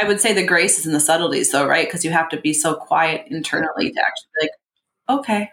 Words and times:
I 0.00 0.06
would 0.06 0.20
say 0.20 0.32
the 0.32 0.46
grace 0.46 0.78
is 0.78 0.86
in 0.86 0.92
the 0.92 1.00
subtleties, 1.00 1.50
though, 1.50 1.66
right? 1.66 1.86
Because 1.86 2.04
you 2.04 2.10
have 2.10 2.28
to 2.30 2.40
be 2.40 2.52
so 2.52 2.74
quiet 2.74 3.26
internally 3.28 3.90
to 3.90 4.00
actually 4.00 4.28
be 4.34 4.44
like, 4.44 5.18
okay. 5.18 5.50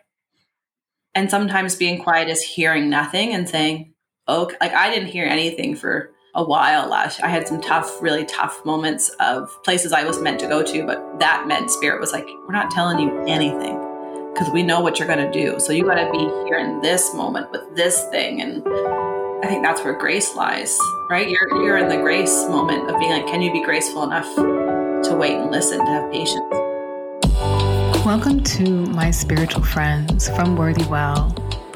And 1.16 1.32
sometimes 1.32 1.76
being 1.76 2.02
quiet 2.02 2.30
is 2.30 2.42
hearing 2.42 2.90
nothing 2.90 3.34
and 3.34 3.50
saying, 3.50 3.94
okay. 4.28 4.56
Like 4.62 4.74
I 4.74 4.94
didn't 4.94 5.10
hear 5.10 5.26
anything 5.26 5.76
for 5.76 6.12
a 6.36 6.44
while 6.44 6.88
last. 6.88 7.24
I 7.24 7.30
had 7.30 7.48
some 7.48 7.62
tough, 7.62 8.02
really 8.02 8.26
tough 8.26 8.64
moments 8.66 9.10
of 9.20 9.50
places 9.64 9.94
I 9.94 10.04
was 10.04 10.22
meant 10.22 10.40
to 10.42 10.48
go 10.48 10.62
to, 10.62 10.86
but 10.86 11.20
that 11.20 11.48
meant 11.48 11.72
spirit 11.72 12.02
was 12.02 12.12
like, 12.12 12.28
we're 12.46 12.52
not 12.52 12.70
telling 12.70 13.00
you 13.00 13.24
anything 13.26 13.80
because 14.34 14.52
we 14.52 14.62
know 14.62 14.82
what 14.82 15.00
you're 15.00 15.08
going 15.08 15.26
to 15.26 15.32
do. 15.32 15.60
So 15.62 15.72
you 15.72 15.86
got 15.86 15.96
to 15.96 16.12
be 16.12 16.20
here 16.46 16.58
in 16.58 16.82
this 16.82 17.14
moment 17.14 17.52
with 17.52 17.76
this 17.76 18.04
thing. 18.10 18.42
And 18.42 18.62
I 19.46 19.48
think 19.48 19.62
that's 19.62 19.84
where 19.84 19.94
grace 19.94 20.34
lies, 20.34 20.76
right? 21.08 21.30
You're, 21.30 21.48
you're 21.64 21.78
in 21.78 21.88
the 21.88 21.98
grace 21.98 22.48
moment 22.50 22.90
of 22.90 23.00
being 23.00 23.12
like, 23.12 23.28
can 23.28 23.44
you 23.44 23.52
be 23.52 23.64
graceful 23.64 24.02
enough 24.02 24.26
to 24.36 25.16
wait 25.16 25.36
and 25.36 25.52
listen, 25.52 25.78
to 25.78 25.86
have 25.86 26.12
patience? 26.12 26.52
Welcome 28.04 28.42
to 28.42 28.88
my 28.88 29.12
spiritual 29.12 29.64
friends 29.64 30.30
from 30.30 30.56
Worthy 30.56 30.86
Well, 30.86 31.30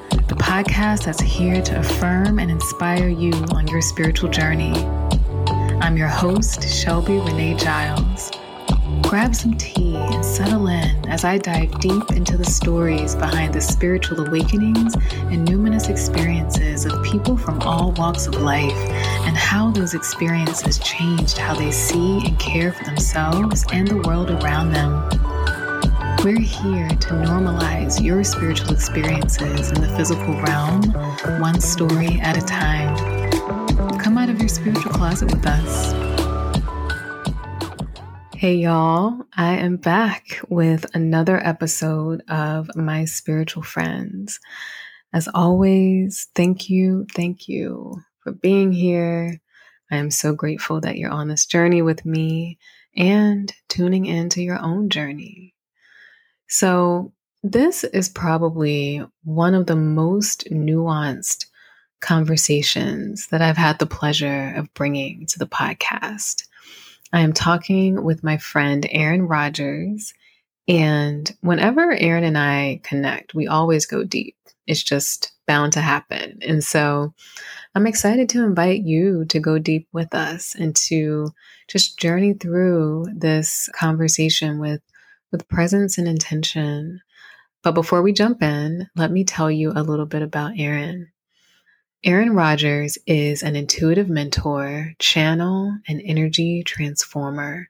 the 0.10 0.34
podcast 0.34 1.06
that's 1.06 1.22
here 1.22 1.62
to 1.62 1.78
affirm 1.78 2.40
and 2.40 2.50
inspire 2.50 3.08
you 3.08 3.34
on 3.52 3.68
your 3.68 3.84
spiritual 3.84 4.32
journey. 4.32 4.74
I'm 5.80 5.96
your 5.96 6.08
host, 6.08 6.68
Shelby 6.68 7.20
Renee 7.20 7.54
Giles. 7.54 8.32
Grab 9.02 9.34
some 9.36 9.56
tea 9.56 9.96
and 9.96 10.24
settle 10.24 10.68
in 10.68 11.10
as 11.10 11.24
I 11.24 11.38
dive 11.38 11.80
deep 11.80 12.12
into 12.12 12.38
the 12.38 12.46
stories 12.46 13.16
behind 13.16 13.54
the 13.54 13.62
spiritual 13.62 14.28
awakenings 14.28 14.94
and 14.94 15.48
numinous 15.48 15.90
experiences 15.90 16.86
of 16.86 17.04
people 17.04 17.36
from 17.38 17.60
all 17.62 17.92
walks 17.94 18.28
of 18.28 18.36
life 18.36 18.72
and 19.26 19.36
how 19.36 19.72
those 19.72 19.94
experiences 19.94 20.80
changed 20.80 21.38
how 21.38 21.56
they 21.56 21.72
see 21.72 22.26
and 22.26 22.38
care 22.40 22.72
for 22.72 22.84
themselves 22.84 23.66
and 23.72 23.88
the 23.88 23.98
world 24.08 24.30
around 24.30 24.72
them. 24.72 25.10
We're 26.24 26.40
here 26.40 26.90
to 26.90 27.10
normalize 27.14 28.04
your 28.04 28.24
spiritual 28.24 28.74
experiences 28.74 29.72
in 29.72 29.82
the 29.82 29.88
physical 29.96 30.40
realm, 30.42 30.92
one 31.42 31.62
story 31.62 32.20
at 32.20 32.38
a 32.38 32.42
time. 32.42 32.96
Come 33.98 34.18
out 34.18 34.30
of 34.30 34.40
your 34.40 34.50
spiritual 34.50 34.92
closet 34.92 35.32
with 35.34 35.46
us. 35.46 36.09
Hey, 38.40 38.56
y'all. 38.56 39.24
I 39.36 39.56
am 39.56 39.76
back 39.76 40.40
with 40.48 40.86
another 40.96 41.46
episode 41.46 42.24
of 42.30 42.74
My 42.74 43.04
Spiritual 43.04 43.64
Friends. 43.64 44.40
As 45.12 45.28
always, 45.34 46.30
thank 46.36 46.70
you, 46.70 47.06
thank 47.14 47.50
you 47.50 48.02
for 48.24 48.32
being 48.32 48.72
here. 48.72 49.42
I 49.92 49.98
am 49.98 50.10
so 50.10 50.34
grateful 50.34 50.80
that 50.80 50.96
you're 50.96 51.12
on 51.12 51.28
this 51.28 51.46
journey 51.46 51.82
with 51.82 52.06
me 52.06 52.58
and 52.96 53.54
tuning 53.68 54.06
into 54.06 54.42
your 54.42 54.62
own 54.62 54.88
journey. 54.88 55.54
So, 56.48 57.12
this 57.44 57.84
is 57.84 58.08
probably 58.08 59.06
one 59.26 59.54
of 59.54 59.66
the 59.66 59.76
most 59.76 60.46
nuanced 60.50 61.46
conversations 62.00 63.28
that 63.32 63.42
I've 63.42 63.58
had 63.58 63.80
the 63.80 63.86
pleasure 63.86 64.54
of 64.56 64.74
bringing 64.76 65.26
to 65.26 65.40
the 65.40 65.46
podcast. 65.46 66.44
I 67.12 67.22
am 67.22 67.34
talking 67.34 68.04
with 68.04 68.24
my 68.24 68.38
friend 68.38 68.86
Erin 68.90 69.28
Rogers. 69.28 70.14
And 70.68 71.36
whenever 71.42 71.92
Erin 71.92 72.24
and 72.24 72.38
I 72.38 72.82
connect, 72.84 73.34
we 73.34 73.48
always 73.48 73.86
go 73.86 74.04
deep. 74.04 74.36
It's 74.68 74.84
just 74.84 75.32
bound 75.48 75.74
to 75.74 75.82
happen. 75.82 76.40
And 76.46 76.64
so 76.64 77.14
I'm 77.74 77.88
excited 77.88 78.30
to 78.30 78.44
invite 78.44 78.82
you 78.84 79.26
to 79.26 79.40
go 79.40 79.58
deep 79.58 79.88
with 79.92 80.14
us 80.14 80.54
and 80.54 80.76
to 80.88 81.34
just 81.68 81.98
journey 81.98 82.34
through 82.34 83.08
this 83.16 83.70
conversation 83.74 84.60
with, 84.60 84.82
with 85.32 85.48
presence 85.48 85.98
and 85.98 86.08
intention. 86.08 87.02
But 87.64 87.74
before 87.74 88.04
we 88.04 88.14
jump 88.14 88.44
in, 88.44 88.88
let 88.96 89.12
me 89.12 89.24
tell 89.24 89.50
you 89.50 89.72
a 89.72 89.84
little 89.84 90.06
bit 90.06 90.22
about 90.22 90.60
Erin. 90.60 91.10
Erin 92.06 92.34
Rogers 92.34 92.98
is 93.06 93.44
an 93.44 93.58
intuitive 93.58 94.08
mentor, 94.08 94.94
channel, 95.00 95.78
and 95.86 96.02
energy 96.06 96.64
transformer. 96.64 97.70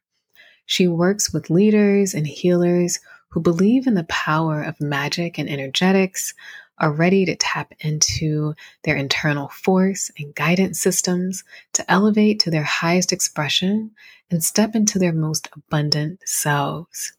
She 0.67 0.87
works 0.87 1.33
with 1.33 1.49
leaders 1.49 2.13
and 2.13 2.27
healers 2.27 2.99
who 3.29 3.41
believe 3.41 3.87
in 3.87 3.95
the 3.95 4.03
power 4.03 4.61
of 4.61 4.79
magic 4.79 5.39
and 5.39 5.49
energetics, 5.49 6.35
are 6.77 6.91
ready 6.91 7.25
to 7.25 7.35
tap 7.35 7.73
into 7.79 8.53
their 8.83 8.95
internal 8.95 9.47
force 9.49 10.11
and 10.19 10.35
guidance 10.35 10.79
systems 10.79 11.43
to 11.73 11.91
elevate 11.91 12.39
to 12.41 12.51
their 12.51 12.63
highest 12.63 13.11
expression 13.11 13.89
and 14.29 14.43
step 14.43 14.75
into 14.75 14.99
their 14.99 15.11
most 15.11 15.49
abundant 15.55 16.19
selves. 16.23 17.13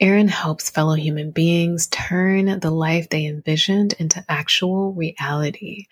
Erin 0.00 0.28
helps 0.28 0.70
fellow 0.70 0.94
human 0.94 1.32
beings 1.32 1.88
turn 1.88 2.60
the 2.60 2.70
life 2.70 3.08
they 3.08 3.26
envisioned 3.26 3.94
into 3.94 4.24
actual 4.28 4.92
reality. 4.92 5.86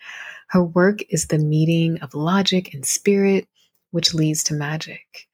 Her 0.47 0.63
work 0.63 0.99
is 1.09 1.27
the 1.27 1.37
meeting 1.37 1.99
of 1.99 2.15
logic 2.15 2.73
and 2.73 2.85
spirit, 2.85 3.49
which 3.91 4.13
leads 4.13 4.43
to 4.45 4.53
magic. 4.53 5.27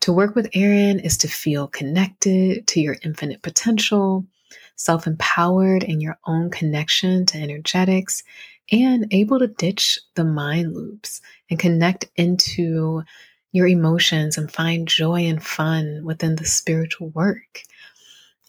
To 0.00 0.12
work 0.12 0.34
with 0.34 0.50
Erin 0.54 0.98
is 0.98 1.18
to 1.18 1.28
feel 1.28 1.68
connected 1.68 2.66
to 2.66 2.80
your 2.80 2.96
infinite 3.04 3.42
potential, 3.42 4.26
self 4.74 5.06
empowered 5.06 5.84
in 5.84 6.00
your 6.00 6.18
own 6.26 6.50
connection 6.50 7.26
to 7.26 7.38
energetics, 7.38 8.24
and 8.72 9.06
able 9.12 9.38
to 9.38 9.46
ditch 9.46 10.00
the 10.16 10.24
mind 10.24 10.74
loops 10.74 11.20
and 11.48 11.60
connect 11.60 12.06
into 12.16 13.04
your 13.52 13.68
emotions 13.68 14.36
and 14.36 14.50
find 14.50 14.88
joy 14.88 15.20
and 15.26 15.44
fun 15.44 16.02
within 16.04 16.34
the 16.36 16.44
spiritual 16.44 17.10
work. 17.10 17.62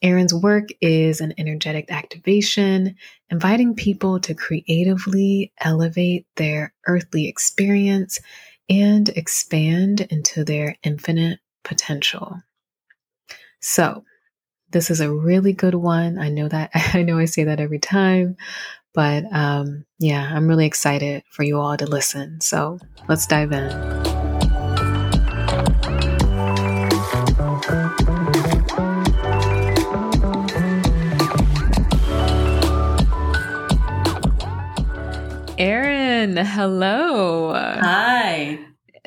Erin's 0.02 0.34
work 0.34 0.70
is 0.82 1.22
an 1.22 1.34
energetic 1.38 1.92
activation, 1.92 2.96
inviting 3.30 3.76
people 3.76 4.20
to 4.22 4.34
creatively 4.34 5.54
elevate 5.60 6.26
their 6.36 6.74
earthly 6.88 7.28
experience 7.28 8.20
and 8.70 9.10
expand 9.10 10.02
into 10.02 10.44
their 10.44 10.76
infinite 10.84 11.40
potential. 11.64 12.42
So, 13.60 14.04
this 14.72 14.90
is 14.90 15.02
a 15.02 15.12
really 15.12 15.54
good 15.54 15.76
one. 15.76 16.18
I 16.18 16.30
know 16.30 16.48
that 16.48 16.72
I 16.76 17.04
know 17.04 17.20
I 17.20 17.26
say 17.26 17.44
that 17.44 17.60
every 17.60 17.80
time, 17.80 18.38
but 18.94 19.24
um, 19.32 19.86
yeah, 20.00 20.32
I'm 20.34 20.48
really 20.48 20.66
excited 20.66 21.24
for 21.30 21.44
you 21.44 21.60
all 21.60 21.78
to 21.78 21.86
listen. 21.86 22.42
So, 22.42 22.80
let's 23.08 23.28
dive 23.28 23.52
in. 23.52 24.11
Erin, 36.22 36.38
hello. 36.38 37.52
Hi. 37.52 38.60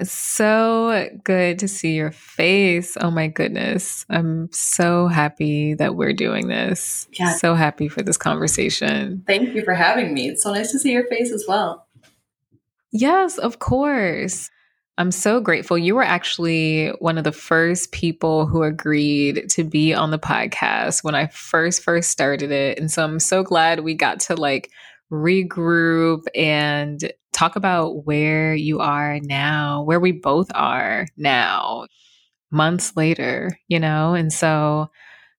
So 0.02 1.08
good 1.22 1.60
to 1.60 1.68
see 1.68 1.94
your 1.94 2.10
face. 2.10 2.96
Oh 3.00 3.12
my 3.12 3.28
goodness. 3.28 4.04
I'm 4.10 4.50
so 4.50 5.06
happy 5.06 5.74
that 5.74 5.94
we're 5.94 6.12
doing 6.12 6.48
this. 6.48 7.06
Yeah. 7.12 7.36
So 7.36 7.54
happy 7.54 7.86
for 7.86 8.02
this 8.02 8.16
conversation. 8.16 9.22
Thank 9.28 9.54
you 9.54 9.62
for 9.62 9.74
having 9.74 10.12
me. 10.12 10.28
It's 10.28 10.42
so 10.42 10.52
nice 10.52 10.72
to 10.72 10.78
see 10.80 10.90
your 10.90 11.06
face 11.06 11.30
as 11.30 11.44
well. 11.46 11.86
Yes, 12.90 13.38
of 13.38 13.60
course. 13.60 14.50
I'm 14.98 15.12
so 15.12 15.40
grateful. 15.40 15.78
You 15.78 15.94
were 15.94 16.02
actually 16.02 16.88
one 16.98 17.16
of 17.16 17.22
the 17.22 17.30
first 17.30 17.92
people 17.92 18.46
who 18.46 18.64
agreed 18.64 19.50
to 19.50 19.62
be 19.62 19.94
on 19.94 20.10
the 20.10 20.18
podcast 20.18 21.04
when 21.04 21.14
I 21.14 21.28
first 21.28 21.80
first 21.80 22.10
started 22.10 22.50
it. 22.50 22.80
And 22.80 22.90
so 22.90 23.04
I'm 23.04 23.20
so 23.20 23.44
glad 23.44 23.80
we 23.84 23.94
got 23.94 24.18
to 24.20 24.34
like 24.34 24.72
regroup 25.10 26.22
and 26.34 27.12
talk 27.32 27.56
about 27.56 28.06
where 28.06 28.54
you 28.54 28.80
are 28.80 29.18
now, 29.20 29.82
where 29.82 30.00
we 30.00 30.12
both 30.12 30.50
are 30.54 31.06
now, 31.16 31.86
months 32.50 32.96
later, 32.96 33.58
you 33.68 33.80
know? 33.80 34.14
And 34.14 34.32
so 34.32 34.90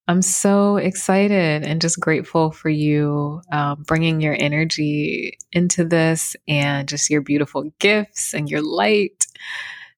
I'm 0.08 0.22
so 0.22 0.78
excited 0.78 1.66
and 1.66 1.82
just 1.82 2.00
grateful 2.00 2.52
for 2.52 2.70
you 2.70 3.42
um, 3.52 3.84
bringing 3.88 4.22
your 4.22 4.36
energy 4.40 5.38
into 5.52 5.84
this 5.84 6.36
and 6.48 6.88
just 6.88 7.10
your 7.10 7.22
beautiful 7.22 7.72
gifts 7.80 8.34
and 8.34 8.50
your 8.50 8.62
light. 8.62 9.26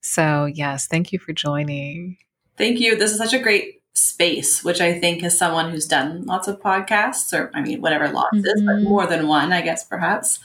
So, 0.01 0.45
yes, 0.45 0.87
thank 0.87 1.11
you 1.11 1.19
for 1.19 1.33
joining. 1.33 2.17
Thank 2.57 2.79
you. 2.79 2.95
This 2.95 3.11
is 3.11 3.17
such 3.17 3.33
a 3.33 3.39
great 3.39 3.81
space, 3.97 4.63
which 4.63 4.79
I 4.79 4.99
think 4.99 5.23
as 5.23 5.37
someone 5.37 5.71
who's 5.71 5.87
done 5.87 6.23
lots 6.25 6.47
of 6.47 6.59
podcasts, 6.59 7.33
or 7.33 7.49
I 7.53 7.61
mean, 7.61 7.81
whatever 7.81 8.07
lots 8.09 8.35
mm-hmm. 8.35 8.45
is, 8.45 8.61
but 8.61 8.75
mm-hmm. 8.75 8.83
more 8.83 9.07
than 9.07 9.27
one, 9.27 9.51
I 9.51 9.61
guess, 9.61 9.83
perhaps, 9.83 10.39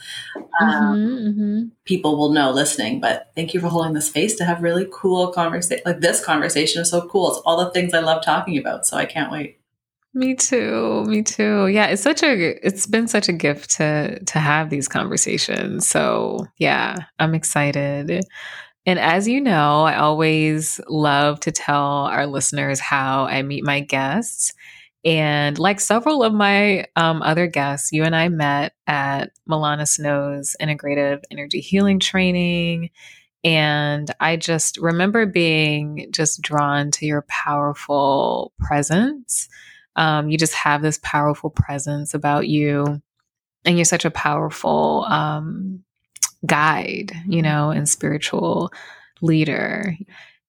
um, 0.59 0.95
mm-hmm, 0.95 1.27
mm-hmm. 1.27 1.63
people 1.85 2.17
will 2.17 2.31
know 2.31 2.51
listening. 2.51 2.99
But 2.99 3.31
thank 3.35 3.53
you 3.53 3.59
for 3.59 3.67
holding 3.67 3.93
the 3.93 4.01
space 4.01 4.35
to 4.37 4.45
have 4.45 4.63
really 4.63 4.87
cool 4.91 5.27
conversation. 5.27 5.83
Like 5.85 5.99
this 5.99 6.23
conversation 6.23 6.81
is 6.81 6.89
so 6.89 7.07
cool. 7.07 7.29
It's 7.29 7.41
all 7.45 7.63
the 7.63 7.71
things 7.71 7.93
I 7.93 7.99
love 7.99 8.23
talking 8.23 8.57
about. 8.57 8.87
So 8.87 8.97
I 8.97 9.05
can't 9.05 9.31
wait. 9.31 9.59
Me 10.15 10.35
too. 10.35 11.03
Me 11.05 11.23
too. 11.23 11.67
Yeah, 11.67 11.87
it's 11.87 12.03
such 12.03 12.21
a 12.21 12.65
it's 12.65 12.85
been 12.85 13.07
such 13.07 13.29
a 13.29 13.33
gift 13.33 13.71
to 13.77 14.23
to 14.23 14.39
have 14.39 14.69
these 14.69 14.87
conversations. 14.87 15.87
So, 15.87 16.45
yeah, 16.57 16.97
I'm 17.17 17.33
excited. 17.33 18.23
And 18.85 18.99
as 18.99 19.27
you 19.27 19.39
know, 19.39 19.83
I 19.83 19.95
always 19.97 20.79
love 20.89 21.39
to 21.41 21.51
tell 21.51 22.05
our 22.05 22.27
listeners 22.27 22.79
how 22.79 23.25
I 23.25 23.41
meet 23.41 23.63
my 23.63 23.79
guests. 23.79 24.53
And 25.05 25.57
like 25.59 25.79
several 25.79 26.23
of 26.23 26.33
my 26.33 26.85
um, 26.95 27.21
other 27.21 27.47
guests, 27.47 27.91
you 27.91 28.03
and 28.03 28.15
I 28.15 28.29
met 28.29 28.73
at 28.87 29.31
Milana 29.49 29.87
Snow's 29.87 30.55
integrative 30.61 31.21
energy 31.29 31.59
healing 31.59 31.99
training. 31.99 32.89
And 33.43 34.09
I 34.19 34.37
just 34.37 34.77
remember 34.77 35.25
being 35.25 36.07
just 36.11 36.41
drawn 36.41 36.91
to 36.91 37.05
your 37.05 37.25
powerful 37.27 38.53
presence. 38.59 39.49
Um, 39.97 40.29
you 40.29 40.37
just 40.37 40.53
have 40.53 40.81
this 40.81 40.99
powerful 41.03 41.49
presence 41.49 42.13
about 42.13 42.47
you. 42.47 43.01
And 43.65 43.77
you're 43.77 43.85
such 43.85 44.05
a 44.05 44.11
powerful 44.11 45.05
um, 45.09 45.83
guide, 46.45 47.11
you 47.27 47.41
know, 47.41 47.69
and 47.69 47.87
spiritual 47.87 48.71
leader. 49.21 49.95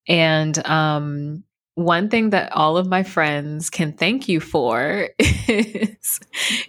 And 0.09 0.65
um, 0.67 1.44
one 1.75 2.09
thing 2.09 2.31
that 2.31 2.53
all 2.53 2.76
of 2.76 2.87
my 2.87 3.03
friends 3.03 3.69
can 3.69 3.93
thank 3.93 4.29
you 4.29 4.41
for 4.41 5.09
is 5.19 6.21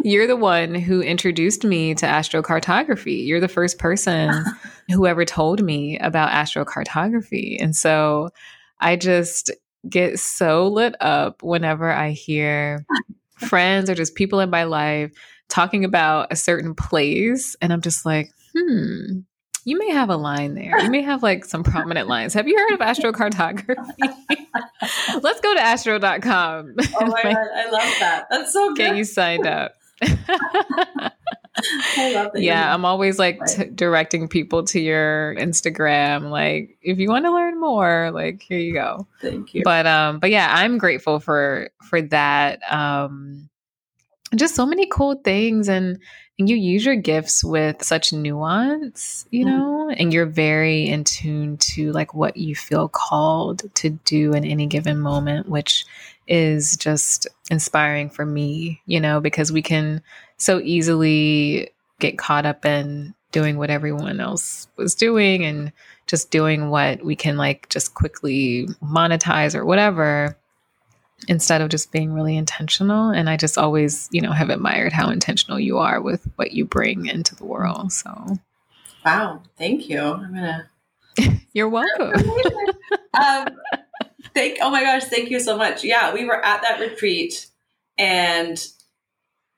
you're 0.04 0.28
the 0.28 0.36
one 0.36 0.74
who 0.74 1.02
introduced 1.02 1.63
me 1.63 1.94
to 1.96 2.06
astrocartography. 2.06 3.25
You're 3.25 3.40
the 3.40 3.48
first 3.48 3.78
person 3.78 4.31
who 4.90 5.06
ever 5.06 5.25
told 5.25 5.63
me 5.63 6.00
about 6.00 6.31
astrocartography. 6.31 7.62
And 7.62 7.75
so 7.75 8.30
I 8.80 8.96
just 8.96 9.51
get 9.88 10.19
so 10.19 10.68
lit 10.68 10.96
up 11.00 11.44
whenever 11.44 11.92
I 11.92 12.12
hear 12.12 12.86
friends 13.38 13.90
or 13.90 13.96
just 13.96 14.16
people 14.16 14.40
in 14.40 14.50
my 14.50 14.63
life 14.63 15.12
talking 15.50 15.86
about 15.86 16.31
a 16.31 16.36
certain 16.36 16.74
place. 16.74 17.56
And 17.62 17.72
I'm 17.72 17.81
just 17.81 18.06
like, 18.06 18.31
hmm, 18.56 19.19
you 19.66 19.80
may 19.80 19.90
have 19.90 20.10
a 20.10 20.16
line 20.16 20.54
there. 20.54 20.80
You 20.80 20.92
may 20.92 21.02
have 21.02 21.24
like 21.24 21.44
some 21.44 21.63
prominent 21.63 22.07
lines. 22.07 22.36
Have 22.36 22.48
you 22.48 22.57
heard 22.57 22.74
of 22.74 22.80
astrocartography? 22.80 23.75
Let's 25.22 25.42
go 25.42 25.56
to 25.56 25.60
astro.com. 25.60 26.75
Oh 26.78 27.06
my 27.07 27.24
God, 27.24 27.36
I 27.36 27.69
love 27.72 27.94
that. 28.00 28.28
That's 28.30 28.54
so 28.54 28.69
good. 28.69 28.78
Get 28.78 28.96
you 28.96 29.04
signed 29.04 29.48
up. 29.48 29.74
I 30.02 31.12
love 32.13 32.31
that. 32.34 32.42
Yeah, 32.42 32.72
I'm 32.72 32.86
always 32.86 33.18
like 33.18 33.40
t- 33.48 33.72
directing 33.74 34.28
people 34.28 34.63
to 34.66 34.80
your 34.80 35.36
Instagram. 35.36 36.30
Like, 36.30 36.78
if 36.81 37.00
you 37.00 37.10
want 37.10 37.25
to 37.25 37.31
learn 37.31 37.60
more, 37.60 38.12
like 38.12 38.44
here 38.44 38.60
you 38.60 38.74
go. 38.74 39.08
Thank 39.22 39.56
you. 39.56 39.63
But 39.63 39.88
um, 39.88 40.19
but 40.19 40.30
yeah, 40.30 40.51
I'm 40.54 40.78
grateful 40.78 41.19
for 41.19 41.69
for 41.81 42.04
that. 42.04 42.60
Um, 42.72 43.50
just 44.36 44.54
so 44.54 44.66
many 44.66 44.88
cool 44.92 45.16
things 45.24 45.69
and 45.69 45.98
and 46.38 46.50
you 46.50 46.58
use 46.58 46.86
your 46.86 46.96
gifts 46.96 47.44
with 47.44 47.84
such 47.84 48.12
nuance, 48.12 49.26
you 49.32 49.46
mm-hmm. 49.46 49.58
know, 49.58 49.90
and 49.90 50.14
you're 50.14 50.26
very 50.26 50.88
in 50.88 51.04
tune 51.04 51.58
to 51.58 51.92
like 51.94 52.14
what 52.14 52.36
you 52.36 52.56
feel 52.56 52.90
called 52.90 53.74
to 53.76 53.92
do 53.92 54.34
in 54.34 54.44
any 54.44 54.68
given 54.68 55.00
moment, 55.00 55.48
which 55.48 55.86
is 56.28 56.76
just 56.76 57.28
inspiring 57.50 58.10
for 58.10 58.26
me, 58.26 58.82
you 58.86 59.00
know, 59.00 59.22
because 59.22 59.52
we 59.52 59.62
can 59.62 60.02
so 60.38 60.60
easily 60.60 61.70
get 62.00 62.18
caught 62.18 62.46
up 62.46 62.66
in 62.66 63.14
doing 63.32 63.58
what 63.58 63.70
everyone 63.70 64.20
else 64.20 64.68
was 64.76 64.96
doing 64.96 65.46
and 65.46 65.72
just 66.08 66.32
doing 66.32 66.70
what 66.70 67.04
we 67.04 67.16
can 67.16 67.38
like 67.38 67.68
just 67.70 67.94
quickly 67.94 68.68
monetize 68.84 69.56
or 69.56 69.66
whatever 69.66 70.38
instead 71.27 71.62
of 71.62 71.69
just 71.69 71.92
being 71.92 72.13
really 72.13 72.36
intentional. 72.36 73.10
And 73.10 73.30
I 73.30 73.38
just 73.38 73.57
always, 73.57 74.07
you 74.12 74.22
know, 74.22 74.31
have 74.31 74.50
admired 74.50 74.94
how 74.94 75.10
intentional 75.10 75.60
you 75.60 75.77
are 75.77 76.01
with 76.01 76.27
what 76.36 76.51
you 76.51 76.66
bring 76.66 77.07
into 77.07 77.36
the 77.36 77.45
world. 77.45 77.92
So, 77.92 78.38
wow, 79.06 79.42
thank 79.57 79.89
you. 79.89 80.01
I'm 80.01 80.33
gonna. 80.33 80.69
You're 81.54 81.69
welcome. 81.69 82.13
um, 83.13 83.48
thank. 84.33 84.57
Oh 84.62 84.69
my 84.69 84.83
gosh, 84.83 85.06
thank 85.06 85.30
you 85.30 85.39
so 85.39 85.57
much. 85.57 85.83
Yeah, 85.83 86.13
we 86.13 86.25
were 86.25 86.44
at 86.44 86.62
that 86.62 86.80
retreat, 86.80 87.48
and 87.98 88.63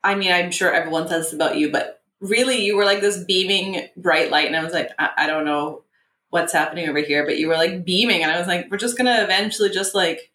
I 0.04 0.16
mean, 0.16 0.32
I'm 0.32 0.52
sure 0.52 0.72
everyone 0.72 1.08
says 1.08 1.26
this 1.26 1.34
about 1.34 1.58
you, 1.58 1.72
but 1.72 2.02
really, 2.20 2.64
you 2.64 2.78
were 2.78 2.86
like 2.86 3.02
this 3.02 3.24
beaming 3.24 3.88
bright 3.98 4.32
light, 4.32 4.48
and 4.48 4.56
I 4.56 4.64
was 4.64 4.74
like, 4.74 4.92
I, 5.00 5.10
I 5.18 5.28
don't 5.28 5.46
know 5.46 5.84
what's 6.30 6.54
happening 6.54 6.90
over 6.90 7.00
here, 7.00 7.26
but 7.26 7.38
you 7.38 7.48
were 7.48 7.56
like 7.56 7.84
beaming, 7.84 8.22
and 8.22 8.32
I 8.32 8.38
was 8.38 8.48
like, 8.48 8.68
we're 8.70 8.78
just 8.78 8.98
gonna 8.98 9.24
eventually 9.24 9.70
just 9.70 9.96
like 9.96 10.32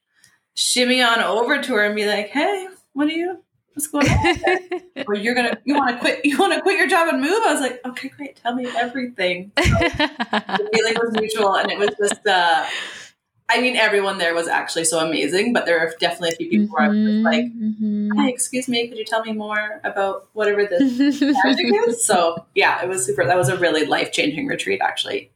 shimmy 0.55 1.03
on 1.03 1.21
over 1.21 1.61
to 1.61 1.75
her 1.75 1.85
and 1.85 1.95
be 1.95 2.07
like, 2.07 2.29
"Hey, 2.29 2.69
what 2.93 3.09
are 3.09 3.13
you? 3.13 3.43
What's 3.75 3.87
going 3.89 4.09
on?" 4.09 5.05
or 5.07 5.15
you're 5.15 5.35
gonna 5.35 5.59
you 5.65 5.75
want 5.75 5.91
to 5.91 5.99
quit 5.99 6.25
you 6.25 6.39
want 6.39 6.53
to 6.55 6.61
quit 6.61 6.79
your 6.79 6.89
job 6.89 7.09
and 7.09 7.21
move? 7.21 7.43
I 7.45 7.53
was 7.53 7.61
like, 7.61 7.81
"Okay, 7.85 8.09
great. 8.09 8.37
Tell 8.37 8.55
me 8.55 8.67
everything." 8.77 9.53
So 9.59 9.65
the 9.79 10.71
feeling 10.73 10.95
was 10.95 11.13
mutual, 11.13 11.55
and 11.57 11.71
it 11.71 11.79
was 11.79 11.91
just. 11.99 12.27
uh 12.27 12.67
I 13.49 13.61
mean, 13.61 13.77
everyone 13.77 14.17
there 14.17 14.35
was 14.35 14.49
actually 14.49 14.85
so 14.85 15.07
amazing, 15.07 15.53
but 15.53 15.67
there 15.67 15.79
are 15.79 15.93
definitely 16.01 16.31
a 16.31 16.37
few 16.37 16.49
people 16.49 16.67
mm-hmm, 16.69 16.75
where 16.75 16.85
I 16.85 16.89
was 16.89 17.23
like, 17.23 17.45
mm-hmm. 17.45 18.17
"Hi, 18.17 18.29
excuse 18.31 18.67
me, 18.67 18.89
could 18.89 18.97
you 18.97 19.05
tell 19.05 19.23
me 19.23 19.33
more 19.33 19.81
about 19.85 20.29
whatever 20.33 20.65
this 20.65 21.21
magic 21.21 21.67
is?" 21.89 22.03
So 22.03 22.47
yeah, 22.55 22.83
it 22.83 22.89
was 22.89 23.05
super. 23.05 23.27
That 23.27 23.37
was 23.37 23.51
a 23.51 23.59
really 23.59 23.85
life 23.85 24.11
changing 24.11 24.47
retreat, 24.47 24.81
actually, 24.83 25.33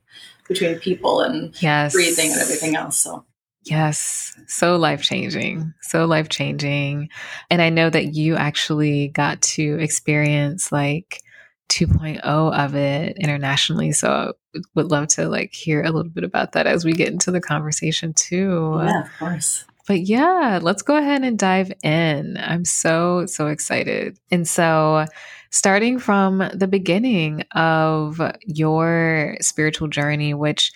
between 0.49 0.79
people 0.79 1.21
and 1.21 1.61
yes. 1.61 1.93
breathing 1.93 2.33
and 2.33 2.41
everything 2.41 2.75
else. 2.75 2.97
So 2.97 3.27
Yes, 3.67 4.39
so 4.47 4.77
life 4.77 5.03
changing, 5.03 5.75
so 5.83 6.05
life 6.05 6.29
changing. 6.29 7.09
And 7.51 7.61
I 7.61 7.69
know 7.69 7.91
that 7.91 8.15
you 8.15 8.37
actually 8.37 9.09
got 9.09 9.43
to 9.43 9.79
experience 9.81 10.71
like 10.71 11.21
2.0 11.69 12.21
of 12.25 12.75
it 12.77 13.17
internationally. 13.19 13.91
So 13.91 14.35
I 14.55 14.61
would 14.77 14.93
love 14.93 15.09
to 15.09 15.29
like 15.29 15.53
hear 15.53 15.83
a 15.83 15.91
little 15.91 16.11
bit 16.13 16.23
about 16.23 16.53
that 16.53 16.69
as 16.69 16.85
we 16.85 16.93
get 16.93 17.09
into 17.09 17.33
the 17.33 17.41
conversation 17.41 18.15
too. 18.15 18.79
Yeah, 18.85 19.03
of 19.03 19.19
course. 19.19 19.65
But 19.89 20.03
yeah, 20.03 20.61
let's 20.63 20.83
go 20.83 20.97
ahead 20.97 21.25
and 21.25 21.37
dive 21.37 21.73
in. 21.83 22.37
I'm 22.39 22.65
so, 22.65 23.27
so 23.27 23.49
excited. 23.49 24.19
And 24.31 24.47
so, 24.47 25.07
starting 25.51 25.99
from 25.99 26.51
the 26.53 26.69
beginning 26.69 27.43
of 27.55 28.21
your 28.47 29.37
spiritual 29.41 29.89
journey, 29.89 30.35
which 30.35 30.73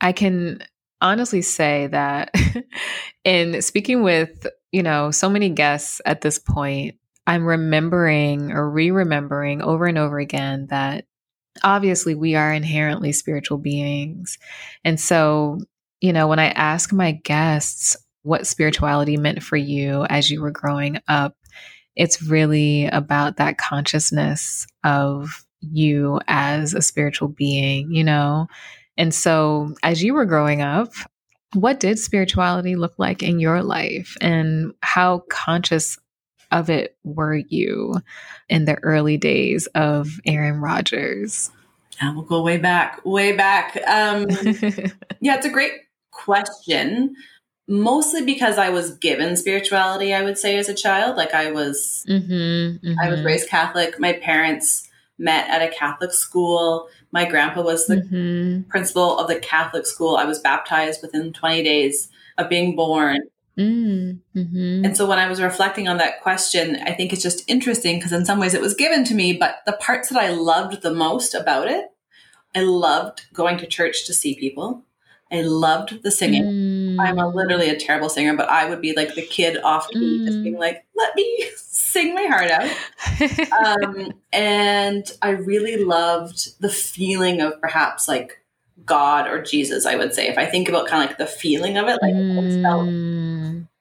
I 0.00 0.12
can 0.12 0.62
honestly 1.00 1.42
say 1.42 1.88
that 1.88 2.34
in 3.24 3.62
speaking 3.62 4.02
with, 4.02 4.46
you 4.72 4.82
know, 4.82 5.10
so 5.10 5.28
many 5.28 5.48
guests 5.50 6.00
at 6.06 6.20
this 6.20 6.38
point, 6.38 6.96
I'm 7.26 7.44
remembering 7.44 8.52
or 8.52 8.68
re 8.68 8.90
remembering 8.90 9.62
over 9.62 9.86
and 9.86 9.98
over 9.98 10.18
again 10.18 10.66
that 10.70 11.06
obviously 11.62 12.14
we 12.14 12.34
are 12.34 12.52
inherently 12.52 13.12
spiritual 13.12 13.58
beings. 13.58 14.38
And 14.84 14.98
so, 14.98 15.60
you 16.00 16.12
know, 16.12 16.26
when 16.26 16.38
I 16.38 16.48
ask 16.48 16.92
my 16.92 17.12
guests 17.12 17.96
what 18.22 18.46
spirituality 18.46 19.16
meant 19.16 19.42
for 19.42 19.56
you 19.56 20.04
as 20.04 20.30
you 20.30 20.42
were 20.42 20.50
growing 20.50 20.98
up, 21.08 21.36
it's 21.96 22.22
really 22.22 22.86
about 22.86 23.36
that 23.36 23.58
consciousness 23.58 24.66
of 24.82 25.44
you 25.60 26.20
as 26.26 26.74
a 26.74 26.82
spiritual 26.82 27.28
being, 27.28 27.92
you 27.92 28.04
know, 28.04 28.48
and 28.96 29.14
so, 29.14 29.74
as 29.82 30.02
you 30.02 30.14
were 30.14 30.24
growing 30.24 30.62
up, 30.62 30.92
what 31.54 31.80
did 31.80 31.98
spirituality 31.98 32.76
look 32.76 32.94
like 32.98 33.22
in 33.22 33.40
your 33.40 33.62
life 33.62 34.16
and 34.20 34.74
how 34.82 35.24
conscious 35.30 35.98
of 36.50 36.70
it 36.70 36.96
were 37.04 37.36
you 37.36 37.96
in 38.48 38.64
the 38.64 38.76
early 38.76 39.16
days 39.16 39.66
of 39.74 40.08
Erin 40.26 40.60
Rogers? 40.60 41.50
I 42.00 42.12
will 42.12 42.22
go 42.22 42.42
way 42.42 42.58
back, 42.58 43.00
way 43.04 43.32
back. 43.32 43.76
Um, 43.86 44.26
yeah, 45.20 45.36
it's 45.36 45.46
a 45.46 45.50
great 45.50 45.72
question. 46.10 47.14
Mostly 47.66 48.22
because 48.22 48.58
I 48.58 48.68
was 48.68 48.98
given 48.98 49.36
spirituality, 49.36 50.12
I 50.12 50.22
would 50.22 50.36
say, 50.36 50.58
as 50.58 50.68
a 50.68 50.74
child. 50.74 51.16
Like 51.16 51.32
I 51.32 51.50
was, 51.50 52.04
mm-hmm, 52.08 52.32
mm-hmm. 52.32 53.00
I 53.00 53.08
was 53.08 53.20
mm-hmm. 53.20 53.26
raised 53.26 53.48
Catholic. 53.48 53.98
My 53.98 54.12
parents 54.12 54.88
met 55.18 55.48
at 55.48 55.62
a 55.62 55.74
Catholic 55.74 56.12
school. 56.12 56.88
My 57.14 57.24
grandpa 57.24 57.62
was 57.62 57.86
the 57.86 57.98
mm-hmm. 57.98 58.68
principal 58.68 59.20
of 59.20 59.28
the 59.28 59.38
Catholic 59.38 59.86
school. 59.86 60.16
I 60.16 60.24
was 60.24 60.40
baptized 60.40 61.00
within 61.00 61.32
20 61.32 61.62
days 61.62 62.08
of 62.36 62.48
being 62.48 62.74
born. 62.74 63.20
Mm-hmm. 63.56 64.84
And 64.84 64.96
so 64.96 65.06
when 65.06 65.20
I 65.20 65.28
was 65.28 65.40
reflecting 65.40 65.86
on 65.86 65.98
that 65.98 66.22
question, 66.22 66.76
I 66.84 66.90
think 66.90 67.12
it's 67.12 67.22
just 67.22 67.48
interesting 67.48 67.98
because 67.98 68.12
in 68.12 68.24
some 68.24 68.40
ways 68.40 68.52
it 68.52 68.60
was 68.60 68.74
given 68.74 69.04
to 69.04 69.14
me, 69.14 69.32
but 69.32 69.58
the 69.64 69.74
parts 69.74 70.08
that 70.08 70.20
I 70.20 70.30
loved 70.30 70.82
the 70.82 70.92
most 70.92 71.36
about 71.36 71.68
it, 71.68 71.84
I 72.52 72.62
loved 72.62 73.26
going 73.32 73.58
to 73.58 73.66
church 73.66 74.06
to 74.06 74.12
see 74.12 74.34
people. 74.34 74.82
I 75.30 75.42
loved 75.42 76.02
the 76.02 76.10
singing. 76.10 76.44
Mm. 76.44 77.00
I'm 77.00 77.18
a, 77.18 77.28
literally 77.28 77.68
a 77.68 77.78
terrible 77.78 78.08
singer, 78.08 78.36
but 78.36 78.48
I 78.48 78.68
would 78.68 78.80
be 78.80 78.92
like 78.96 79.14
the 79.14 79.24
kid 79.24 79.62
off 79.62 79.88
key, 79.88 80.18
mm. 80.18 80.26
just 80.26 80.42
being 80.42 80.58
like, 80.58 80.84
let 80.96 81.14
me 81.14 81.48
sing 81.94 82.14
my 82.14 82.26
heart 82.26 82.50
out. 82.50 83.78
um, 83.78 84.12
and 84.32 85.10
I 85.22 85.30
really 85.30 85.82
loved 85.82 86.60
the 86.60 86.68
feeling 86.68 87.40
of 87.40 87.60
perhaps 87.60 88.08
like 88.08 88.40
God 88.84 89.28
or 89.28 89.40
Jesus, 89.42 89.86
I 89.86 89.94
would 89.94 90.12
say. 90.12 90.26
If 90.28 90.36
I 90.36 90.46
think 90.46 90.68
about 90.68 90.88
kind 90.88 91.04
of 91.04 91.10
like 91.10 91.18
the 91.18 91.26
feeling 91.26 91.78
of 91.78 91.86
it, 91.88 92.02
like 92.02 92.14
mm. 92.14 92.36
it 92.36 92.62
felt 92.62 92.88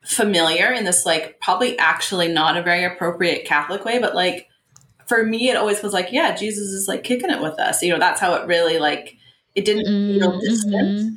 familiar 0.07 0.71
in 0.71 0.85
this 0.85 1.05
like 1.05 1.39
probably 1.41 1.77
actually 1.79 2.27
not 2.27 2.57
a 2.57 2.61
very 2.61 2.83
appropriate 2.83 3.45
Catholic 3.45 3.83
way, 3.83 3.99
but 3.99 4.13
like 4.13 4.47
for 5.07 5.25
me 5.25 5.49
it 5.49 5.57
always 5.57 5.81
was 5.81 5.93
like, 5.93 6.11
yeah, 6.11 6.35
Jesus 6.35 6.69
is 6.69 6.87
like 6.87 7.03
kicking 7.03 7.31
it 7.31 7.41
with 7.41 7.59
us. 7.59 7.81
You 7.81 7.91
know, 7.91 7.99
that's 7.99 8.21
how 8.21 8.35
it 8.35 8.47
really 8.47 8.79
like 8.79 9.17
It 9.55 9.65
didn't 9.65 9.85
feel 9.85 10.33
mm-hmm. 10.33 11.15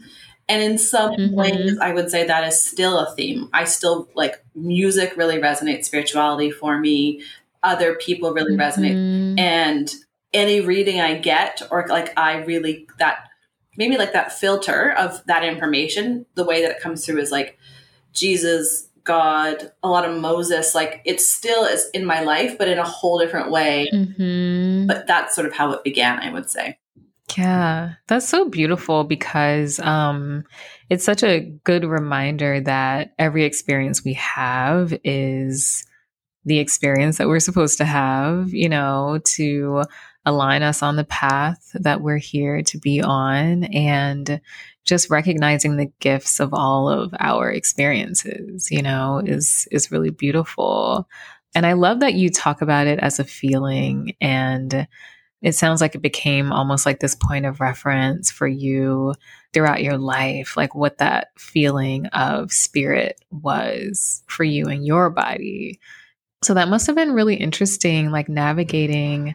And 0.48 0.62
in 0.62 0.78
some 0.78 1.12
mm-hmm. 1.12 1.34
ways, 1.34 1.78
I 1.80 1.92
would 1.92 2.10
say 2.10 2.26
that 2.26 2.46
is 2.46 2.62
still 2.62 2.98
a 2.98 3.14
theme. 3.14 3.48
I 3.52 3.64
still 3.64 4.08
like 4.14 4.44
music 4.54 5.16
really 5.16 5.38
resonates 5.38 5.86
spirituality 5.86 6.50
for 6.50 6.78
me. 6.78 7.22
Other 7.62 7.96
people 7.96 8.32
really 8.32 8.56
mm-hmm. 8.56 8.82
resonate. 8.82 9.40
And 9.40 9.92
any 10.32 10.60
reading 10.60 11.00
I 11.00 11.18
get, 11.18 11.62
or 11.70 11.86
like 11.88 12.16
I 12.16 12.36
really, 12.44 12.86
that 12.98 13.28
maybe 13.76 13.96
like 13.96 14.12
that 14.12 14.32
filter 14.32 14.92
of 14.92 15.24
that 15.26 15.44
information, 15.44 16.26
the 16.34 16.44
way 16.44 16.62
that 16.62 16.70
it 16.70 16.80
comes 16.80 17.04
through 17.04 17.18
is 17.18 17.32
like 17.32 17.58
Jesus, 18.12 18.88
God, 19.02 19.72
a 19.82 19.88
lot 19.88 20.08
of 20.08 20.20
Moses, 20.20 20.74
like 20.74 21.00
it 21.04 21.20
still 21.20 21.64
is 21.64 21.88
in 21.92 22.04
my 22.04 22.20
life, 22.22 22.56
but 22.56 22.68
in 22.68 22.78
a 22.78 22.84
whole 22.84 23.18
different 23.18 23.50
way. 23.50 23.88
Mm-hmm. 23.92 24.86
But 24.86 25.06
that's 25.06 25.34
sort 25.34 25.46
of 25.46 25.54
how 25.54 25.72
it 25.72 25.82
began, 25.82 26.20
I 26.20 26.32
would 26.32 26.48
say. 26.50 26.78
Yeah, 27.34 27.94
that's 28.06 28.28
so 28.28 28.48
beautiful 28.48 29.02
because 29.02 29.80
um, 29.80 30.44
it's 30.90 31.04
such 31.04 31.24
a 31.24 31.40
good 31.64 31.84
reminder 31.84 32.60
that 32.60 33.14
every 33.18 33.44
experience 33.44 34.04
we 34.04 34.12
have 34.14 34.96
is 35.02 35.84
the 36.44 36.60
experience 36.60 37.18
that 37.18 37.26
we're 37.26 37.40
supposed 37.40 37.78
to 37.78 37.84
have, 37.84 38.54
you 38.54 38.68
know, 38.68 39.18
to 39.34 39.82
align 40.24 40.62
us 40.62 40.82
on 40.82 40.96
the 40.96 41.04
path 41.04 41.70
that 41.74 42.00
we're 42.00 42.16
here 42.18 42.62
to 42.62 42.78
be 42.78 43.02
on 43.02 43.64
and 43.64 44.40
just 44.84 45.10
recognizing 45.10 45.76
the 45.76 45.90
gifts 45.98 46.38
of 46.38 46.54
all 46.54 46.88
of 46.88 47.12
our 47.18 47.50
experiences, 47.50 48.70
you 48.70 48.82
know, 48.82 49.20
is 49.24 49.66
is 49.72 49.90
really 49.90 50.10
beautiful. 50.10 51.08
And 51.56 51.66
I 51.66 51.72
love 51.72 52.00
that 52.00 52.14
you 52.14 52.30
talk 52.30 52.62
about 52.62 52.86
it 52.86 53.00
as 53.00 53.18
a 53.18 53.24
feeling 53.24 54.14
and 54.20 54.86
it 55.42 55.52
sounds 55.52 55.80
like 55.80 55.94
it 55.94 56.02
became 56.02 56.52
almost 56.52 56.86
like 56.86 57.00
this 57.00 57.14
point 57.14 57.46
of 57.46 57.60
reference 57.60 58.30
for 58.30 58.48
you 58.48 59.14
throughout 59.52 59.82
your 59.82 59.98
life, 59.98 60.56
like 60.56 60.74
what 60.74 60.98
that 60.98 61.28
feeling 61.38 62.06
of 62.06 62.52
spirit 62.52 63.20
was 63.30 64.22
for 64.26 64.44
you 64.44 64.66
and 64.66 64.86
your 64.86 65.10
body. 65.10 65.78
So 66.42 66.54
that 66.54 66.68
must 66.68 66.86
have 66.86 66.96
been 66.96 67.12
really 67.12 67.36
interesting, 67.36 68.10
like 68.10 68.28
navigating 68.28 69.34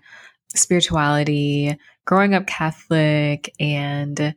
spirituality, 0.55 1.77
growing 2.05 2.33
up 2.33 2.47
Catholic, 2.47 3.53
and 3.59 4.35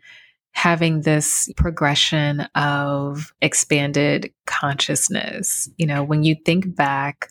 having 0.52 1.00
this 1.00 1.50
progression 1.56 2.42
of 2.54 3.34
expanded 3.42 4.32
consciousness. 4.46 5.68
You 5.76 5.86
know, 5.86 6.04
when 6.04 6.22
you 6.22 6.36
think 6.44 6.74
back 6.76 7.28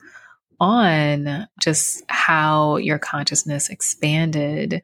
on 0.59 1.47
just 1.61 2.03
how 2.07 2.77
your 2.77 2.99
consciousness 2.99 3.69
expanded, 3.69 4.81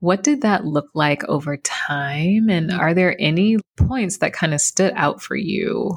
what 0.00 0.22
did 0.22 0.42
that 0.42 0.64
look 0.64 0.88
like 0.94 1.24
over 1.24 1.56
time? 1.58 2.48
And 2.48 2.70
are 2.72 2.94
there 2.94 3.16
any 3.18 3.58
points 3.76 4.18
that 4.18 4.32
kind 4.32 4.54
of 4.54 4.60
stood 4.60 4.92
out 4.94 5.22
for 5.22 5.36
you 5.36 5.96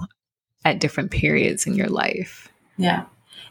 at 0.66 0.80
different 0.80 1.12
periods 1.12 1.68
in 1.68 1.76
your 1.76 1.90
life? 1.90 2.50
Yeah. 2.78 3.06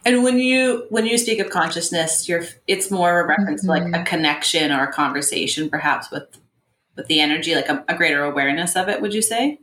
And 0.04 0.22
when 0.22 0.38
you 0.38 0.87
when 0.90 1.06
you 1.06 1.18
speak 1.18 1.38
of 1.38 1.50
consciousness, 1.50 2.28
you're 2.28 2.44
it's 2.66 2.90
more 2.90 3.20
a 3.20 3.26
reference 3.26 3.66
mm-hmm. 3.66 3.75
to 3.75 3.87
like 3.87 3.94
a 3.94 3.98
mm-hmm. 3.98 4.04
connection 4.04 4.72
or 4.72 4.84
a 4.84 4.92
conversation, 4.92 5.68
perhaps 5.68 6.10
with 6.10 6.26
with 6.96 7.06
the 7.06 7.20
energy, 7.20 7.54
like 7.54 7.68
a, 7.68 7.84
a, 7.88 7.94
greater 7.94 8.25
awareness 8.25 8.75
of 8.75 8.88
it. 8.88 9.00
Would 9.00 9.14
you 9.14 9.22
say? 9.22 9.60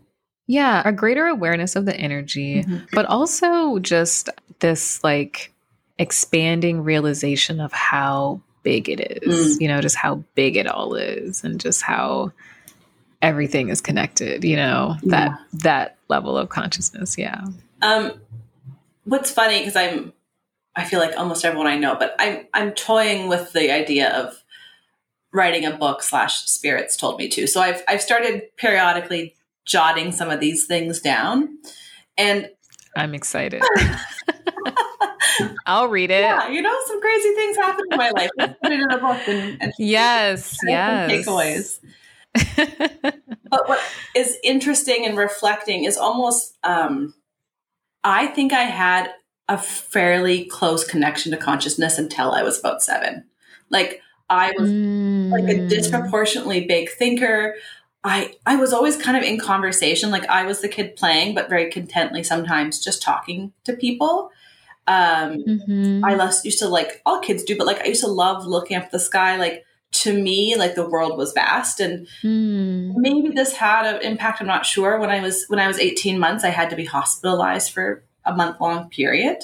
Yeah, 0.48 0.82
a 0.86 0.94
greater 0.94 1.26
awareness 1.26 1.76
of 1.76 1.86
the 1.86 1.96
energy, 1.96 2.64
mm-hmm. 2.64 2.86
but 2.94 3.06
also 3.08 3.80
just 3.80 4.30
this 4.60 5.04
like 5.04 5.52
expanding 5.98 6.84
realization 6.84 7.60
of 7.60 7.72
how 7.72 8.42
big 8.64 8.90
it 8.90 9.24
is. 9.24 9.58
Mm. 9.58 9.62
You 9.62 9.68
know, 9.70 9.82
just 9.82 9.96
how 9.96 10.24
big 10.36 10.58
it 10.58 10.68
all 10.68 10.96
is, 10.96 11.44
and 11.44 11.60
just 11.60 11.82
how 11.82 12.32
everything 13.22 13.70
is 13.70 13.82
connected. 13.82 14.44
You 14.44 14.58
know 14.58 14.96
that 15.04 15.32
yeah. 15.32 15.38
that 15.54 15.98
level 16.08 16.38
of 16.38 16.50
consciousness. 16.50 17.18
Yeah. 17.18 17.42
Um, 17.82 18.14
what's 19.06 19.32
funny 19.32 19.60
because 19.60 19.76
I'm 19.76 20.14
I 20.76 20.84
feel 20.84 21.00
like 21.00 21.18
almost 21.18 21.46
everyone 21.46 21.68
I 21.68 21.78
know, 21.78 21.96
but 21.96 22.16
I'm 22.20 22.48
I'm 22.54 22.72
toying 22.72 23.28
with 23.28 23.54
the 23.54 23.72
idea 23.72 24.12
of 24.14 24.44
writing 25.32 25.66
a 25.66 25.76
book 25.76 26.02
slash 26.02 26.44
spirits 26.46 26.96
told 26.96 27.20
me 27.20 27.30
to. 27.30 27.48
So 27.48 27.62
I've 27.62 27.84
I've 27.88 28.02
started 28.02 28.44
periodically 28.58 29.36
jotting 29.66 30.12
some 30.12 30.30
of 30.30 30.40
these 30.40 30.66
things 30.66 31.02
down. 31.02 31.58
And 32.18 32.50
I'm 32.96 33.14
excited. 33.14 33.64
I'll 35.66 35.88
read 35.88 36.12
it. 36.12 36.22
Yeah, 36.22 36.50
you 36.50 36.62
know, 36.62 36.76
some 36.88 37.02
crazy 37.02 37.34
things 37.34 37.58
happen 37.58 37.86
in 37.92 37.98
my 37.98 38.10
life. 38.12 38.30
Let's 38.38 38.60
put 38.62 38.72
it 38.72 38.80
in 38.80 38.92
a 38.92 38.98
book 38.98 39.28
and, 39.28 39.62
and 39.62 39.74
yes, 39.80 40.58
yes. 40.66 41.12
Takeaways. 41.12 41.80
but 43.50 43.68
what 43.68 43.80
is 44.16 44.38
interesting 44.44 45.06
and 45.06 45.18
reflecting 45.18 45.86
is 45.86 45.98
almost 45.98 46.58
um, 46.64 47.14
I 48.04 48.28
think 48.28 48.54
I 48.54 48.64
had 48.64 49.12
a 49.48 49.58
fairly 49.58 50.46
close 50.46 50.84
connection 50.84 51.32
to 51.32 51.38
consciousness 51.38 51.98
until 51.98 52.32
I 52.32 52.44
was 52.44 52.60
about 52.60 52.84
seven. 52.84 53.26
Like 53.70 54.02
I 54.30 54.54
was 54.58 54.70
mm. 54.70 55.32
like 55.32 55.44
a 55.44 55.60
mm. 55.60 55.70
disproportionately 55.70 56.66
big 56.66 56.90
thinker. 56.90 57.56
I 58.04 58.34
I 58.46 58.56
was 58.56 58.74
always 58.74 58.98
kind 58.98 59.18
of 59.18 59.24
in 59.24 59.40
conversation. 59.40 60.12
Like 60.12 60.28
I 60.28 60.46
was 60.46 60.62
the 60.62 60.68
kid 60.68 60.96
playing, 60.96 61.36
but 61.36 61.50
very 61.50 61.72
contently 61.72 62.24
sometimes 62.24 62.84
just 62.84 63.02
talking 63.02 63.54
to 63.64 63.74
people. 63.74 64.32
Um, 64.88 65.44
mm-hmm. 65.44 66.06
I 66.06 66.16
less 66.16 66.46
used 66.46 66.60
to 66.60 66.70
like 66.70 67.02
all 67.06 67.20
kids 67.20 67.44
do, 67.44 67.58
but 67.58 67.68
like 67.68 67.82
I 67.82 67.88
used 67.88 68.04
to 68.04 68.10
love 68.10 68.46
looking 68.46 68.78
up 68.78 68.84
at 68.84 68.92
the 68.92 69.00
sky. 69.00 69.38
Like 69.38 69.66
to 69.94 70.14
me, 70.14 70.56
like 70.58 70.76
the 70.76 70.88
world 70.88 71.18
was 71.18 71.34
vast, 71.34 71.80
and 71.80 72.08
mm. 72.24 72.94
maybe 72.96 73.30
this 73.30 73.54
had 73.54 73.96
an 73.96 74.02
impact. 74.02 74.42
I'm 74.42 74.48
not 74.48 74.66
sure. 74.66 75.00
When 75.00 75.10
I 75.10 75.22
was 75.22 75.46
when 75.48 75.60
I 75.60 75.68
was 75.68 75.80
18 75.80 76.20
months, 76.20 76.44
I 76.44 76.50
had 76.50 76.70
to 76.70 76.76
be 76.76 76.86
hospitalized 76.86 77.72
for 77.72 78.04
a 78.26 78.36
month 78.36 78.60
long 78.60 78.90
period. 78.90 79.38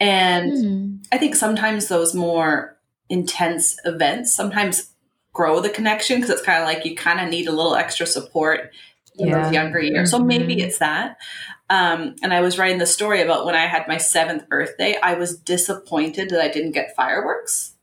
And 0.00 0.52
mm. 0.52 1.06
I 1.12 1.18
think 1.18 1.34
sometimes 1.34 1.88
those 1.88 2.14
more 2.14 2.78
intense 3.08 3.76
events 3.84 4.34
sometimes 4.34 4.90
grow 5.32 5.60
the 5.60 5.68
connection 5.68 6.16
because 6.16 6.30
it's 6.30 6.46
kind 6.46 6.62
of 6.62 6.66
like 6.66 6.84
you 6.84 6.94
kind 6.94 7.20
of 7.20 7.28
need 7.28 7.48
a 7.48 7.52
little 7.52 7.74
extra 7.74 8.06
support 8.06 8.72
in 9.18 9.28
yeah. 9.28 9.42
those 9.42 9.52
younger 9.52 9.80
years. 9.80 10.12
Mm-hmm. 10.12 10.22
So 10.22 10.24
maybe 10.24 10.60
it's 10.60 10.78
that. 10.78 11.18
Um, 11.70 12.16
and 12.22 12.32
I 12.32 12.40
was 12.40 12.58
writing 12.58 12.78
the 12.78 12.86
story 12.86 13.22
about 13.22 13.46
when 13.46 13.54
I 13.54 13.66
had 13.66 13.88
my 13.88 13.96
seventh 13.96 14.48
birthday, 14.48 14.98
I 15.02 15.14
was 15.14 15.38
disappointed 15.38 16.30
that 16.30 16.40
I 16.40 16.48
didn't 16.48 16.72
get 16.72 16.94
fireworks. 16.94 17.74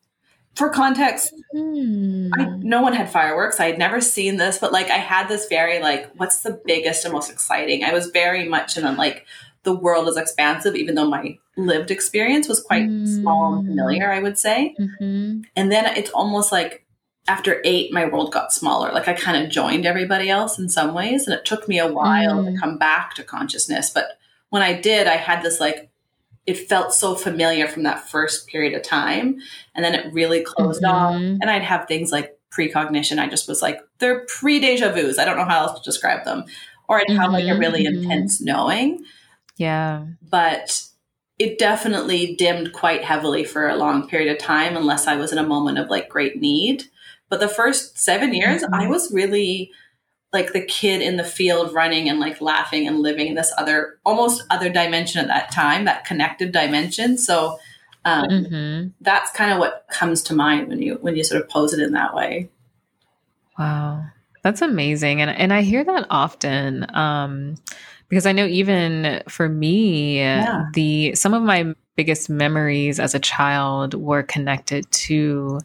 For 0.56 0.70
context, 0.70 1.34
mm. 1.56 2.30
I, 2.34 2.46
no 2.58 2.82
one 2.82 2.94
had 2.94 3.10
fireworks. 3.10 3.60
I 3.60 3.68
had 3.68 3.80
never 3.80 4.02
seen 4.02 4.38
this, 4.38 4.60
but 4.60 4.72
like 4.72 4.90
I 4.90 4.98
had 4.98 5.28
this 5.28 5.48
very 5.48 5.80
like, 5.80 6.12
what's 6.18 6.42
the 6.42 6.62
biggest 6.66 7.06
and 7.06 7.14
most 7.14 7.32
exciting? 7.32 7.84
I 7.84 7.94
was 7.94 8.08
very 8.08 8.48
much 8.48 8.78
in 8.78 8.84
a 8.84 8.92
like, 8.92 9.26
the 9.64 9.76
world 9.76 10.08
is 10.08 10.18
expansive, 10.18 10.76
even 10.76 10.96
though 10.96 11.08
my 11.08 11.38
lived 11.56 11.92
experience 11.92 12.48
was 12.48 12.62
quite 12.62 12.84
mm. 12.84 13.08
small 13.08 13.56
and 13.56 13.68
familiar, 13.68 14.12
I 14.12 14.20
would 14.20 14.38
say. 14.38 14.76
Mm-hmm. 14.80 15.42
And 15.56 15.72
then 15.72 15.86
it's 15.96 16.10
almost 16.12 16.52
like 16.52 16.86
after 17.28 17.62
eight, 17.63 17.94
my 17.94 18.06
world 18.06 18.32
got 18.32 18.54
smaller. 18.54 18.92
Like 18.92 19.08
I 19.08 19.13
kind 19.13 19.44
of 19.44 19.51
joined 19.51 19.86
everybody 19.86 20.30
else 20.30 20.58
in 20.58 20.70
some 20.70 20.94
ways. 20.94 21.28
And 21.28 21.34
it 21.34 21.46
took 21.46 21.68
me 21.68 21.80
a 21.80 21.92
while 21.92 22.44
mm. 22.44 22.54
to 22.54 22.60
come 22.60 22.78
back 22.78 23.13
to 23.16 23.24
consciousness. 23.24 23.90
But 23.90 24.18
when 24.50 24.62
I 24.62 24.80
did, 24.80 25.08
I 25.08 25.16
had 25.16 25.44
this 25.44 25.60
like, 25.60 25.90
it 26.48 26.68
felt 26.68 26.94
so 26.94 27.16
familiar 27.16 27.68
from 27.68 27.84
that 27.84 28.10
first 28.10 28.48
period 28.48 28.74
of 28.74 28.82
time. 28.82 29.40
And 29.75 29.86
then 29.86 29.94
it 29.94 30.12
really 30.12 30.44
closed 30.44 30.82
mm-hmm. 30.82 30.94
off. 30.94 31.16
And 31.16 31.50
I'd 31.50 31.62
have 31.62 31.88
things 31.88 32.12
like 32.12 32.38
precognition. 32.50 33.20
I 33.20 33.30
just 33.30 33.48
was 33.48 33.62
like, 33.62 33.80
they're 34.00 34.25
pre 34.25 34.60
deja 34.60 34.92
vus. 34.92 35.20
I 35.20 35.25
don't 35.25 35.38
know 35.38 35.46
how 35.46 35.68
else 35.68 35.80
to 35.80 35.90
describe 35.90 36.25
them. 36.25 36.46
Or 36.88 36.98
I'd 36.98 37.10
have 37.10 37.30
mm-hmm. 37.30 37.34
like 37.34 37.48
a 37.48 37.58
really 37.58 37.86
mm-hmm. 37.86 38.04
intense 38.04 38.42
knowing. 38.42 39.06
Yeah. 39.58 40.06
But 40.28 40.84
it 41.38 41.60
definitely 41.60 42.36
dimmed 42.36 42.74
quite 42.74 43.04
heavily 43.04 43.44
for 43.44 43.68
a 43.68 43.75
long 43.75 44.08
period 44.08 44.32
of 44.32 44.38
time 44.40 44.75
unless 44.75 45.08
I 45.08 45.16
was 45.16 45.32
in 45.32 45.38
a 45.38 45.48
moment 45.48 45.78
of 45.78 45.90
like 45.90 46.10
great 46.10 46.42
need. 46.42 46.84
But 47.32 47.40
the 47.40 47.48
first 47.48 47.98
seven 47.98 48.34
years, 48.34 48.62
mm-hmm. 48.62 48.74
I 48.74 48.88
was 48.88 49.12
really 49.14 49.72
like 50.34 50.52
the 50.52 50.66
kid 50.66 51.02
in 51.02 51.16
the 51.16 51.24
field 51.24 51.74
running 51.74 52.10
and 52.10 52.20
like 52.20 52.42
laughing 52.42 52.86
and 52.88 53.00
living 53.00 53.28
in 53.28 53.36
this 53.36 53.54
other, 53.58 54.00
almost 54.06 54.44
other 54.50 54.70
dimension 54.70 55.22
at 55.22 55.28
that 55.28 55.52
time, 55.52 55.86
that 55.86 56.04
connected 56.04 56.52
dimension. 56.52 57.18
So 57.18 57.58
um, 58.04 58.28
mm-hmm. 58.28 58.88
that's 59.00 59.32
kind 59.32 59.54
of 59.54 59.60
what 59.60 59.86
comes 59.90 60.22
to 60.24 60.36
mind 60.36 60.68
when 60.68 60.82
you 60.82 60.96
when 61.02 61.16
you 61.16 61.24
sort 61.24 61.42
of 61.42 61.48
pose 61.48 61.74
it 61.74 61.80
in 61.80 61.94
that 61.94 62.14
way. 62.14 62.50
Wow, 63.58 64.04
that's 64.44 64.62
amazing, 64.62 65.22
and 65.22 65.30
and 65.30 65.54
I 65.54 65.62
hear 65.62 65.86
that 65.86 66.08
often. 66.10 66.86
Um, 66.94 67.56
because 68.10 68.26
I 68.26 68.34
know 68.34 68.46
even 68.46 69.24
for 69.30 69.48
me, 69.48 70.18
yeah. 70.18 70.66
the 70.74 71.16
some 71.16 71.34
of 71.34 71.44
my 71.44 71.74
biggest 71.96 72.30
memories 72.30 73.00
as 73.00 73.16
a 73.16 73.20
child 73.20 73.94
were 73.94 74.24
connected 74.24 74.90
to 74.92 75.60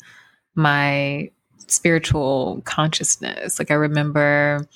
my 0.55 1.31
spiritual 1.69 2.63
consciousness. 2.65 3.59
Like 3.59 3.71
I 3.71 3.75
remember 3.75 4.69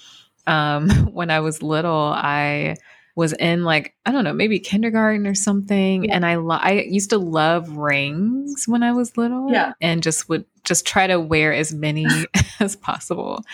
um, 0.46 0.90
when 1.12 1.30
I 1.30 1.40
was 1.40 1.62
little, 1.62 2.12
I 2.14 2.76
was 3.16 3.32
in 3.34 3.64
like 3.64 3.94
I 4.06 4.12
don't 4.12 4.24
know, 4.24 4.32
maybe 4.32 4.58
kindergarten 4.60 5.26
or 5.26 5.34
something, 5.34 6.04
yeah. 6.04 6.14
and 6.14 6.24
I 6.24 6.36
lo- 6.36 6.56
I 6.60 6.72
used 6.88 7.10
to 7.10 7.18
love 7.18 7.76
rings 7.76 8.66
when 8.66 8.82
I 8.82 8.92
was 8.92 9.16
little, 9.16 9.52
yeah, 9.52 9.72
and 9.80 10.02
just 10.02 10.28
would 10.28 10.44
just 10.64 10.86
try 10.86 11.06
to 11.06 11.18
wear 11.18 11.52
as 11.52 11.72
many 11.74 12.06
as 12.60 12.76
possible. 12.76 13.44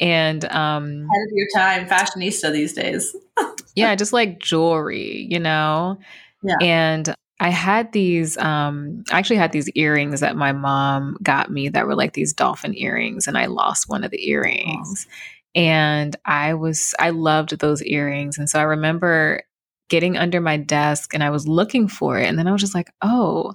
and 0.00 0.44
um 0.46 1.06
ahead 1.10 1.26
of 1.26 1.32
your 1.32 1.46
time 1.54 1.86
fashionista 1.86 2.50
these 2.50 2.72
days 2.72 3.14
yeah 3.76 3.94
just 3.94 4.12
like 4.12 4.38
jewelry 4.40 5.26
you 5.30 5.38
know 5.38 5.98
yeah 6.42 6.56
and 6.60 7.14
I 7.42 7.48
had 7.48 7.90
these, 7.90 8.38
um, 8.38 9.02
I 9.10 9.18
actually 9.18 9.36
had 9.36 9.50
these 9.50 9.68
earrings 9.70 10.20
that 10.20 10.36
my 10.36 10.52
mom 10.52 11.16
got 11.24 11.50
me 11.50 11.68
that 11.70 11.88
were 11.88 11.96
like 11.96 12.12
these 12.12 12.32
dolphin 12.32 12.72
earrings, 12.78 13.26
and 13.26 13.36
I 13.36 13.46
lost 13.46 13.88
one 13.88 14.04
of 14.04 14.12
the 14.12 14.28
earrings. 14.30 15.08
Oh. 15.08 15.12
And 15.56 16.14
I 16.24 16.54
was, 16.54 16.94
I 17.00 17.10
loved 17.10 17.58
those 17.58 17.82
earrings. 17.82 18.38
And 18.38 18.48
so 18.48 18.60
I 18.60 18.62
remember 18.62 19.42
getting 19.88 20.16
under 20.16 20.40
my 20.40 20.56
desk 20.56 21.14
and 21.14 21.24
I 21.24 21.30
was 21.30 21.48
looking 21.48 21.88
for 21.88 22.16
it. 22.16 22.28
And 22.28 22.38
then 22.38 22.46
I 22.46 22.52
was 22.52 22.60
just 22.60 22.76
like, 22.76 22.92
oh, 23.02 23.54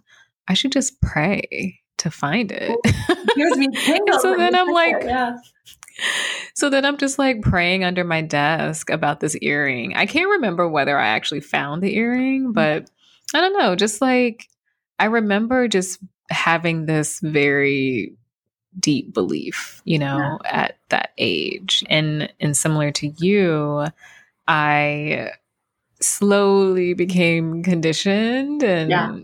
I 0.50 0.54
should 0.54 0.74
just 0.74 1.02
pray 1.02 1.80
to 2.00 2.12
find 2.12 2.52
it. 2.52 2.78
Here's 3.38 3.58
me 3.58 3.70
so 4.20 4.36
then 4.36 4.54
I'm 4.54 4.68
like, 4.68 4.98
yeah. 5.02 5.38
So 6.56 6.70
then 6.70 6.84
I'm 6.84 6.98
just 6.98 7.18
like 7.18 7.42
praying 7.42 7.86
under 7.86 8.04
my 8.04 8.22
desk 8.22 8.90
about 8.90 9.22
this 9.22 9.38
earring. 9.42 9.96
I 9.96 10.08
can't 10.08 10.30
remember 10.30 10.68
whether 10.68 11.00
I 11.00 11.08
actually 11.08 11.40
found 11.40 11.82
the 11.82 11.96
earring, 11.96 12.50
mm. 12.50 12.54
but 12.54 12.90
I 13.34 13.42
don't 13.42 13.58
know, 13.58 13.76
just 13.76 14.02
like 14.02 14.48
I 15.00 15.06
remember 15.06 15.68
just 15.68 16.00
having 16.30 16.86
this 16.86 17.20
very 17.20 18.16
deep 18.80 19.14
belief, 19.14 19.82
you 19.86 20.00
know, 20.00 20.40
yeah. 20.44 20.64
at 20.64 20.78
that 20.90 21.12
age. 21.18 21.84
And 21.90 22.32
and 22.40 22.56
similar 22.56 22.92
to 22.92 23.08
you, 23.08 23.88
I 24.48 25.32
slowly 26.00 26.94
became 26.94 27.64
conditioned 27.64 28.64
and 28.64 28.90
yeah. 28.90 29.18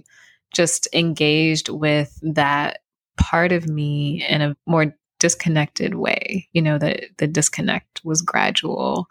just 0.54 0.88
engaged 0.94 1.70
with 1.70 2.20
that 2.24 2.80
part 3.18 3.52
of 3.52 3.68
me 3.68 4.26
in 4.28 4.42
a 4.42 4.56
more 4.66 4.96
disconnected 5.20 5.96
way. 5.96 6.50
You 6.54 6.62
know, 6.62 6.78
that 6.78 7.06
the 7.18 7.28
disconnect 7.28 8.02
was 8.04 8.22
gradual. 8.22 9.08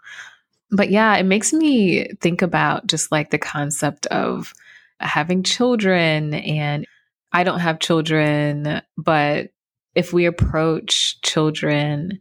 But 0.71 0.89
yeah, 0.89 1.15
it 1.15 1.23
makes 1.23 1.53
me 1.53 2.07
think 2.19 2.41
about 2.41 2.87
just 2.87 3.11
like 3.11 3.29
the 3.29 3.37
concept 3.37 4.07
of 4.07 4.53
having 4.99 5.43
children 5.43 6.33
and 6.33 6.85
I 7.31 7.43
don't 7.43 7.59
have 7.59 7.79
children, 7.79 8.81
but 8.97 9.49
if 9.95 10.13
we 10.13 10.25
approach 10.25 11.19
children 11.21 12.19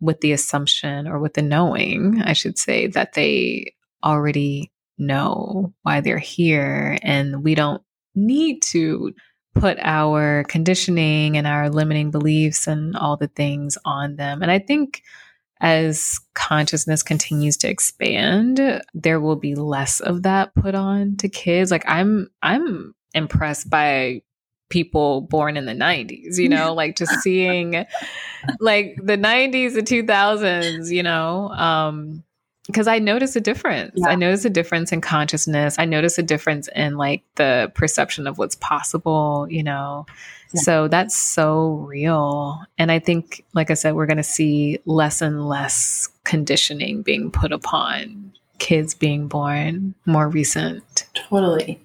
with 0.00 0.20
the 0.20 0.32
assumption 0.32 1.06
or 1.06 1.18
with 1.18 1.34
the 1.34 1.42
knowing, 1.42 2.22
I 2.22 2.32
should 2.32 2.58
say, 2.58 2.86
that 2.88 3.14
they 3.14 3.74
already 4.04 4.72
know 4.98 5.72
why 5.82 6.00
they're 6.00 6.18
here 6.18 6.98
and 7.02 7.42
we 7.42 7.54
don't 7.54 7.82
need 8.14 8.62
to 8.62 9.14
put 9.54 9.78
our 9.80 10.44
conditioning 10.48 11.36
and 11.36 11.46
our 11.46 11.68
limiting 11.68 12.10
beliefs 12.10 12.66
and 12.66 12.96
all 12.96 13.16
the 13.16 13.28
things 13.28 13.76
on 13.84 14.16
them. 14.16 14.42
And 14.42 14.50
I 14.50 14.58
think 14.58 15.02
as 15.62 16.18
consciousness 16.34 17.04
continues 17.04 17.56
to 17.58 17.68
expand, 17.68 18.82
there 18.92 19.20
will 19.20 19.36
be 19.36 19.54
less 19.54 20.00
of 20.00 20.24
that 20.24 20.52
put 20.56 20.74
on 20.74 21.16
to 21.18 21.28
kids. 21.28 21.70
Like 21.70 21.84
I'm 21.86 22.28
I'm 22.42 22.94
impressed 23.14 23.70
by 23.70 24.22
people 24.70 25.20
born 25.20 25.56
in 25.56 25.66
the 25.66 25.74
90s, 25.74 26.38
you 26.38 26.48
know, 26.48 26.74
like 26.74 26.96
just 26.96 27.12
seeing 27.20 27.86
like 28.58 28.96
the 29.02 29.16
90s 29.16 29.76
and 29.76 29.86
2000s, 29.86 30.90
you 30.90 31.02
know, 31.02 31.48
um 31.50 32.24
because 32.66 32.86
I 32.86 32.98
notice 32.98 33.34
a 33.36 33.40
difference. 33.40 33.92
Yeah. 33.96 34.08
I 34.08 34.14
notice 34.14 34.44
a 34.44 34.50
difference 34.50 34.92
in 34.92 35.00
consciousness. 35.00 35.78
I 35.78 35.84
notice 35.84 36.18
a 36.18 36.22
difference 36.22 36.68
in 36.74 36.96
like 36.96 37.22
the 37.34 37.72
perception 37.74 38.26
of 38.26 38.38
what's 38.38 38.56
possible, 38.56 39.46
you 39.50 39.62
know. 39.62 40.06
Yeah. 40.52 40.60
So 40.62 40.88
that's 40.88 41.16
so 41.16 41.84
real. 41.88 42.60
And 42.78 42.92
I 42.92 42.98
think, 42.98 43.44
like 43.54 43.70
I 43.70 43.74
said, 43.74 43.94
we're 43.94 44.06
going 44.06 44.16
to 44.18 44.22
see 44.22 44.78
less 44.84 45.22
and 45.22 45.46
less 45.48 46.08
conditioning 46.24 47.02
being 47.02 47.30
put 47.30 47.52
upon 47.52 48.32
kids 48.58 48.94
being 48.94 49.26
born 49.26 49.94
more 50.06 50.28
recent. 50.28 51.06
Totally. 51.14 51.80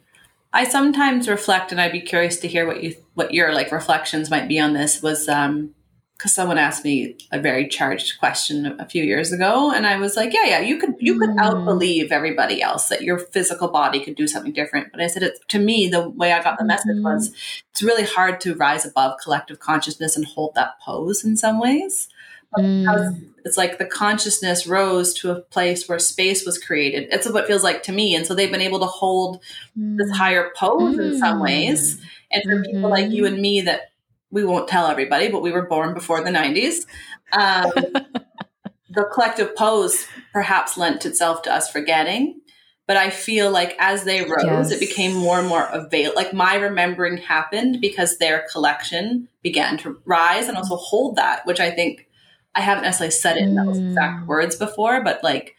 I 0.54 0.64
sometimes 0.64 1.28
reflect, 1.28 1.72
and 1.72 1.82
I'd 1.82 1.92
be 1.92 2.02
curious 2.02 2.40
to 2.40 2.48
hear 2.48 2.66
what 2.66 2.84
you 2.84 2.96
what 3.16 3.34
your 3.34 3.54
like 3.54 3.72
reflections 3.72 4.30
might 4.30 4.48
be 4.48 4.60
on 4.60 4.74
this. 4.74 5.02
Was 5.02 5.28
um, 5.28 5.74
because 6.18 6.34
someone 6.34 6.58
asked 6.58 6.84
me 6.84 7.16
a 7.32 7.40
very 7.40 7.68
charged 7.68 8.18
question 8.20 8.76
a 8.80 8.86
few 8.88 9.04
years 9.04 9.32
ago 9.32 9.72
and 9.72 9.86
i 9.86 9.98
was 9.98 10.16
like 10.16 10.34
yeah 10.34 10.46
yeah 10.46 10.60
you 10.60 10.78
could 10.78 10.96
you 11.00 11.20
could 11.20 11.30
mm. 11.30 11.40
outbelieve 11.40 12.12
everybody 12.12 12.62
else 12.62 12.90
that 12.90 13.04
your 13.04 13.20
physical 13.20 13.68
body 13.68 14.04
could 14.04 14.16
do 14.16 14.28
something 14.28 14.54
different 14.54 14.92
but 14.92 15.02
i 15.02 15.08
said 15.08 15.24
it 15.24 15.38
to 15.48 15.60
me 15.60 15.88
the 15.88 16.10
way 16.10 16.32
i 16.32 16.42
got 16.42 16.58
the 16.58 16.66
message 16.66 16.98
mm. 16.98 17.04
was 17.04 17.34
it's 17.72 17.84
really 17.84 18.06
hard 18.06 18.42
to 18.42 18.56
rise 18.56 18.86
above 18.86 19.18
collective 19.24 19.60
consciousness 19.60 20.16
and 20.16 20.26
hold 20.26 20.54
that 20.56 20.80
pose 20.84 21.24
in 21.24 21.38
some 21.38 21.60
ways 21.60 22.10
mm. 22.58 23.22
it's 23.46 23.58
like 23.58 23.78
the 23.78 23.86
consciousness 23.86 24.66
rose 24.66 25.14
to 25.14 25.32
a 25.32 25.42
place 25.42 25.88
where 25.88 26.00
space 26.00 26.46
was 26.46 26.58
created 26.58 27.08
it's 27.12 27.30
what 27.30 27.44
it 27.44 27.48
feels 27.48 27.64
like 27.64 27.84
to 27.84 27.92
me 27.92 28.16
and 28.16 28.26
so 28.26 28.34
they've 28.34 28.52
been 28.52 28.62
able 28.62 28.80
to 28.80 28.86
hold 28.86 29.42
this 29.76 30.10
mm. 30.10 30.16
higher 30.16 30.52
pose 30.56 30.98
in 30.98 31.20
some 31.20 31.40
ways 31.40 32.02
and 32.32 32.44
for 32.44 32.64
people 32.64 32.90
like 32.90 33.12
you 33.12 33.24
mm-hmm. 33.24 33.34
and 33.34 33.42
me 33.42 33.62
that 33.62 33.92
we 34.32 34.46
won't 34.46 34.68
tell 34.68 34.88
everybody, 34.88 35.30
but 35.30 35.42
we 35.42 35.52
were 35.52 35.68
born 35.68 35.94
before 35.94 36.24
the 36.24 36.32
90s. 36.32 36.86
Um, 37.32 37.72
the 38.90 39.06
collective 39.14 39.56
pose 39.56 40.06
perhaps 40.34 40.78
lent 40.78 41.06
itself 41.06 41.42
to 41.44 41.54
us 41.54 41.72
forgetting. 41.72 42.42
But 42.88 42.96
I 42.96 43.10
feel 43.10 43.52
like 43.52 43.76
as 43.80 44.06
they 44.06 44.22
rose, 44.22 44.34
yes. 44.46 44.72
it 44.72 44.80
became 44.80 45.14
more 45.14 45.40
and 45.40 45.48
more 45.48 45.66
available. 45.66 46.16
Like 46.16 46.34
my 46.34 46.56
remembering 46.56 47.18
happened 47.18 47.82
because 47.82 48.18
their 48.18 48.48
collection 48.50 49.28
began 49.44 49.78
to 49.80 50.02
rise 50.06 50.48
and 50.48 50.58
also 50.58 50.78
hold 50.78 51.18
that, 51.18 51.46
which 51.46 51.60
I 51.60 51.70
think 51.70 52.08
I 52.56 52.62
haven't 52.62 52.86
necessarily 52.86 53.12
said 53.12 53.38
it 53.38 53.44
in 53.44 53.56
those 53.56 53.78
exact 53.78 54.24
mm. 54.24 54.28
words 54.28 54.56
before, 54.56 55.04
but 55.04 55.22
like 55.22 55.58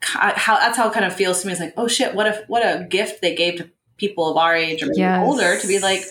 how 0.00 0.58
that's 0.58 0.76
how 0.76 0.88
it 0.88 0.92
kind 0.92 1.06
of 1.06 1.14
feels 1.14 1.40
to 1.40 1.46
me. 1.46 1.52
It's 1.52 1.60
like, 1.60 1.74
oh 1.76 1.88
shit, 1.88 2.14
what 2.14 2.26
if 2.26 2.48
what 2.48 2.62
a 2.62 2.84
gift 2.84 3.22
they 3.22 3.34
gave 3.34 3.56
to 3.58 3.70
people 3.96 4.28
of 4.28 4.36
our 4.36 4.54
age 4.54 4.82
or 4.82 4.90
yes. 4.94 5.24
older 5.24 5.58
to 5.58 5.66
be 5.66 5.78
like, 5.78 6.02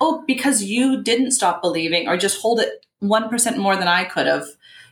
oh, 0.00 0.24
because 0.26 0.62
you 0.62 1.02
didn't 1.02 1.32
stop 1.32 1.62
believing 1.62 2.08
or 2.08 2.16
just 2.16 2.40
hold 2.40 2.60
it 2.60 2.86
1% 3.02 3.56
more 3.56 3.76
than 3.76 3.88
I 3.88 4.04
could 4.04 4.26
have, 4.26 4.46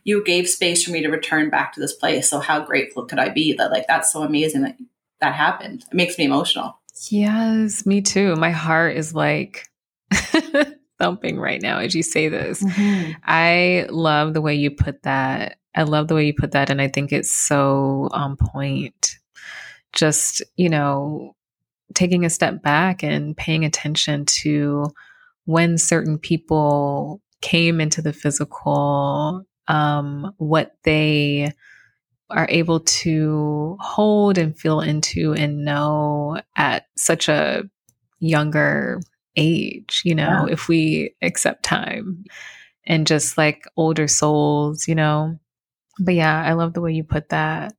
you 0.05 0.23
gave 0.25 0.49
space 0.49 0.85
for 0.85 0.91
me 0.91 1.03
to 1.03 1.09
return 1.09 1.51
back 1.51 1.73
to 1.73 1.81
this 1.81 1.95
place. 1.95 2.29
So 2.29 2.39
how 2.39 2.61
grateful 2.61 3.07
could 3.07 3.19
I 3.19 3.31
be 3.31 3.55
that 3.55 3.71
like 3.71 3.87
that's 3.87 4.13
so 4.13 4.23
amazing 4.23 4.63
that 4.63 4.77
that 5.21 5.35
happened. 5.35 5.85
It 5.91 5.95
makes 5.95 6.19
me 6.19 6.25
emotional. 6.25 6.79
Yes, 7.11 7.87
me 7.87 8.03
too. 8.03 8.37
My 8.37 8.51
heart 8.51 8.97
is 8.97 9.15
like 9.15 9.69
thumping 10.99 11.39
right 11.39 11.61
now 11.61 11.79
as 11.79 11.95
you 11.95 12.03
say 12.03 12.29
this. 12.29 12.63
Mm-hmm. 12.63 13.13
I 13.25 13.87
love 13.89 14.35
the 14.35 14.43
way 14.43 14.55
you 14.55 14.71
put 14.71 15.03
that. 15.03 15.59
I 15.75 15.83
love 15.83 16.09
the 16.09 16.15
way 16.15 16.27
you 16.27 16.35
put 16.35 16.53
that 16.53 16.71
and 16.71 16.81
I 16.81 16.89
think 16.89 17.13
it's 17.13 17.33
so 17.33 18.09
on 18.13 18.37
point. 18.37 19.17
Just, 19.93 20.43
you 20.57 20.69
know, 20.69 21.35
taking 21.93 22.25
a 22.25 22.31
step 22.31 22.63
back 22.63 23.03
and 23.03 23.37
paying 23.37 23.65
attention 23.65 24.25
to 24.27 24.87
when 25.45 25.77
certain 25.77 26.19
people 26.19 27.21
came 27.43 27.81
into 27.81 28.01
the 28.01 28.13
physical, 28.13 29.45
um, 29.69 30.33
what 30.39 30.77
they 30.85 31.53
are 32.31 32.47
able 32.49 32.81
to 32.81 33.77
hold 33.81 34.39
and 34.39 34.59
feel 34.59 34.81
into 34.81 35.35
and 35.35 35.65
know 35.65 36.41
at 36.57 36.87
such 36.97 37.29
a 37.29 37.63
younger 38.19 39.01
age, 39.37 40.03
you 40.05 40.15
know, 40.15 40.47
yeah. 40.47 40.53
if 40.53 40.69
we 40.69 41.15
accept 41.23 41.63
time 41.63 42.25
and 42.87 43.07
just 43.07 43.37
like 43.37 43.65
older 43.77 44.09
souls, 44.09 44.89
you 44.89 44.95
know. 44.95 45.39
But 46.01 46.15
yeah, 46.15 46.43
I 46.43 46.55
love 46.55 46.73
the 46.73 46.81
way 46.81 46.93
you 46.93 47.05
put 47.05 47.29
that. 47.29 47.75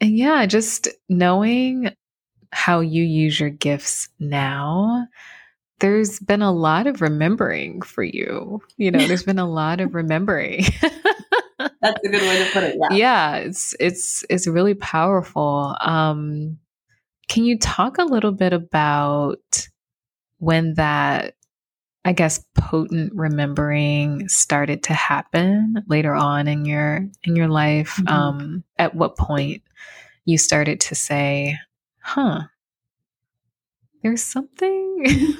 And 0.00 0.16
yeah, 0.16 0.46
just 0.46 0.88
knowing 1.08 1.90
how 2.52 2.80
you 2.80 3.02
use 3.02 3.38
your 3.38 3.50
gifts 3.50 4.08
now, 4.18 5.06
there's 5.80 6.18
been 6.20 6.42
a 6.42 6.52
lot 6.52 6.86
of 6.86 7.00
remembering 7.00 7.82
for 7.82 8.02
you. 8.02 8.60
You 8.76 8.90
know, 8.90 9.06
there's 9.06 9.22
been 9.22 9.38
a 9.38 9.48
lot 9.48 9.80
of 9.80 9.94
remembering. 9.94 10.64
That's 11.82 12.04
a 12.04 12.08
good 12.08 12.22
way 12.22 12.44
to 12.44 12.50
put 12.52 12.62
it. 12.62 12.76
Yeah. 12.78 12.96
Yeah, 12.96 13.36
it's 13.36 13.74
it's 13.80 14.24
it's 14.30 14.46
really 14.46 14.74
powerful. 14.74 15.76
Um 15.80 16.58
can 17.28 17.44
you 17.44 17.58
talk 17.58 17.98
a 17.98 18.04
little 18.04 18.32
bit 18.32 18.52
about 18.52 19.68
when 20.38 20.74
that 20.74 21.34
I 22.04 22.12
guess 22.12 22.44
potent 22.54 23.12
remembering 23.14 24.28
started 24.28 24.82
to 24.84 24.94
happen 24.94 25.82
later 25.86 26.14
on 26.14 26.48
in 26.48 26.64
your 26.64 27.06
in 27.24 27.36
your 27.36 27.48
life? 27.48 27.96
Mm-hmm. 27.96 28.08
Um 28.08 28.64
at 28.78 28.94
what 28.94 29.16
point 29.16 29.62
you 30.26 30.36
started 30.36 30.80
to 30.80 30.94
say, 30.94 31.58
huh, 32.00 32.42
there's 34.02 34.22
something, 34.22 35.04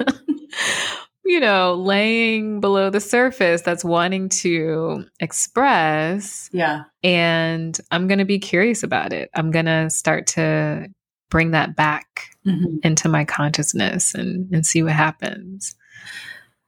you 1.25 1.41
know, 1.41 1.75
laying 1.75 2.61
below 2.61 2.91
the 2.91 3.01
surface 3.01 3.63
that's 3.63 3.85
wanting 3.85 4.29
to 4.29 5.05
express. 5.21 6.51
Yeah. 6.53 6.85
And 7.03 7.79
I'm 7.91 8.07
going 8.07 8.19
to 8.19 8.25
be 8.25 8.39
curious 8.39 8.83
about 8.83 9.13
it. 9.13 9.31
I'm 9.35 9.51
going 9.51 9.67
to 9.67 9.89
start 9.91 10.27
to 10.29 10.89
bring 11.31 11.53
that 11.53 11.77
back 11.77 12.31
mm-hmm. 12.47 12.77
into 12.83 13.09
my 13.09 13.25
consciousness 13.25 14.15
and, 14.15 14.53
and 14.53 14.67
see 14.67 14.83
what 14.83 14.93
happens. 14.93 15.77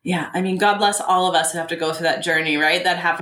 yeah, 0.03 0.31
I 0.33 0.41
mean, 0.41 0.57
God 0.57 0.79
bless 0.79 1.01
all 1.01 1.29
of 1.29 1.35
us 1.35 1.53
who 1.53 1.59
have 1.59 1.69
to 1.69 1.77
go 1.77 1.93
through 1.93 2.05
that 2.05 2.23
journey, 2.23 2.57
right? 2.57 2.83
That 2.83 2.99
have 2.99 3.21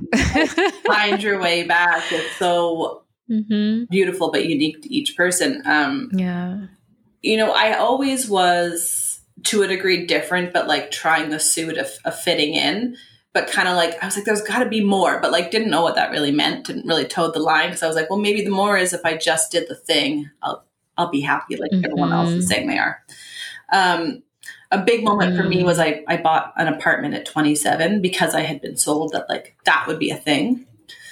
find 0.86 1.22
your 1.22 1.40
way 1.40 1.64
back. 1.64 2.04
It's 2.12 2.36
so 2.36 2.99
mm-hmm. 3.30 3.84
beautiful, 3.90 4.30
but 4.30 4.46
unique 4.46 4.82
to 4.82 4.92
each 4.92 5.16
person. 5.16 5.62
Um, 5.64 6.10
yeah. 6.12 6.66
You 7.22 7.36
know, 7.36 7.52
I 7.52 7.74
always 7.74 8.28
was 8.28 9.20
to 9.44 9.62
a 9.62 9.68
degree 9.68 10.06
different, 10.06 10.52
but 10.52 10.66
like 10.66 10.90
trying 10.90 11.30
the 11.30 11.40
suit 11.40 11.78
of, 11.78 11.90
of 12.04 12.18
fitting 12.18 12.54
in. 12.54 12.96
But 13.32 13.46
kind 13.46 13.68
of 13.68 13.76
like, 13.76 14.02
I 14.02 14.06
was 14.06 14.16
like, 14.16 14.24
there's 14.24 14.42
got 14.42 14.58
to 14.58 14.68
be 14.68 14.82
more, 14.82 15.20
but 15.20 15.30
like, 15.30 15.52
didn't 15.52 15.70
know 15.70 15.82
what 15.82 15.94
that 15.94 16.10
really 16.10 16.32
meant. 16.32 16.66
Didn't 16.66 16.86
really 16.86 17.04
toe 17.04 17.30
the 17.30 17.38
line 17.38 17.68
because 17.68 17.82
I 17.82 17.86
was 17.86 17.94
like, 17.94 18.10
well, 18.10 18.18
maybe 18.18 18.42
the 18.42 18.50
more 18.50 18.76
is 18.76 18.92
if 18.92 19.04
I 19.04 19.16
just 19.16 19.52
did 19.52 19.68
the 19.68 19.76
thing, 19.76 20.28
I'll 20.42 20.64
I'll 20.98 21.10
be 21.10 21.20
happy 21.20 21.56
like 21.56 21.70
mm-hmm. 21.70 21.84
everyone 21.84 22.12
else 22.12 22.30
is 22.30 22.48
saying 22.48 22.66
they 22.66 22.78
are. 22.78 23.02
Um, 23.72 24.22
a 24.70 24.82
big 24.82 25.02
moment 25.02 25.36
for 25.36 25.42
me 25.42 25.64
was 25.64 25.78
mm. 25.78 25.82
I, 26.08 26.14
I 26.14 26.16
bought 26.16 26.52
an 26.56 26.68
apartment 26.68 27.14
at 27.14 27.26
27 27.26 28.00
because 28.00 28.34
I 28.34 28.42
had 28.42 28.60
been 28.60 28.76
sold 28.76 29.12
that 29.12 29.28
like 29.28 29.56
that 29.64 29.86
would 29.86 29.98
be 29.98 30.10
a 30.10 30.16
thing. 30.16 30.66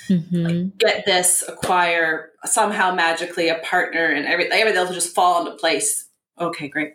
Mm-hmm. 0.09 0.45
Like, 0.45 0.79
get 0.79 1.07
this, 1.07 1.45
acquire 1.47 2.31
somehow 2.45 2.95
magically 2.95 3.49
a 3.49 3.59
partner, 3.59 4.07
and 4.07 4.27
everything, 4.27 4.59
everything 4.59 4.79
else 4.79 4.89
will 4.89 4.95
just 4.95 5.15
fall 5.15 5.41
into 5.41 5.57
place. 5.57 6.09
Okay, 6.41 6.69
great. 6.69 6.95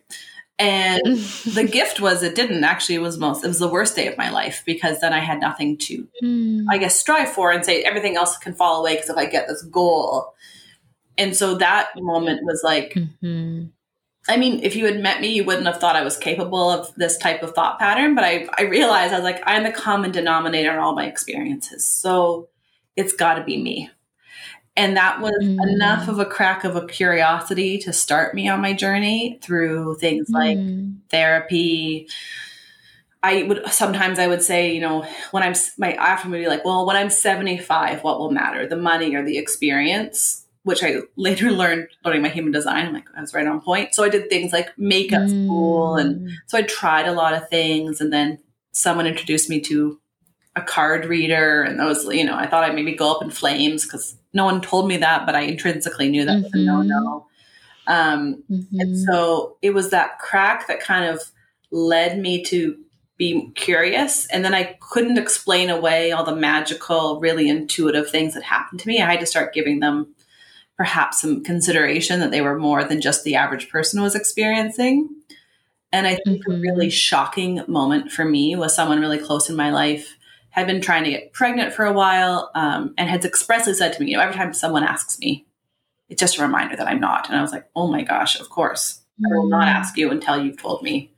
And 0.60 1.02
the 1.54 1.67
gift 1.69 1.99
was 1.99 2.23
it 2.23 2.36
didn't 2.36 2.63
actually. 2.63 2.95
It 2.95 3.02
was 3.02 3.17
most. 3.17 3.43
It 3.43 3.47
was 3.47 3.60
the 3.60 3.67
worst 3.67 3.95
day 3.95 4.08
of 4.08 4.17
my 4.17 4.30
life 4.30 4.63
because 4.65 4.99
then 4.99 5.13
I 5.13 5.19
had 5.19 5.39
nothing 5.39 5.78
to, 5.80 6.08
mm. 6.23 6.65
I 6.69 6.78
guess, 6.78 6.99
strive 6.99 7.30
for 7.30 7.52
and 7.52 7.65
say 7.65 7.84
everything 7.84 8.15
else 8.15 8.38
can 8.38 8.54
fall 8.54 8.80
away 8.80 8.95
because 8.95 9.10
if 9.10 9.17
I 9.17 9.26
get 9.26 9.47
this 9.47 9.63
goal. 9.63 10.34
And 11.17 11.36
so 11.36 11.56
that 11.56 11.89
moment 11.95 12.41
was 12.43 12.62
like, 12.63 12.93
mm-hmm. 12.93 13.65
I 14.28 14.38
mean, 14.38 14.62
if 14.63 14.76
you 14.76 14.86
had 14.86 14.99
met 14.99 15.21
me, 15.21 15.28
you 15.28 15.43
wouldn't 15.43 15.67
have 15.67 15.80
thought 15.80 15.95
I 15.95 16.04
was 16.04 16.17
capable 16.17 16.69
of 16.69 16.93
this 16.95 17.17
type 17.17 17.43
of 17.43 17.54
thought 17.54 17.78
pattern. 17.78 18.15
But 18.15 18.23
I, 18.23 18.47
I 18.58 18.63
realized 18.63 19.13
I 19.13 19.17
was 19.17 19.23
like, 19.23 19.43
I'm 19.45 19.63
the 19.63 19.71
common 19.71 20.12
denominator 20.12 20.71
in 20.71 20.80
all 20.80 20.95
my 20.95 21.06
experiences. 21.06 21.86
So 21.86 22.47
it's 22.96 23.14
got 23.14 23.36
to 23.36 23.44
be 23.44 23.62
me. 23.62 23.90
And 24.76 24.98
that 24.98 25.22
was 25.22 25.38
mm. 25.40 25.62
enough 25.62 26.08
of 26.08 26.18
a 26.18 26.26
crack 26.26 26.64
of 26.64 26.76
a 26.76 26.88
curiosity 26.88 27.78
to 27.80 27.94
start 27.94 28.34
me 28.34 28.50
on 28.50 28.60
my 28.60 28.74
journey 28.74 29.40
through 29.42 29.96
things 29.96 30.30
mm. 30.30 30.34
like 30.34 31.10
therapy. 31.12 32.08
I 33.22 33.44
would 33.44 33.68
sometimes 33.72 34.18
I 34.18 34.28
would 34.28 34.42
say, 34.42 34.74
you 34.74 34.82
know, 34.82 35.08
when 35.32 35.44
I'm 35.44 35.54
my 35.78 35.94
after 35.94 36.28
would 36.30 36.40
be 36.40 36.48
like, 36.48 36.66
well, 36.66 36.86
when 36.86 36.96
I'm 36.96 37.12
75, 37.12 38.04
what 38.04 38.20
will 38.20 38.32
matter, 38.32 38.68
the 38.68 38.76
money 38.76 39.16
or 39.16 39.24
the 39.24 39.38
experience? 39.38 40.44
which 40.64 40.84
I 40.84 41.00
later 41.16 41.52
learned 41.52 41.90
learning 42.04 42.22
my 42.22 42.30
human 42.30 42.52
design. 42.52 42.88
I'm 42.88 42.94
like, 42.94 43.08
I 43.16 43.22
was 43.22 43.34
right 43.34 43.46
on 43.46 43.62
point. 43.62 43.94
So 43.94 44.04
I 44.04 44.10
did 44.10 44.30
things 44.30 44.52
like 44.52 44.78
makeup 44.78 45.24
mm. 45.24 45.46
school. 45.46 45.96
And 45.96 46.32
so 46.48 46.58
I 46.58 46.64
tried 46.64 47.08
a 47.08 47.14
lot 47.14 47.34
of 47.34 47.50
things. 47.50 48.02
And 48.02 48.12
then 48.12 48.40
someone 48.72 49.06
introduced 49.06 49.50
me 49.50 49.62
to 49.62 50.00
a 50.56 50.62
card 50.62 51.06
reader. 51.06 51.63
And 51.63 51.80
those, 51.80 52.06
you 52.06 52.24
know, 52.24 52.36
I 52.36 52.48
thought 52.48 52.63
I'd 52.63 52.76
maybe 52.76 52.94
go 52.94 53.12
up 53.12 53.24
in 53.24 53.30
flames 53.30 53.84
because 53.84 54.16
no 54.34 54.46
one 54.46 54.62
told 54.62 54.88
me 54.88 54.98
that, 54.98 55.26
but 55.26 55.36
I 55.36 55.42
intrinsically 55.42 56.10
knew 56.10 56.26
that 56.26 56.32
mm-hmm. 56.32 56.44
was 56.44 56.54
a 56.54 56.58
no 56.58 56.82
no. 56.82 57.28
Um, 57.86 58.44
mm-hmm. 58.50 58.80
And 58.80 58.98
so 58.98 59.58
it 59.62 59.74
was 59.74 59.89
that 59.89 60.20
crack 60.20 60.68
that 60.68 60.80
kind 60.80 61.06
of 61.06 61.22
led 61.72 62.20
me 62.20 62.44
to 62.46 62.78
be 63.18 63.52
curious. 63.56 64.26
And 64.28 64.44
then 64.44 64.54
I 64.54 64.78
couldn't 64.80 65.18
explain 65.18 65.70
away 65.70 66.12
all 66.12 66.24
the 66.24 66.36
magical, 66.36 67.20
really 67.20 67.50
intuitive 67.50 68.10
things 68.10 68.34
that 68.34 68.44
happened 68.44 68.80
to 68.82 68.88
me. 68.88 69.02
I 69.02 69.12
had 69.12 69.20
to 69.20 69.26
start 69.26 69.54
giving 69.54 69.80
them 69.80 70.16
perhaps 70.78 71.22
some 71.22 71.44
consideration 71.44 72.20
that 72.20 72.32
they 72.32 72.42
were 72.42 72.58
more 72.58 72.84
than 72.84 73.02
just 73.02 73.24
the 73.24 73.36
average 73.36 73.70
person 73.70 74.02
was 74.02 74.16
experiencing. 74.16 75.10
And 75.92 76.08
I 76.08 76.16
think 76.26 76.42
mm-hmm. 76.42 76.54
a 76.54 76.62
really 76.62 76.89
shocking 76.89 77.63
moment 77.68 78.12
for 78.12 78.26
me 78.26 78.56
was 78.56 78.76
someone 78.76 79.00
really 79.00 79.20
close 79.20 79.50
in 79.50 79.56
my 79.56 79.72
life 79.72 80.16
had 80.54 80.68
been 80.68 80.82
trying 80.82 81.04
to 81.04 81.10
get 81.10 81.34
pregnant 81.34 81.74
for 81.74 81.84
a 81.84 81.92
while 81.92 82.52
um, 82.54 82.94
and 82.96 83.10
had 83.10 83.26
expressly 83.26 83.74
said 83.74 83.92
to 83.92 84.00
me, 84.04 84.12
you 84.12 84.18
know, 84.18 84.22
every 84.22 84.36
time 84.36 84.54
someone 84.54 84.84
asks 84.84 85.18
me, 85.18 85.48
it's 86.10 86.20
just 86.20 86.38
a 86.38 86.44
reminder 86.44 86.76
that 86.76 86.88
I'm 86.88 87.00
not. 87.00 87.28
And 87.28 87.36
I 87.36 87.42
was 87.42 87.52
like, 87.52 87.68
oh 87.76 87.88
my 87.88 88.04
gosh, 88.04 88.39
of 88.39 88.50
course. 88.50 89.02
I 89.26 89.36
will 89.36 89.50
not 89.50 89.66
mm. 89.66 89.72
ask 89.72 89.98
you 89.98 90.12
until 90.12 90.38
you've 90.38 90.62
told 90.62 90.84
me. 90.84 91.12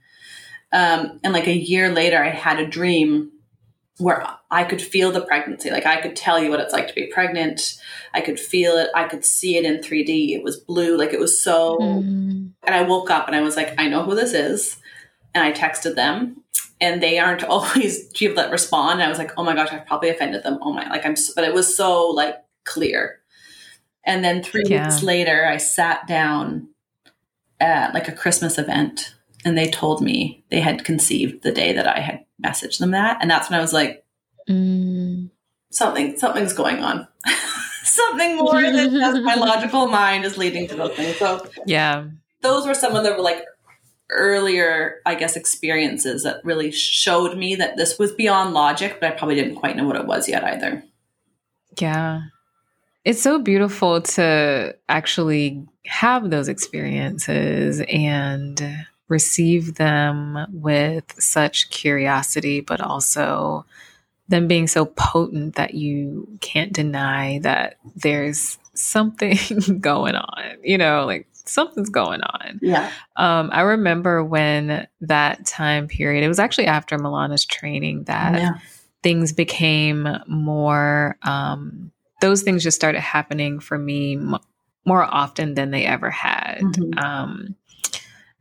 Um, 0.72 1.20
and 1.22 1.34
like 1.34 1.48
a 1.48 1.58
year 1.58 1.92
later, 1.92 2.24
I 2.24 2.30
had 2.30 2.62
a 2.62 2.66
dream 2.66 3.34
where 3.98 4.26
I 4.50 4.64
could 4.64 4.82
feel 4.82 5.12
the 5.12 5.20
pregnancy. 5.20 5.70
Like 5.70 5.86
I 5.86 6.00
could 6.00 6.16
tell 6.16 6.42
you 6.42 6.50
what 6.50 6.62
it's 6.62 6.72
like 6.72 6.88
to 6.88 6.96
be 6.96 7.08
pregnant. 7.08 7.78
I 8.14 8.22
could 8.22 8.40
feel 8.40 8.78
it. 8.78 8.90
I 8.96 9.04
could 9.04 9.26
see 9.26 9.58
it 9.58 9.66
in 9.66 9.82
3D. 9.82 10.30
It 10.30 10.44
was 10.44 10.56
blue. 10.56 10.98
Like 10.98 11.12
it 11.12 11.20
was 11.20 11.42
so. 11.44 11.78
Mm. 11.80 12.52
And 12.64 12.76
I 12.76 12.84
woke 12.84 13.10
up 13.10 13.28
and 13.28 13.36
I 13.36 13.42
was 13.42 13.58
like, 13.58 13.74
I 13.78 13.90
know 13.90 14.04
who 14.04 14.16
this 14.16 14.34
is. 14.34 14.78
And 15.34 15.44
I 15.44 15.52
texted 15.52 15.96
them 15.96 16.42
and 16.82 17.02
they 17.02 17.20
aren't 17.20 17.44
always 17.46 18.10
that 18.36 18.52
respond. 18.52 18.94
And 18.94 19.04
I 19.04 19.10
was 19.10 19.18
like, 19.18 19.32
oh 19.38 19.44
my 19.44 19.56
gosh, 19.56 19.70
I've 19.72 19.86
probably 19.86 20.10
offended 20.10 20.44
them. 20.44 20.60
Oh 20.62 20.72
my, 20.74 20.88
like 20.90 21.06
I'm, 21.06 21.16
so, 21.16 21.34
but 21.36 21.44
it 21.44 21.54
was 21.54 21.76
so 21.76 22.08
like 22.08 22.36
clear. 22.64 23.20
And 24.04 24.24
then 24.24 24.44
three 24.44 24.64
yeah. 24.68 24.84
weeks 24.84 25.02
later, 25.02 25.46
I 25.46 25.58
sat 25.58 26.08
down 26.08 26.70
at 27.60 27.94
like 27.94 28.08
a 28.08 28.12
Christmas 28.12 28.58
event 28.58 29.16
and 29.46 29.58
they 29.58 29.70
told 29.70 30.02
me 30.02 30.44
they 30.50 30.60
had 30.60 30.84
conceived 30.84 31.44
the 31.44 31.52
day 31.52 31.72
that 31.74 31.88
I 31.88 32.00
had 32.00 32.26
messaged 32.44 32.80
them 32.80 32.92
that, 32.92 33.20
and 33.22 33.30
that's 33.30 33.50
when 33.50 33.60
I 33.60 33.62
was 33.62 33.72
like, 33.72 34.04
mm. 34.50 35.30
something 35.70 36.18
something's 36.18 36.54
going 36.54 36.80
on. 36.80 37.08
something 37.84 38.36
more 38.38 38.62
than 38.62 38.92
just 38.92 39.22
my 39.22 39.36
logical 39.36 39.88
mind 39.88 40.26
is 40.26 40.38
leading 40.38 40.68
to 40.68 40.76
those 40.76 40.96
things. 40.96 41.18
So 41.18 41.48
yeah, 41.66 42.06
those 42.42 42.66
were 42.66 42.74
some 42.74 42.96
of 42.96 43.04
the 43.04 43.12
like 43.18 43.44
earlier, 44.10 45.02
I 45.06 45.16
guess, 45.16 45.36
experiences 45.36 46.24
that 46.24 46.44
really 46.44 46.72
showed 46.72 47.38
me 47.38 47.56
that 47.56 47.78
this 47.78 47.98
was 47.98 48.12
beyond 48.12 48.54
logic, 48.54 48.98
but 49.00 49.12
I 49.12 49.16
probably 49.16 49.36
didn't 49.36 49.56
quite 49.56 49.76
know 49.76 49.86
what 49.86 49.96
it 49.96 50.06
was 50.06 50.30
yet 50.30 50.44
either. 50.44 50.84
Yeah. 51.80 52.22
It's 53.04 53.22
so 53.22 53.40
beautiful 53.40 54.02
to 54.02 54.76
actually 54.90 55.66
have 55.86 56.30
those 56.30 56.48
experiences 56.48 57.82
and 57.88 58.86
receive 59.08 59.76
them 59.76 60.48
with 60.52 61.22
such 61.22 61.70
curiosity, 61.70 62.62
but 62.62 62.82
also 62.82 63.66
them 64.28 64.48
being 64.48 64.68
so 64.68 64.86
potent 64.86 65.56
that 65.56 65.76
you 65.76 66.28
can't 66.42 66.74
deny 66.74 67.40
that 67.44 67.78
there's 67.96 68.58
something 68.74 69.38
going 69.80 70.16
on, 70.16 70.58
you 70.64 70.78
know, 70.78 71.06
like 71.06 71.28
something's 71.48 71.90
going 71.90 72.22
on. 72.22 72.60
Yeah. 72.62 72.92
Um, 73.16 73.50
I 73.52 73.62
remember 73.62 74.24
when 74.24 74.88
that 75.02 75.46
time 75.46 75.88
period, 75.88 76.24
it 76.24 76.28
was 76.28 76.40
actually 76.40 76.68
after 76.68 76.98
Milana's 76.98 77.46
training 77.46 78.04
that 78.06 78.40
yeah. 78.40 78.54
things 79.04 79.34
became 79.34 80.08
more, 80.28 81.18
um, 81.24 81.92
those 82.22 82.42
things 82.44 82.64
just 82.64 82.76
started 82.76 83.02
happening 83.02 83.60
for 83.60 83.78
me 83.78 84.16
m- 84.16 84.40
more 84.86 85.04
often 85.04 85.56
than 85.56 85.72
they 85.72 85.86
ever 85.86 86.10
had. 86.10 86.60
Mm-hmm. 86.62 87.00
Um, 87.00 87.56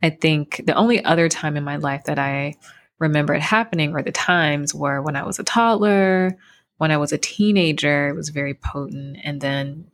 I 0.01 0.09
think 0.11 0.61
the 0.65 0.75
only 0.75 1.03
other 1.03 1.29
time 1.29 1.57
in 1.57 1.63
my 1.63 1.77
life 1.77 2.03
that 2.05 2.19
I 2.19 2.55
remember 2.99 3.33
it 3.33 3.41
happening 3.41 3.91
were 3.91 4.03
the 4.03 4.11
times 4.11 4.73
where 4.73 5.01
when 5.01 5.15
I 5.15 5.23
was 5.23 5.39
a 5.39 5.43
toddler, 5.43 6.37
when 6.77 6.91
I 6.91 6.97
was 6.97 7.11
a 7.11 7.17
teenager, 7.17 8.09
it 8.09 8.15
was 8.15 8.29
very 8.29 8.53
potent. 8.53 9.17
And 9.23 9.41
then 9.41 9.87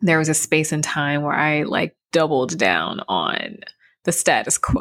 there 0.00 0.18
was 0.18 0.28
a 0.28 0.34
space 0.34 0.72
and 0.72 0.84
time 0.84 1.22
where 1.22 1.34
I 1.34 1.62
like 1.62 1.96
doubled 2.16 2.56
down 2.56 2.98
on 3.08 3.58
the 4.04 4.10
status 4.10 4.56
quo. 4.56 4.80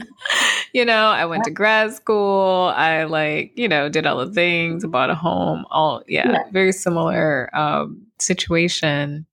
you 0.72 0.86
know, 0.86 1.08
I 1.08 1.26
went 1.26 1.44
to 1.44 1.50
grad 1.50 1.92
school. 1.92 2.72
I 2.74 3.04
like, 3.04 3.52
you 3.58 3.68
know, 3.68 3.90
did 3.90 4.06
all 4.06 4.24
the 4.24 4.32
things, 4.32 4.86
bought 4.86 5.10
a 5.10 5.14
home, 5.14 5.66
all, 5.70 6.02
yeah, 6.08 6.32
yeah. 6.32 6.42
very 6.52 6.72
similar 6.72 7.54
um, 7.54 8.06
situation. 8.18 9.26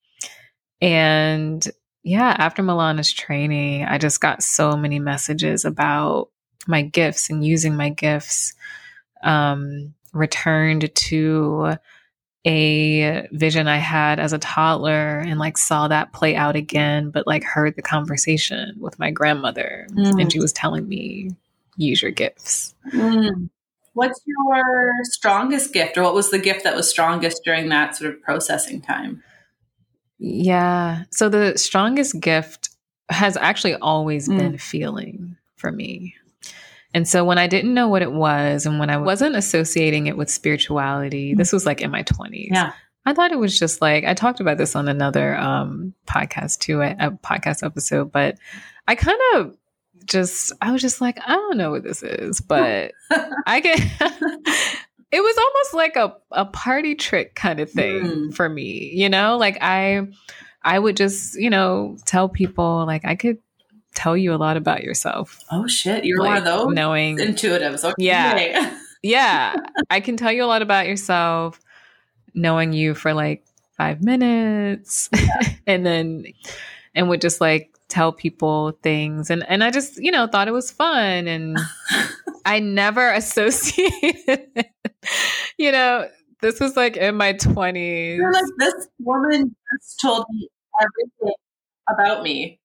And 0.81 1.65
yeah, 2.03 2.36
after 2.38 2.62
Milana's 2.62 3.13
training, 3.13 3.86
I 3.86 3.97
just 3.99 4.19
got 4.19 4.43
so 4.43 4.75
many 4.75 4.99
messages 4.99 5.63
about 5.63 6.27
my 6.67 6.81
gifts 6.81 7.29
and 7.29 7.45
using 7.45 7.77
my 7.77 7.88
gifts. 7.88 8.53
Um, 9.23 9.93
returned 10.12 10.93
to 10.93 11.77
a 12.45 13.27
vision 13.32 13.67
I 13.67 13.77
had 13.77 14.19
as 14.19 14.34
a 14.34 14.38
toddler 14.38 15.19
and 15.19 15.39
like 15.39 15.58
saw 15.58 15.88
that 15.88 16.12
play 16.12 16.36
out 16.36 16.56
again, 16.56 17.10
but 17.10 17.25
like 17.25 17.43
heard 17.43 17.75
the 17.75 17.82
conversation 17.82 18.75
with 18.79 18.99
my 18.99 19.12
grandmother 19.12 19.88
mm. 19.91 20.21
and 20.21 20.32
she 20.32 20.39
was 20.39 20.51
telling 20.51 20.88
me, 20.88 21.32
use 21.77 22.01
your 22.01 22.12
gifts. 22.12 22.75
Mm. 22.93 23.49
What's 23.93 24.19
your 24.25 24.91
strongest 25.03 25.71
gift, 25.71 25.97
or 25.97 26.03
what 26.03 26.15
was 26.15 26.32
the 26.32 26.39
gift 26.39 26.63
that 26.63 26.75
was 26.75 26.89
strongest 26.89 27.43
during 27.45 27.69
that 27.69 27.95
sort 27.95 28.13
of 28.13 28.21
processing 28.21 28.82
time? 28.82 29.23
Yeah. 30.17 31.03
So 31.12 31.29
the 31.29 31.58
strongest 31.58 32.19
gift 32.19 32.69
has 33.10 33.38
actually 33.38 33.75
always 33.75 34.27
mm. 34.27 34.38
been 34.38 34.58
feeling 34.58 35.38
for 35.56 35.71
me. 35.71 36.15
And 36.93 37.08
so 37.08 37.25
when 37.25 37.38
I 37.38 37.47
didn't 37.47 37.73
know 37.73 37.88
what 37.88 38.01
it 38.01 38.12
was 38.12 38.65
and 38.65 38.79
when 38.79 38.89
I 38.89 38.97
wasn't 38.97 39.36
associating 39.36 40.08
it 40.08 40.17
with 40.17 40.29
spirituality, 40.29 41.34
mm. 41.34 41.38
this 41.38 41.51
was 41.51 41.65
like 41.65 41.82
in 41.82 41.91
my 41.91 42.03
20s. 42.03 42.49
Yeah. 42.51 42.73
I 43.06 43.13
thought 43.13 43.32
it 43.32 43.39
was 43.39 43.58
just 43.58 43.82
like 43.82 44.06
I 44.06 44.13
talked 44.13 44.39
about 44.39 44.58
this 44.58 44.75
on 44.75 44.88
another 44.88 45.36
um, 45.36 45.93
podcast 46.08 46.60
too, 46.60 46.82
a, 46.82 46.95
a 46.99 47.12
podcast 47.12 47.65
episode, 47.65 48.12
but 48.12 48.38
I 48.88 48.95
kind 48.95 49.19
of 49.36 49.58
just 50.06 50.53
I 50.62 50.71
was 50.71 50.82
just 50.82 51.01
like, 51.01 51.17
I 51.25 51.34
don't 51.34 51.58
know 51.58 51.71
what 51.71 51.84
this 51.84 52.03
is, 52.03 52.39
but 52.47 52.93
I 53.45 53.60
get 53.60 53.79
it 55.12 55.21
was 55.21 55.38
almost 55.38 55.73
like 55.73 55.95
a, 55.95 56.15
a 56.32 56.45
party 56.45 56.95
trick 56.95 57.36
kind 57.36 57.60
of 57.60 57.69
thing 57.69 58.03
mm. 58.03 58.34
for 58.34 58.47
me, 58.47 58.91
you 58.93 59.10
know? 59.10 59.38
Like 59.38 59.58
I 59.62 60.08
I 60.63 60.79
would 60.79 60.95
just, 60.95 61.36
you 61.39 61.49
know, 61.49 61.97
tell 62.06 62.29
people 62.29 62.86
like 62.86 63.03
I 63.03 63.15
could 63.15 63.38
tell 63.93 64.17
you 64.17 64.34
a 64.34 64.38
lot 64.38 64.58
about 64.58 64.84
yourself. 64.84 65.39
Oh 65.51 65.67
shit, 65.67 66.06
you're 66.06 66.19
like, 66.19 66.29
one 66.29 66.38
of 66.38 66.43
those 66.43 66.73
knowing 66.73 67.17
intuitives. 67.17 67.84
Okay. 67.84 67.93
Yeah. 67.97 68.77
yeah. 69.01 69.56
I 69.89 69.99
can 69.99 70.17
tell 70.17 70.32
you 70.32 70.43
a 70.43 70.47
lot 70.47 70.62
about 70.62 70.88
yourself 70.88 71.60
knowing 72.34 72.73
you 72.73 72.95
for 72.95 73.13
like 73.13 73.45
5 73.77 74.03
minutes 74.03 75.10
and 75.67 75.86
then 75.86 76.25
and 76.95 77.10
would 77.10 77.21
just 77.21 77.41
like 77.41 77.75
tell 77.88 78.12
people 78.12 78.71
things 78.82 79.29
and 79.29 79.47
and 79.47 79.63
I 79.63 79.69
just, 79.69 79.97
you 79.97 80.12
know, 80.12 80.27
thought 80.27 80.47
it 80.47 80.51
was 80.51 80.71
fun 80.71 81.27
and 81.27 81.58
I 82.45 82.60
never 82.60 83.12
associated 83.12 84.65
you 85.58 85.71
know, 85.71 86.08
this 86.41 86.60
was 86.60 86.75
like 86.75 86.97
in 86.97 87.15
my 87.15 87.34
20s. 87.34 88.17
You're 88.17 88.34
like 88.34 88.43
this 88.58 88.88
woman 88.99 89.56
just 89.73 89.99
told 90.01 90.25
me 90.29 90.49
everything 90.82 91.36
about 91.89 92.23
me. 92.23 92.60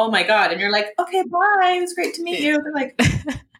Oh 0.00 0.10
my 0.10 0.22
god. 0.22 0.52
And 0.52 0.60
you're 0.60 0.72
like, 0.72 0.88
"Okay, 0.98 1.22
bye. 1.24 1.74
It 1.76 1.80
was 1.80 1.94
great 1.94 2.14
to 2.14 2.22
meet 2.22 2.40
you." 2.40 2.62
They're 2.62 2.72
like 2.72 2.98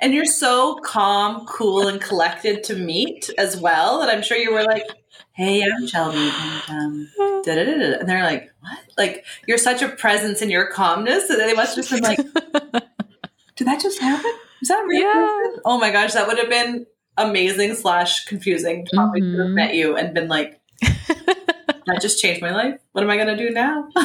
And 0.00 0.12
you're 0.12 0.26
so 0.26 0.76
calm, 0.84 1.46
cool, 1.46 1.88
and 1.88 2.00
collected 2.00 2.62
to 2.64 2.76
meet 2.76 3.30
as 3.38 3.56
well 3.56 4.00
that 4.00 4.10
I'm 4.14 4.22
sure 4.22 4.36
you 4.36 4.52
were 4.52 4.62
like, 4.62 4.84
hey, 5.32 5.62
I'm 5.62 5.86
Shelby. 5.86 6.30
And, 6.68 7.08
um, 7.18 7.42
and 7.46 8.08
they're 8.08 8.22
like, 8.22 8.52
what? 8.60 8.78
Like, 8.98 9.24
you're 9.46 9.58
such 9.58 9.82
a 9.82 9.88
presence 9.88 10.42
in 10.42 10.50
your 10.50 10.66
calmness 10.66 11.28
that 11.28 11.38
they 11.38 11.54
must 11.54 11.76
have 11.76 11.86
just 11.86 11.90
been 11.90 12.02
like, 12.02 12.18
did 13.56 13.66
that 13.66 13.80
just 13.80 13.98
happen? 14.00 14.32
Is 14.60 14.68
that 14.68 14.84
real? 14.86 15.00
Yeah. 15.00 15.60
Oh 15.64 15.78
my 15.78 15.90
gosh, 15.90 16.12
that 16.12 16.26
would 16.26 16.38
have 16.38 16.50
been 16.50 16.86
amazing 17.16 17.74
slash 17.74 18.26
confusing 18.26 18.84
to 18.86 18.96
mm-hmm. 18.96 19.40
have 19.40 19.50
met 19.50 19.74
you 19.74 19.96
and 19.96 20.12
been 20.12 20.28
like, 20.28 20.60
that 20.82 22.02
just 22.02 22.20
changed 22.20 22.42
my 22.42 22.50
life. 22.50 22.80
What 22.92 23.02
am 23.02 23.10
I 23.10 23.16
going 23.16 23.34
to 23.34 23.36
do 23.36 23.50
now? 23.50 23.88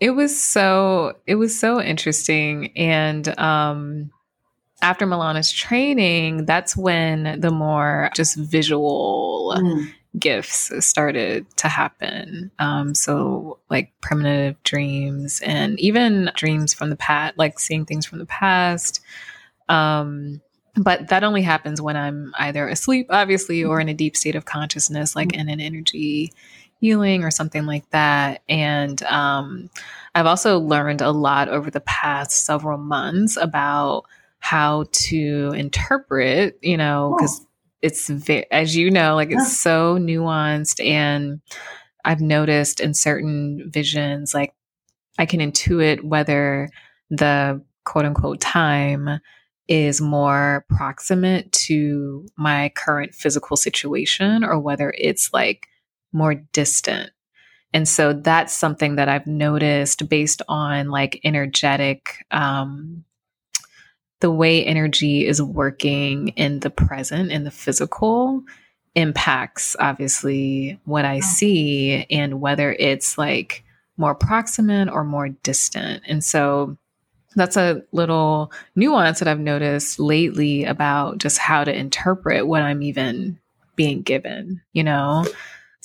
it 0.00 0.10
was 0.10 0.40
so, 0.40 1.16
it 1.26 1.36
was 1.36 1.58
so 1.58 1.80
interesting. 1.80 2.76
And, 2.76 3.38
um, 3.38 4.10
after 4.80 5.06
Milana's 5.06 5.50
training, 5.50 6.46
that's 6.46 6.76
when 6.76 7.40
the 7.40 7.50
more 7.50 8.10
just 8.14 8.36
visual 8.36 9.54
mm. 9.58 9.92
gifts 10.18 10.70
started 10.84 11.46
to 11.56 11.68
happen. 11.68 12.50
Um, 12.58 12.94
so, 12.94 13.58
like 13.70 13.92
primitive 14.00 14.62
dreams 14.62 15.40
and 15.44 15.78
even 15.80 16.30
dreams 16.34 16.72
from 16.72 16.90
the 16.90 16.96
past, 16.96 17.36
like 17.38 17.58
seeing 17.58 17.86
things 17.86 18.06
from 18.06 18.18
the 18.20 18.26
past. 18.26 19.00
Um, 19.68 20.40
but 20.76 21.08
that 21.08 21.24
only 21.24 21.42
happens 21.42 21.82
when 21.82 21.96
I'm 21.96 22.32
either 22.38 22.68
asleep, 22.68 23.08
obviously, 23.10 23.64
or 23.64 23.80
in 23.80 23.88
a 23.88 23.94
deep 23.94 24.16
state 24.16 24.36
of 24.36 24.44
consciousness, 24.44 25.16
like 25.16 25.34
in 25.34 25.48
an 25.48 25.60
energy 25.60 26.32
healing 26.80 27.24
or 27.24 27.30
something 27.30 27.66
like 27.66 27.88
that. 27.90 28.42
And 28.48 29.02
um, 29.04 29.70
I've 30.14 30.26
also 30.26 30.58
learned 30.58 31.00
a 31.00 31.10
lot 31.10 31.48
over 31.48 31.70
the 31.70 31.80
past 31.80 32.44
several 32.44 32.78
months 32.78 33.36
about 33.36 34.04
how 34.40 34.84
to 34.92 35.52
interpret, 35.56 36.58
you 36.62 36.76
know, 36.76 37.14
because 37.16 37.44
it's 37.82 38.08
very, 38.08 38.50
as 38.50 38.76
you 38.76 38.90
know, 38.90 39.14
like 39.14 39.30
it's 39.30 39.56
so 39.56 39.98
nuanced. 39.98 40.84
And 40.84 41.40
I've 42.04 42.20
noticed 42.20 42.80
in 42.80 42.94
certain 42.94 43.70
visions, 43.70 44.34
like 44.34 44.54
I 45.18 45.26
can 45.26 45.40
intuit 45.40 46.02
whether 46.02 46.70
the 47.10 47.62
quote 47.84 48.04
unquote 48.04 48.40
time 48.40 49.20
is 49.66 50.00
more 50.00 50.64
proximate 50.70 51.50
to 51.52 52.26
my 52.36 52.72
current 52.74 53.14
physical 53.14 53.56
situation 53.56 54.42
or 54.42 54.58
whether 54.58 54.94
it's 54.96 55.32
like 55.32 55.66
more 56.12 56.34
distant. 56.34 57.10
And 57.72 57.86
so 57.86 58.12
that's 58.12 58.56
something 58.56 58.96
that 58.96 59.08
I've 59.08 59.26
noticed 59.26 60.08
based 60.08 60.42
on 60.48 60.88
like 60.88 61.20
energetic 61.22 62.24
um, 62.30 63.04
the 64.20 64.30
way 64.30 64.64
energy 64.64 65.26
is 65.26 65.40
working 65.40 66.28
in 66.28 66.60
the 66.60 66.70
present, 66.70 67.30
in 67.30 67.44
the 67.44 67.50
physical, 67.50 68.42
impacts 68.94 69.76
obviously 69.78 70.80
what 70.84 71.04
I 71.04 71.20
see 71.20 72.04
and 72.10 72.40
whether 72.40 72.72
it's 72.72 73.16
like 73.16 73.64
more 73.96 74.14
proximate 74.14 74.88
or 74.90 75.04
more 75.04 75.28
distant. 75.28 76.02
And 76.06 76.24
so 76.24 76.76
that's 77.36 77.56
a 77.56 77.82
little 77.92 78.50
nuance 78.74 79.20
that 79.20 79.28
I've 79.28 79.38
noticed 79.38 80.00
lately 80.00 80.64
about 80.64 81.18
just 81.18 81.38
how 81.38 81.62
to 81.62 81.76
interpret 81.76 82.46
what 82.46 82.62
I'm 82.62 82.82
even 82.82 83.38
being 83.76 84.02
given, 84.02 84.60
you 84.72 84.82
know? 84.82 85.24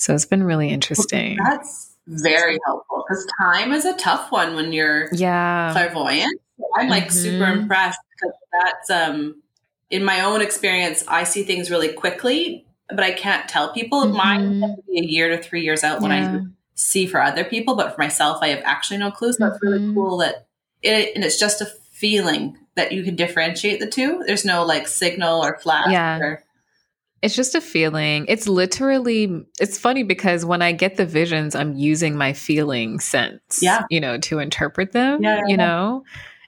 So 0.04 0.14
it's 0.14 0.26
been 0.26 0.42
really 0.42 0.68
interesting. 0.68 1.38
That's 1.42 1.96
very 2.06 2.58
helpful 2.66 3.06
because 3.08 3.26
time 3.40 3.72
is 3.72 3.86
a 3.86 3.96
tough 3.96 4.30
one 4.30 4.54
when 4.54 4.70
you're 4.70 5.08
yeah 5.14 5.72
clairvoyant. 5.72 6.38
I'm 6.76 6.90
like 6.90 7.04
mm-hmm. 7.04 7.12
super 7.12 7.46
impressed 7.46 7.98
because 8.12 8.36
that's 8.52 8.90
um 8.90 9.40
in 9.88 10.04
my 10.04 10.20
own 10.20 10.42
experience, 10.42 11.04
I 11.08 11.24
see 11.24 11.42
things 11.42 11.70
really 11.70 11.90
quickly, 11.90 12.66
but 12.90 13.00
I 13.00 13.12
can't 13.12 13.48
tell 13.48 13.72
people. 13.72 14.02
Mm-hmm. 14.02 14.16
Mine 14.16 14.60
to 14.60 14.76
be 14.86 15.00
a 15.00 15.04
year 15.04 15.34
to 15.34 15.42
three 15.42 15.62
years 15.62 15.82
out 15.82 16.02
when 16.02 16.10
yeah. 16.10 16.36
I 16.36 16.40
see 16.74 17.06
for 17.06 17.22
other 17.22 17.42
people, 17.42 17.74
but 17.74 17.94
for 17.94 18.02
myself, 18.02 18.40
I 18.42 18.48
have 18.48 18.60
actually 18.62 18.98
no 18.98 19.10
clues. 19.10 19.38
So 19.38 19.44
mm-hmm. 19.44 19.52
that's 19.52 19.62
really 19.62 19.94
cool 19.94 20.18
that 20.18 20.48
it 20.82 21.12
and 21.14 21.24
it's 21.24 21.38
just 21.38 21.62
a 21.62 21.66
feeling 21.92 22.58
that 22.74 22.92
you 22.92 23.04
can 23.04 23.16
differentiate 23.16 23.80
the 23.80 23.86
two. 23.86 24.22
There's 24.26 24.44
no 24.44 24.66
like 24.66 24.86
signal 24.86 25.42
or 25.42 25.56
flash. 25.56 25.90
Yeah. 25.90 26.18
Or, 26.18 26.44
it's 27.24 27.34
just 27.34 27.54
a 27.54 27.60
feeling. 27.62 28.26
It's 28.28 28.46
literally, 28.46 29.46
it's 29.58 29.78
funny 29.78 30.02
because 30.02 30.44
when 30.44 30.60
I 30.60 30.72
get 30.72 30.96
the 30.96 31.06
visions, 31.06 31.54
I'm 31.54 31.74
using 31.74 32.16
my 32.16 32.34
feeling 32.34 33.00
sense, 33.00 33.60
yeah. 33.62 33.84
you 33.88 33.98
know, 33.98 34.18
to 34.18 34.40
interpret 34.40 34.92
them, 34.92 35.22
yeah, 35.22 35.40
you 35.46 35.56
know? 35.56 36.04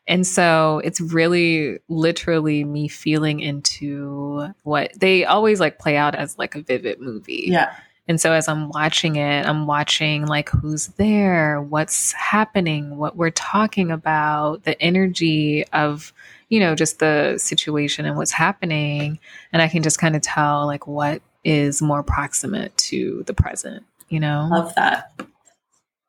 And 0.06 0.26
so 0.26 0.82
it's 0.84 1.00
really 1.00 1.78
literally 1.88 2.62
me 2.62 2.88
feeling 2.88 3.40
into 3.40 4.48
what 4.64 4.92
they 5.00 5.24
always 5.24 5.60
like 5.60 5.78
play 5.78 5.96
out 5.96 6.14
as 6.14 6.36
like 6.36 6.54
a 6.54 6.60
vivid 6.60 7.00
movie. 7.00 7.46
Yeah. 7.46 7.74
And 8.06 8.20
so 8.20 8.34
as 8.34 8.46
I'm 8.46 8.68
watching 8.68 9.16
it, 9.16 9.46
I'm 9.46 9.66
watching 9.66 10.26
like 10.26 10.50
who's 10.50 10.88
there, 10.88 11.58
what's 11.62 12.12
happening, 12.12 12.98
what 12.98 13.16
we're 13.16 13.30
talking 13.30 13.90
about, 13.90 14.64
the 14.64 14.78
energy 14.80 15.64
of, 15.72 16.12
you 16.48 16.60
know, 16.60 16.74
just 16.74 16.98
the 16.98 17.38
situation 17.38 18.06
and 18.06 18.16
what's 18.16 18.30
happening. 18.30 19.18
And 19.52 19.62
I 19.62 19.68
can 19.68 19.82
just 19.82 19.98
kind 19.98 20.14
of 20.16 20.22
tell 20.22 20.66
like 20.66 20.86
what 20.86 21.22
is 21.44 21.82
more 21.82 22.02
proximate 22.02 22.76
to 22.76 23.24
the 23.26 23.34
present, 23.34 23.84
you 24.08 24.20
know? 24.20 24.48
Love 24.50 24.74
that. 24.76 25.12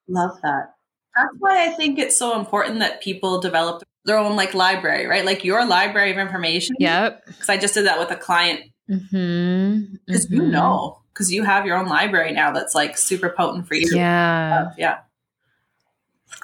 Love 0.08 0.39
that. 0.43 0.73
That's 1.15 1.34
why 1.39 1.67
I 1.67 1.69
think 1.69 1.97
it's 1.97 2.17
so 2.17 2.39
important 2.39 2.80
that 2.80 3.02
people 3.02 3.41
develop 3.41 3.84
their 4.06 4.17
own 4.17 4.36
like 4.36 4.54
library, 4.54 5.08
right? 5.08 5.26
Like 5.26 5.43
your 5.43 5.65
library 5.65 6.12
of 6.12 6.17
information. 6.17 6.76
Yep. 6.80 7.26
Because 7.26 7.50
I 7.50 7.58
just 7.58 7.73
did 7.73 7.88
that 7.88 8.00
with 8.00 8.12
a 8.12 8.15
client. 8.15 8.62
Because 8.88 9.12
mm-hmm. 9.12 10.12
mm-hmm. 10.12 10.34
you 10.34 10.43
know, 10.43 11.02
because 11.13 11.34
you 11.34 11.43
have 11.43 11.65
your 11.65 11.78
own 11.78 11.88
library 11.88 12.32
now 12.32 12.52
that's 12.52 12.76
like 12.76 12.97
super 12.97 13.30
potent 13.30 13.67
for 13.67 13.76
you. 13.76 13.89
Yeah. 13.91 14.67
Uh, 14.67 14.73
yeah. 14.78 14.97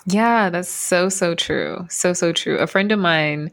Yeah, 0.07 0.49
that's 0.49 0.69
so, 0.69 1.07
so 1.09 1.35
true. 1.35 1.85
So, 1.89 2.13
so 2.13 2.33
true. 2.33 2.57
A 2.57 2.67
friend 2.67 2.91
of 2.91 2.99
mine 2.99 3.51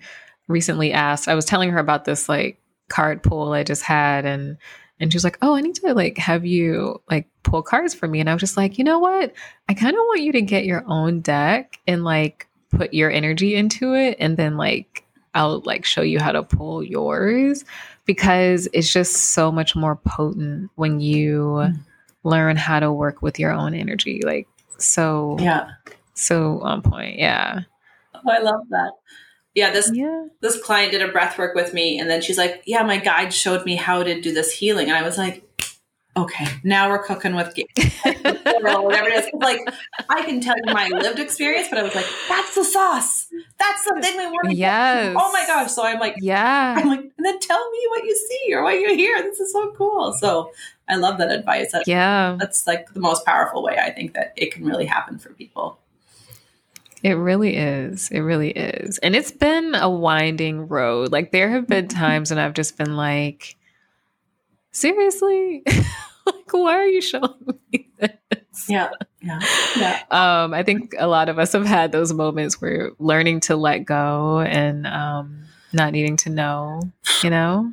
recently 0.50 0.92
asked, 0.92 1.28
I 1.28 1.34
was 1.34 1.44
telling 1.44 1.70
her 1.70 1.78
about 1.78 2.04
this 2.04 2.28
like 2.28 2.60
card 2.88 3.22
pool 3.22 3.52
I 3.52 3.62
just 3.62 3.82
had 3.82 4.26
and 4.26 4.58
and 4.98 5.10
she 5.10 5.16
was 5.16 5.24
like, 5.24 5.38
"Oh, 5.40 5.54
I 5.54 5.62
need 5.62 5.76
to 5.76 5.94
like 5.94 6.18
have 6.18 6.44
you 6.44 7.00
like 7.10 7.26
pull 7.42 7.62
cards 7.62 7.94
for 7.94 8.06
me." 8.06 8.20
And 8.20 8.28
I 8.28 8.34
was 8.34 8.40
just 8.40 8.58
like, 8.58 8.76
"You 8.76 8.84
know 8.84 8.98
what? 8.98 9.32
I 9.66 9.72
kind 9.72 9.96
of 9.96 10.00
want 10.00 10.20
you 10.20 10.32
to 10.32 10.42
get 10.42 10.66
your 10.66 10.84
own 10.86 11.20
deck 11.20 11.78
and 11.86 12.04
like 12.04 12.46
put 12.70 12.92
your 12.92 13.10
energy 13.10 13.54
into 13.54 13.94
it 13.94 14.16
and 14.20 14.36
then 14.36 14.58
like 14.58 15.04
I'll 15.34 15.60
like 15.60 15.86
show 15.86 16.02
you 16.02 16.20
how 16.20 16.32
to 16.32 16.42
pull 16.42 16.82
yours 16.82 17.64
because 18.04 18.68
it's 18.72 18.92
just 18.92 19.12
so 19.16 19.50
much 19.50 19.74
more 19.74 19.96
potent 19.96 20.70
when 20.74 21.00
you 21.00 21.40
mm. 21.40 21.78
learn 22.24 22.56
how 22.56 22.80
to 22.80 22.92
work 22.92 23.22
with 23.22 23.38
your 23.38 23.52
own 23.52 23.74
energy. 23.74 24.20
Like 24.22 24.48
so 24.76 25.36
Yeah. 25.40 25.70
So 26.14 26.60
on 26.60 26.82
point. 26.82 27.18
Yeah. 27.18 27.60
Oh, 28.14 28.30
I 28.30 28.40
love 28.40 28.60
that 28.68 28.92
yeah 29.60 29.70
this 29.70 29.90
yeah. 29.92 30.26
this 30.40 30.60
client 30.62 30.92
did 30.92 31.02
a 31.02 31.12
breath 31.12 31.38
work 31.38 31.54
with 31.54 31.74
me 31.74 31.98
and 31.98 32.08
then 32.10 32.22
she's 32.22 32.38
like 32.38 32.62
yeah 32.64 32.82
my 32.82 32.96
guide 32.96 33.32
showed 33.32 33.64
me 33.64 33.76
how 33.76 34.02
to 34.02 34.20
do 34.20 34.32
this 34.32 34.52
healing. 34.52 34.88
And 34.88 34.96
i 34.96 35.02
was 35.02 35.18
like 35.18 35.44
okay 36.16 36.46
now 36.64 36.88
we're 36.88 37.04
cooking 37.04 37.34
with 37.36 37.48
whatever 38.02 39.08
it 39.08 39.24
is. 39.24 39.30
Like 39.34 39.60
i 40.08 40.22
can 40.22 40.40
tell 40.40 40.56
you 40.56 40.72
my 40.72 40.88
lived 40.88 41.18
experience 41.18 41.68
but 41.68 41.78
i 41.78 41.82
was 41.82 41.94
like 41.94 42.06
that's 42.28 42.54
the 42.54 42.64
sauce. 42.64 43.26
That's 43.58 43.84
the 43.84 44.00
thing 44.00 44.16
we 44.16 44.26
want 44.26 44.56
yes. 44.56 45.14
Oh 45.18 45.30
my 45.32 45.46
gosh. 45.46 45.70
So 45.70 45.84
i'm 45.84 46.00
like 46.00 46.16
yeah. 46.18 46.74
I'm 46.78 46.88
like 46.88 47.00
and 47.00 47.26
then 47.26 47.38
tell 47.38 47.70
me 47.70 47.86
what 47.90 48.04
you 48.04 48.16
see 48.16 48.54
or 48.54 48.62
what 48.62 48.74
you 48.80 48.94
hear. 48.96 49.22
This 49.22 49.38
is 49.40 49.52
so 49.52 49.72
cool. 49.72 50.14
So 50.14 50.50
i 50.88 50.96
love 50.96 51.18
that 51.18 51.30
advice. 51.30 51.72
Yeah. 51.86 52.36
that's 52.40 52.66
like 52.66 52.92
the 52.94 53.00
most 53.00 53.24
powerful 53.24 53.62
way 53.62 53.76
i 53.78 53.90
think 53.90 54.14
that 54.14 54.32
it 54.36 54.52
can 54.52 54.64
really 54.64 54.86
happen 54.86 55.18
for 55.18 55.30
people 55.34 55.78
It 57.02 57.14
really 57.14 57.56
is. 57.56 58.10
It 58.10 58.20
really 58.20 58.50
is. 58.50 58.98
And 58.98 59.16
it's 59.16 59.30
been 59.30 59.74
a 59.74 59.88
winding 59.88 60.68
road. 60.68 61.12
Like 61.12 61.32
there 61.32 61.50
have 61.50 61.66
been 61.66 61.88
times 61.88 62.30
when 62.30 62.38
I've 62.38 62.54
just 62.54 62.76
been 62.76 62.96
like, 62.96 63.56
seriously? 64.72 65.62
like, 66.26 66.52
why 66.52 66.74
are 66.74 66.86
you 66.86 67.00
showing 67.00 67.34
me 67.72 67.88
this? 67.98 68.68
Yeah. 68.68 68.90
Yeah. 69.22 69.40
Yeah. 69.76 70.02
Um, 70.10 70.52
I 70.52 70.62
think 70.62 70.94
a 70.98 71.06
lot 71.06 71.28
of 71.28 71.38
us 71.38 71.52
have 71.52 71.66
had 71.66 71.92
those 71.92 72.12
moments 72.12 72.60
where 72.60 72.90
learning 72.98 73.40
to 73.40 73.56
let 73.56 73.84
go 73.84 74.40
and 74.40 74.86
um, 74.86 75.44
not 75.72 75.92
needing 75.92 76.16
to 76.18 76.30
know, 76.30 76.82
you 77.22 77.30
know? 77.30 77.72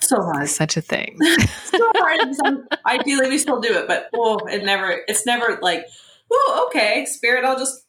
So 0.00 0.20
hard. 0.20 0.48
Such 0.48 0.76
a 0.76 0.80
thing. 0.80 1.16
so 1.64 1.92
hard. 1.96 2.34
Some, 2.34 2.68
ideally, 2.84 3.28
we 3.28 3.38
still 3.38 3.60
do 3.60 3.72
it, 3.72 3.88
but 3.88 4.10
oh, 4.14 4.38
it 4.46 4.64
never, 4.64 5.02
it's 5.08 5.24
never 5.24 5.58
like, 5.62 5.86
oh, 6.30 6.66
okay, 6.68 7.06
spirit, 7.06 7.44
I'll 7.44 7.58
just 7.58 7.85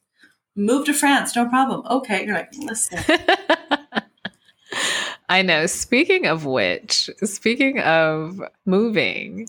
move 0.58 0.86
to 0.86 0.94
France, 0.94 1.36
no 1.36 1.48
problem. 1.48 1.84
Okay. 1.90 2.26
You're 2.26 2.36
like, 2.36 2.54
listen. 2.58 3.00
I 5.30 5.42
know. 5.42 5.66
Speaking 5.66 6.26
of 6.26 6.46
which, 6.46 7.10
speaking 7.24 7.80
of 7.80 8.42
moving, 8.66 9.48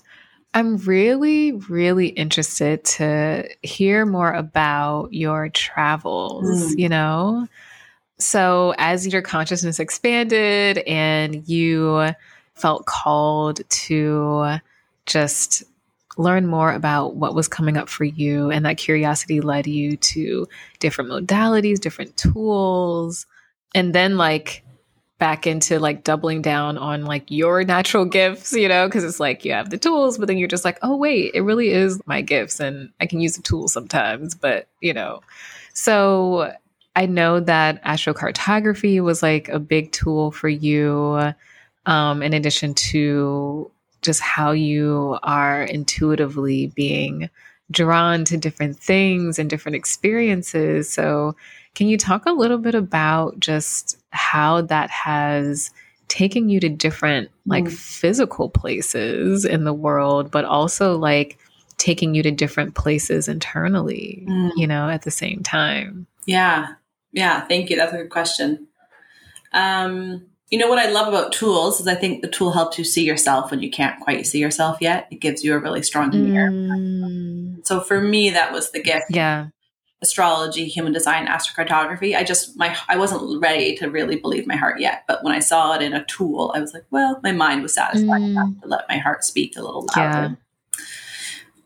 I'm 0.55 0.77
really, 0.79 1.53
really 1.53 2.09
interested 2.09 2.85
to 2.85 3.49
hear 3.63 4.05
more 4.07 4.33
about 4.33 5.13
your 5.13 5.49
travels, 5.51 6.75
mm. 6.75 6.79
you 6.79 6.89
know? 6.89 7.47
So, 8.19 8.75
as 8.79 9.07
your 9.07 9.23
consciousness 9.23 9.79
expanded 9.79 10.79
and 10.79 11.49
you 11.49 12.09
felt 12.55 12.87
called 12.87 13.61
to 13.69 14.59
just 15.07 15.63
learn 16.19 16.47
more 16.47 16.73
about 16.73 17.15
what 17.17 17.35
was 17.35 17.49
coming 17.49 17.77
up 17.77 17.89
for 17.89 18.05
you. 18.05 18.51
And 18.51 18.67
that 18.67 18.77
curiosity 18.77 19.41
led 19.41 19.67
you 19.67 19.97
to 19.97 20.47
different 20.81 21.11
modalities, 21.11 21.81
different 21.81 22.17
tools, 22.17 23.25
and 23.75 23.95
then 23.95 24.17
like 24.17 24.65
back 25.19 25.47
into 25.47 25.79
like 25.79 26.05
doubling 26.05 26.43
down 26.43 26.77
on 26.77 27.05
like 27.05 27.31
your 27.31 27.65
natural 27.65 28.05
gifts, 28.05 28.53
you 28.53 28.69
know, 28.69 28.87
because 28.87 29.05
it's 29.05 29.21
like 29.21 29.45
you 29.45 29.53
have 29.53 29.71
the 29.71 29.79
tools, 29.79 30.19
but 30.19 30.29
then 30.29 30.39
you're 30.39 30.49
just 30.49 30.65
like, 30.65 30.79
oh, 30.83 30.97
wait, 30.97 31.33
it 31.35 31.41
really 31.43 31.71
is 31.71 32.01
my 32.07 32.21
gifts 32.21 32.61
and 32.61 32.91
I 33.01 33.07
can 33.07 33.21
use 33.21 33.37
the 33.37 33.43
tools 33.43 33.73
sometimes, 33.73 34.35
but 34.35 34.69
you 34.81 34.93
know. 34.93 35.23
So 35.73 36.53
I 36.97 37.07
know 37.07 37.39
that 37.41 37.83
astrocartography 37.85 39.01
was 39.01 39.23
like 39.23 39.49
a 39.49 39.61
big 39.61 39.93
tool 39.93 40.33
for 40.33 40.49
you, 40.49 41.33
um, 41.87 42.23
in 42.23 42.35
addition 42.35 42.75
to 42.75 43.71
just 44.03 44.21
how 44.21 44.53
you 44.53 45.19
are 45.23 45.63
intuitively 45.63 46.69
being 46.69 47.31
drawn 47.71 48.25
to 48.25 48.37
different 48.37 48.79
things 48.79 49.39
and 49.39 49.51
different 49.51 49.77
experiences. 49.77 50.91
So, 50.91 51.37
can 51.75 51.87
you 51.87 51.99
talk 51.99 52.27
a 52.27 52.33
little 52.33 52.59
bit 52.59 52.75
about 52.75 53.39
just 53.39 53.99
how 54.11 54.63
that 54.63 54.91
has 54.91 55.71
taken 56.09 56.49
you 56.49 56.59
to 56.61 56.69
different, 56.69 57.31
like, 57.47 57.65
mm. 57.65 57.73
physical 57.73 58.49
places 58.49 59.45
in 59.45 59.65
the 59.65 59.75
world, 59.75 60.31
but 60.31 60.45
also 60.45 60.97
like 60.97 61.39
taking 61.77 62.15
you 62.15 62.23
to 62.23 62.31
different 62.31 62.75
places 62.75 63.29
internally, 63.29 64.25
mm. 64.27 64.51
you 64.57 64.67
know, 64.67 64.89
at 64.89 65.03
the 65.03 65.11
same 65.11 65.43
time? 65.43 66.07
Yeah. 66.27 66.75
Yeah. 67.13 67.47
Thank 67.47 67.71
you. 67.71 67.77
That's 67.77 67.93
a 67.93 67.99
good 67.99 68.11
question. 68.11 68.67
Um, 69.53 70.27
you 70.51 70.59
know 70.59 70.69
what 70.69 70.79
I 70.79 70.91
love 70.91 71.09
about 71.09 71.33
tools 71.33 71.81
is 71.81 71.87
I 71.87 71.95
think 71.95 72.23
the 72.23 72.29
tool 72.29 72.53
helps 72.53 72.79
you 72.79 72.85
see 72.85 73.05
yourself 73.05 73.51
when 73.51 73.61
you 73.61 73.71
can't 73.71 74.01
quite 74.01 74.27
see 74.27 74.39
yourself 74.39 74.79
yet. 74.81 75.07
It 75.11 75.17
gives 75.17 75.45
you 75.45 75.55
a 75.55 75.59
really 75.59 75.83
strong 75.83 76.11
mirror. 76.11 76.51
Mm. 76.51 77.67
So 77.67 77.81
for 77.81 78.01
me, 78.01 78.31
that 78.31 78.53
was 78.53 78.71
the 78.71 78.83
gift. 78.83 79.07
Yeah. 79.11 79.49
Astrology, 80.01 80.67
human 80.67 80.93
design, 80.93 81.27
astrocartography. 81.27 82.17
I 82.17 82.25
just 82.25 82.57
my 82.57 82.75
I 82.89 82.97
wasn't 82.97 83.43
ready 83.43 83.77
to 83.77 83.91
really 83.91 84.17
believe 84.17 84.47
my 84.47 84.57
heart 84.57 84.81
yet, 84.81 85.05
but 85.07 85.23
when 85.23 85.35
I 85.35 85.41
saw 85.41 85.75
it 85.75 85.83
in 85.83 85.93
a 85.93 86.05
tool, 86.05 86.53
I 86.55 86.61
was 86.61 86.73
like, 86.73 86.85
well, 86.91 87.21
my 87.23 87.33
mind 87.33 87.63
was 87.63 87.75
satisfied 87.75 88.23
mm. 88.23 88.31
enough 88.31 88.51
to 88.63 88.69
let 88.69 88.89
my 88.89 88.97
heart 88.97 89.25
speak 89.25 89.57
a 89.57 89.63
little 89.63 89.87
louder. 89.97 90.39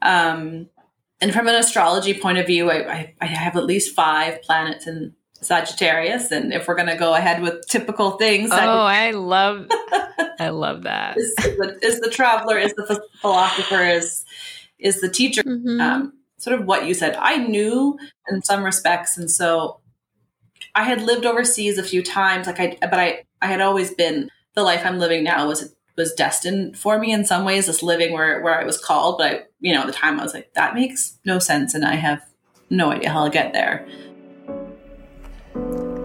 Yeah. 0.03 0.31
Um, 0.33 0.69
and 1.21 1.33
from 1.33 1.47
an 1.47 1.55
astrology 1.55 2.15
point 2.15 2.39
of 2.39 2.47
view, 2.47 2.69
I, 2.69 2.93
I, 2.93 3.15
I 3.21 3.27
have 3.27 3.57
at 3.57 3.65
least 3.65 3.95
five 3.95 4.43
planets 4.43 4.89
in 4.89 5.15
Sagittarius, 5.43 6.31
and 6.31 6.53
if 6.53 6.69
we're 6.69 6.75
going 6.77 6.89
to 6.89 6.97
go 6.97 7.15
ahead 7.15 7.43
with 7.43 7.67
typical 7.69 8.13
things, 8.13 8.51
oh, 8.53 8.57
I 8.57 9.11
love, 9.11 9.67
I 10.39 10.51
love 10.51 10.83
that. 10.83 11.17
Is, 11.19 11.35
is, 11.39 11.57
the, 11.57 11.79
is, 11.83 12.01
the, 12.01 12.11
traveler, 12.11 12.59
is 12.59 12.73
the 12.75 13.03
philosopher, 13.21 13.85
is 13.85 14.25
is 14.79 15.01
the 15.01 15.09
teacher. 15.09 15.43
Mm-hmm. 15.43 15.81
Um, 15.81 16.13
sort 16.39 16.59
of 16.59 16.67
what 16.67 16.87
you 16.87 16.95
said. 16.95 17.17
I 17.17 17.37
knew 17.37 17.99
in 18.29 18.43
some 18.43 18.65
respects, 18.65 19.17
and 19.17 19.31
so 19.31 19.81
I 20.75 20.85
had 20.85 21.03
lived 21.03 21.27
overseas 21.27 21.79
a 21.79 21.83
few 21.83 22.03
times. 22.03 22.47
Like 22.47 22.61
I, 22.61 22.79
but 22.81 22.99
I, 22.99 23.25
I 23.41 23.47
had 23.47 23.61
always 23.61 23.93
been 23.93 24.31
the 24.55 24.63
life 24.63 24.83
I'm 24.85 24.99
living 24.99 25.25
now 25.25 25.49
was 25.49 25.75
was 25.97 26.13
destined 26.15 26.79
for 26.79 26.99
me 26.99 27.13
in 27.13 27.25
some 27.25 27.45
ways. 27.45 27.67
This 27.67 27.83
living 27.83 28.13
where 28.13 28.41
where 28.43 28.59
I 28.59 28.65
was 28.65 28.79
called, 28.79 29.19
but 29.19 29.33
I, 29.33 29.41
you 29.61 29.75
know, 29.75 29.81
at 29.81 29.87
the 29.87 29.93
time 29.93 30.19
I 30.19 30.23
was 30.23 30.35
like, 30.35 30.53
that 30.55 30.75
makes 30.75 31.19
no 31.25 31.39
sense, 31.39 31.75
and 31.75 31.85
I 31.85 31.95
have 31.95 32.23
no 32.71 32.91
idea 32.91 33.11
how 33.11 33.25
I'll 33.25 33.31
get 33.31 33.53
there. 33.53 33.87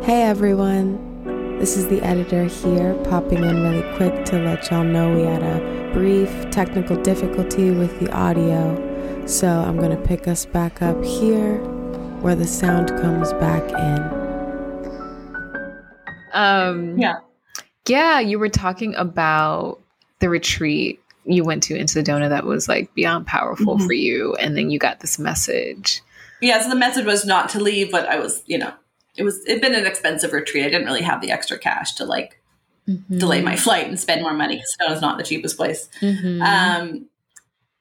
Hey 0.07 0.23
everyone, 0.23 1.59
this 1.59 1.75
is 1.75 1.89
the 1.89 2.01
editor 2.01 2.45
here, 2.45 2.93
popping 3.09 3.43
in 3.43 3.61
really 3.61 3.83
quick 3.97 4.23
to 4.27 4.39
let 4.39 4.71
y'all 4.71 4.85
know 4.85 5.13
we 5.13 5.23
had 5.23 5.43
a 5.43 5.91
brief 5.91 6.49
technical 6.49 6.95
difficulty 6.95 7.71
with 7.71 7.99
the 7.99 8.09
audio. 8.13 9.27
So 9.27 9.49
I'm 9.49 9.75
going 9.75 9.91
to 9.91 10.01
pick 10.01 10.29
us 10.29 10.45
back 10.45 10.81
up 10.81 11.03
here 11.03 11.57
where 12.21 12.35
the 12.35 12.47
sound 12.47 12.87
comes 13.01 13.33
back 13.33 13.69
in. 13.69 13.99
Um, 16.31 16.97
yeah. 16.97 17.15
Yeah, 17.85 18.21
you 18.21 18.39
were 18.39 18.47
talking 18.47 18.95
about 18.95 19.81
the 20.19 20.29
retreat 20.29 21.01
you 21.25 21.43
went 21.43 21.63
to 21.63 21.75
in 21.75 21.87
Sedona 21.87 22.29
that 22.29 22.45
was 22.45 22.69
like 22.69 22.95
beyond 22.95 23.27
powerful 23.27 23.75
mm-hmm. 23.75 23.85
for 23.85 23.91
you. 23.91 24.35
And 24.35 24.55
then 24.55 24.69
you 24.69 24.79
got 24.79 25.01
this 25.01 25.19
message. 25.19 26.01
Yeah, 26.41 26.61
so 26.61 26.69
the 26.69 26.77
message 26.77 27.05
was 27.05 27.25
not 27.25 27.49
to 27.49 27.59
leave, 27.59 27.91
but 27.91 28.07
I 28.07 28.19
was, 28.19 28.41
you 28.45 28.57
know, 28.57 28.71
it 29.17 29.23
was 29.23 29.43
it'd 29.45 29.61
been 29.61 29.75
an 29.75 29.85
expensive 29.85 30.31
retreat. 30.31 30.65
I 30.65 30.69
didn't 30.69 30.85
really 30.85 31.01
have 31.01 31.21
the 31.21 31.31
extra 31.31 31.57
cash 31.57 31.95
to 31.95 32.05
like 32.05 32.41
mm-hmm. 32.87 33.17
delay 33.17 33.41
my 33.41 33.55
flight 33.55 33.87
and 33.87 33.99
spend 33.99 34.21
more 34.21 34.33
money 34.33 34.55
because 34.55 34.75
was 34.89 35.01
not 35.01 35.17
the 35.17 35.23
cheapest 35.23 35.57
place. 35.57 35.89
Mm-hmm. 36.01 36.41
Um, 36.41 37.07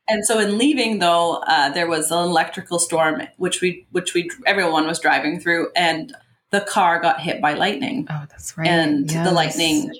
and 0.08 0.24
so 0.24 0.38
in 0.38 0.56
leaving 0.56 0.98
though, 0.98 1.42
uh, 1.46 1.70
there 1.70 1.86
was 1.86 2.10
an 2.10 2.18
electrical 2.18 2.78
storm 2.78 3.22
which 3.36 3.60
we 3.60 3.86
which 3.92 4.14
we 4.14 4.30
everyone 4.46 4.86
was 4.86 4.98
driving 4.98 5.40
through, 5.40 5.68
and 5.76 6.14
the 6.50 6.60
car 6.60 7.00
got 7.00 7.20
hit 7.20 7.40
by 7.40 7.54
lightning. 7.54 8.06
Oh, 8.08 8.24
that's 8.28 8.56
right. 8.56 8.68
And 8.68 9.10
yes. 9.10 9.26
the 9.26 9.34
lightning 9.34 9.92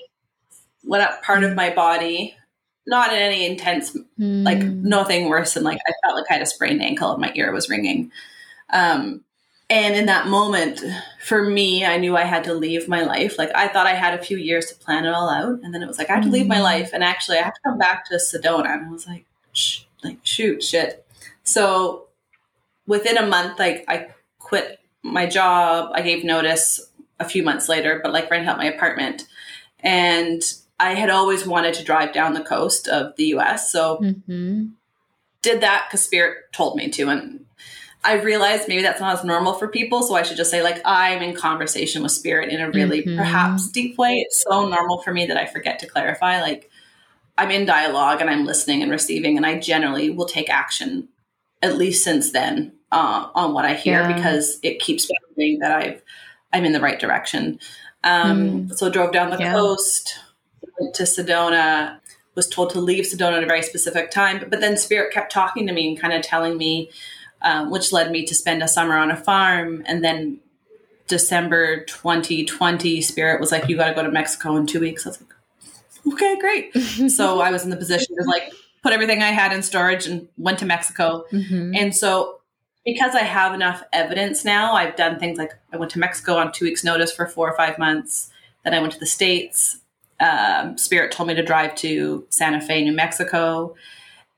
went 0.83 1.03
up 1.03 1.23
part 1.23 1.43
of 1.43 1.55
my 1.55 1.69
body. 1.73 2.35
Not 2.89 3.11
in 3.11 3.19
any 3.19 3.45
intense, 3.45 3.97
mm. 4.17 4.45
like 4.45 4.59
nothing 4.59 5.27
worse 5.27 5.55
than 5.55 5.65
like 5.65 5.77
I 5.85 5.91
felt 6.01 6.15
like 6.15 6.23
I 6.29 6.35
had 6.35 6.41
a 6.41 6.45
sprained 6.45 6.81
ankle 6.81 7.11
and 7.11 7.19
my 7.19 7.33
ear 7.35 7.51
was 7.51 7.69
ringing. 7.69 8.13
Um, 8.69 9.25
and 9.69 9.95
in 9.95 10.05
that 10.05 10.27
moment, 10.27 10.81
for 11.21 11.43
me, 11.43 11.85
I 11.85 11.97
knew 11.97 12.15
I 12.15 12.23
had 12.23 12.45
to 12.45 12.53
leave 12.53 12.87
my 12.87 13.01
life. 13.01 13.37
Like 13.37 13.51
I 13.53 13.67
thought 13.67 13.85
I 13.85 13.95
had 13.95 14.17
a 14.17 14.23
few 14.23 14.37
years 14.37 14.67
to 14.67 14.75
plan 14.75 15.05
it 15.05 15.13
all 15.13 15.29
out, 15.29 15.59
and 15.61 15.73
then 15.73 15.83
it 15.83 15.87
was 15.87 15.97
like 15.97 16.09
I 16.09 16.15
have 16.15 16.23
to 16.23 16.29
leave 16.29 16.47
my 16.47 16.55
mm-hmm. 16.55 16.63
life, 16.63 16.91
and 16.93 17.03
actually 17.03 17.37
I 17.37 17.43
have 17.43 17.53
to 17.53 17.61
come 17.65 17.77
back 17.77 18.05
to 18.05 18.15
Sedona. 18.15 18.73
And 18.73 18.87
I 18.87 18.91
was 18.91 19.07
like, 19.07 19.25
Shh, 19.51 19.81
like 20.03 20.19
shoot, 20.23 20.63
shit. 20.63 21.05
So 21.43 22.05
within 22.85 23.17
a 23.17 23.25
month, 23.25 23.59
like 23.59 23.83
I 23.89 24.09
quit 24.39 24.79
my 25.03 25.25
job. 25.25 25.91
I 25.93 26.01
gave 26.01 26.23
notice 26.23 26.79
a 27.19 27.27
few 27.27 27.43
months 27.43 27.67
later, 27.67 27.99
but 28.01 28.13
like 28.13 28.31
rent 28.31 28.47
out 28.47 28.57
my 28.57 28.65
apartment, 28.65 29.27
and 29.81 30.41
I 30.79 30.93
had 30.93 31.09
always 31.09 31.45
wanted 31.45 31.73
to 31.75 31.83
drive 31.83 32.13
down 32.13 32.33
the 32.33 32.41
coast 32.41 32.87
of 32.87 33.17
the 33.17 33.25
U.S. 33.25 33.69
So 33.69 33.97
mm-hmm. 33.97 34.67
did 35.41 35.59
that 35.59 35.87
because 35.87 36.05
Spirit 36.05 36.53
told 36.53 36.77
me 36.77 36.89
to, 36.91 37.09
and 37.09 37.46
I 38.03 38.21
realized 38.21 38.67
maybe 38.67 38.83
that's 38.83 39.01
not 39.01 39.17
as 39.17 39.25
normal 39.25 39.53
for 39.53 39.67
people. 39.67 40.03
So 40.03 40.15
I 40.15 40.23
should 40.23 40.37
just 40.37 40.51
say, 40.51 40.63
like, 40.63 40.81
I'm 40.85 41.21
in 41.21 41.35
conversation 41.35 42.03
with 42.03 42.11
spirit 42.11 42.49
in 42.49 42.61
a 42.61 42.69
really 42.71 43.01
mm-hmm. 43.01 43.17
perhaps 43.17 43.69
deep 43.69 43.97
way. 43.97 44.13
It's 44.25 44.41
so 44.41 44.67
normal 44.67 45.01
for 45.01 45.13
me 45.13 45.25
that 45.25 45.37
I 45.37 45.45
forget 45.45 45.79
to 45.79 45.87
clarify. 45.87 46.41
Like, 46.41 46.69
I'm 47.37 47.51
in 47.51 47.65
dialogue 47.65 48.21
and 48.21 48.29
I'm 48.29 48.45
listening 48.45 48.81
and 48.81 48.91
receiving, 48.91 49.37
and 49.37 49.45
I 49.45 49.59
generally 49.59 50.09
will 50.09 50.25
take 50.25 50.49
action, 50.49 51.09
at 51.61 51.77
least 51.77 52.03
since 52.03 52.31
then, 52.31 52.73
uh, 52.91 53.29
on 53.35 53.53
what 53.53 53.65
I 53.65 53.73
hear 53.73 54.01
yeah. 54.01 54.13
because 54.13 54.57
it 54.63 54.79
keeps 54.79 55.09
proving 55.27 55.59
that 55.59 55.71
I've 55.71 56.01
I'm 56.53 56.65
in 56.65 56.71
the 56.71 56.79
right 56.79 56.99
direction. 56.99 57.59
Um, 58.03 58.69
mm. 58.69 58.77
So 58.77 58.89
drove 58.89 59.11
down 59.11 59.31
the 59.31 59.37
yeah. 59.37 59.51
coast, 59.51 60.17
went 60.79 60.95
to 60.95 61.03
Sedona, 61.03 61.99
was 62.35 62.47
told 62.47 62.69
to 62.71 62.79
leave 62.79 63.05
Sedona 63.05 63.37
at 63.37 63.43
a 63.43 63.47
very 63.47 63.63
specific 63.63 64.11
time, 64.11 64.39
but, 64.39 64.49
but 64.49 64.61
then 64.61 64.77
Spirit 64.77 65.13
kept 65.13 65.31
talking 65.31 65.67
to 65.67 65.73
me 65.73 65.89
and 65.89 65.99
kind 65.99 66.13
of 66.13 66.21
telling 66.21 66.57
me 66.57 66.89
um, 67.41 67.69
which 67.69 67.91
led 67.91 68.11
me 68.11 68.25
to 68.25 68.35
spend 68.35 68.63
a 68.63 68.67
summer 68.67 68.97
on 68.97 69.11
a 69.11 69.15
farm. 69.15 69.83
And 69.85 70.03
then 70.03 70.39
December 71.07 71.83
2020, 71.85 73.01
Spirit 73.01 73.39
was 73.39 73.51
like, 73.51 73.67
You 73.67 73.77
got 73.77 73.89
to 73.89 73.95
go 73.95 74.03
to 74.03 74.11
Mexico 74.11 74.55
in 74.55 74.65
two 74.65 74.79
weeks. 74.79 75.05
I 75.05 75.09
was 75.09 75.21
like, 75.21 76.13
Okay, 76.13 76.39
great. 76.39 76.73
so 77.11 77.41
I 77.41 77.51
was 77.51 77.63
in 77.63 77.69
the 77.69 77.77
position 77.77 78.15
to 78.17 78.23
like 78.23 78.51
put 78.83 78.93
everything 78.93 79.21
I 79.21 79.31
had 79.31 79.53
in 79.53 79.61
storage 79.61 80.07
and 80.07 80.27
went 80.37 80.59
to 80.59 80.65
Mexico. 80.65 81.25
Mm-hmm. 81.31 81.75
And 81.75 81.95
so 81.95 82.39
because 82.85 83.15
I 83.15 83.23
have 83.23 83.53
enough 83.53 83.83
evidence 83.91 84.45
now, 84.45 84.73
I've 84.73 84.95
done 84.95 85.19
things 85.19 85.37
like 85.37 85.51
I 85.73 85.77
went 85.77 85.91
to 85.91 85.99
Mexico 85.99 86.37
on 86.37 86.53
two 86.53 86.63
weeks' 86.63 86.85
notice 86.85 87.11
for 87.11 87.27
four 87.27 87.51
or 87.51 87.57
five 87.57 87.77
months. 87.77 88.29
Then 88.63 88.73
I 88.73 88.79
went 88.79 88.93
to 88.93 88.99
the 88.99 89.05
States. 89.05 89.79
Um, 90.21 90.77
Spirit 90.77 91.11
told 91.11 91.27
me 91.27 91.35
to 91.35 91.43
drive 91.43 91.75
to 91.75 92.25
Santa 92.29 92.61
Fe, 92.61 92.85
New 92.85 92.93
Mexico. 92.93 93.75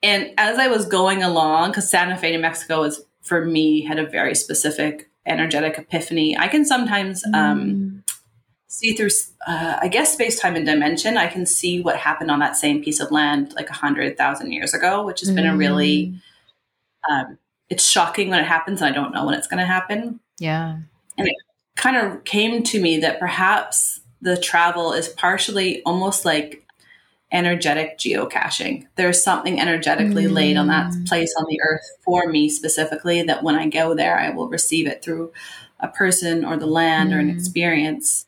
And 0.01 0.31
as 0.37 0.57
I 0.57 0.67
was 0.67 0.85
going 0.85 1.23
along, 1.23 1.71
because 1.71 1.89
Santa 1.89 2.17
Fe, 2.17 2.31
New 2.31 2.39
Mexico 2.39 2.83
is 2.83 3.01
for 3.21 3.45
me 3.45 3.81
had 3.81 3.99
a 3.99 4.05
very 4.05 4.33
specific 4.35 5.09
energetic 5.25 5.77
epiphany. 5.77 6.37
I 6.37 6.47
can 6.47 6.65
sometimes 6.65 7.23
um, 7.33 7.59
mm. 7.61 8.01
see 8.67 8.93
through, 8.93 9.09
uh, 9.45 9.77
I 9.81 9.87
guess, 9.87 10.13
space, 10.13 10.39
time, 10.39 10.55
and 10.55 10.65
dimension. 10.65 11.17
I 11.17 11.27
can 11.27 11.45
see 11.45 11.81
what 11.81 11.97
happened 11.97 12.31
on 12.31 12.39
that 12.39 12.55
same 12.55 12.83
piece 12.83 12.99
of 12.99 13.11
land 13.11 13.53
like 13.55 13.69
a 13.69 13.73
hundred 13.73 14.17
thousand 14.17 14.51
years 14.53 14.73
ago, 14.73 15.05
which 15.05 15.19
has 15.19 15.29
mm. 15.29 15.35
been 15.35 15.47
a 15.47 15.55
really 15.55 16.13
mm. 17.09 17.11
um, 17.11 17.37
it's 17.69 17.87
shocking 17.87 18.29
when 18.29 18.39
it 18.39 18.47
happens 18.47 18.81
and 18.81 18.91
I 18.91 18.93
don't 18.93 19.13
know 19.13 19.25
when 19.25 19.35
it's 19.35 19.47
going 19.47 19.59
to 19.59 19.65
happen. 19.65 20.19
Yeah. 20.39 20.77
And 21.17 21.27
it 21.27 21.35
kind 21.75 21.97
of 21.97 22.23
came 22.23 22.63
to 22.63 22.81
me 22.81 22.99
that 22.99 23.19
perhaps 23.19 24.01
the 24.21 24.37
travel 24.37 24.91
is 24.93 25.07
partially 25.07 25.83
almost 25.83 26.25
like 26.25 26.65
energetic 27.31 27.97
geocaching. 27.97 28.87
There's 28.95 29.23
something 29.23 29.59
energetically 29.59 30.25
mm. 30.25 30.33
laid 30.33 30.57
on 30.57 30.67
that 30.67 30.91
mm. 30.91 31.07
place 31.07 31.33
on 31.37 31.45
the 31.47 31.61
earth 31.61 31.85
for 32.03 32.27
me 32.27 32.49
specifically 32.49 33.21
that 33.23 33.43
when 33.43 33.55
I 33.55 33.67
go 33.67 33.93
there, 33.93 34.17
I 34.17 34.31
will 34.31 34.49
receive 34.49 34.87
it 34.87 35.03
through 35.03 35.31
a 35.79 35.87
person 35.87 36.43
or 36.43 36.57
the 36.57 36.65
land 36.65 37.11
mm. 37.11 37.15
or 37.15 37.19
an 37.19 37.29
mm. 37.29 37.35
experience. 37.35 38.25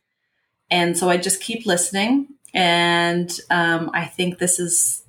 And 0.70 0.98
so 0.98 1.10
I 1.10 1.18
just 1.18 1.42
keep 1.42 1.66
listening. 1.66 2.28
And 2.54 3.36
um, 3.50 3.90
I 3.94 4.06
think 4.06 4.38
this 4.38 4.60
is 4.60 5.02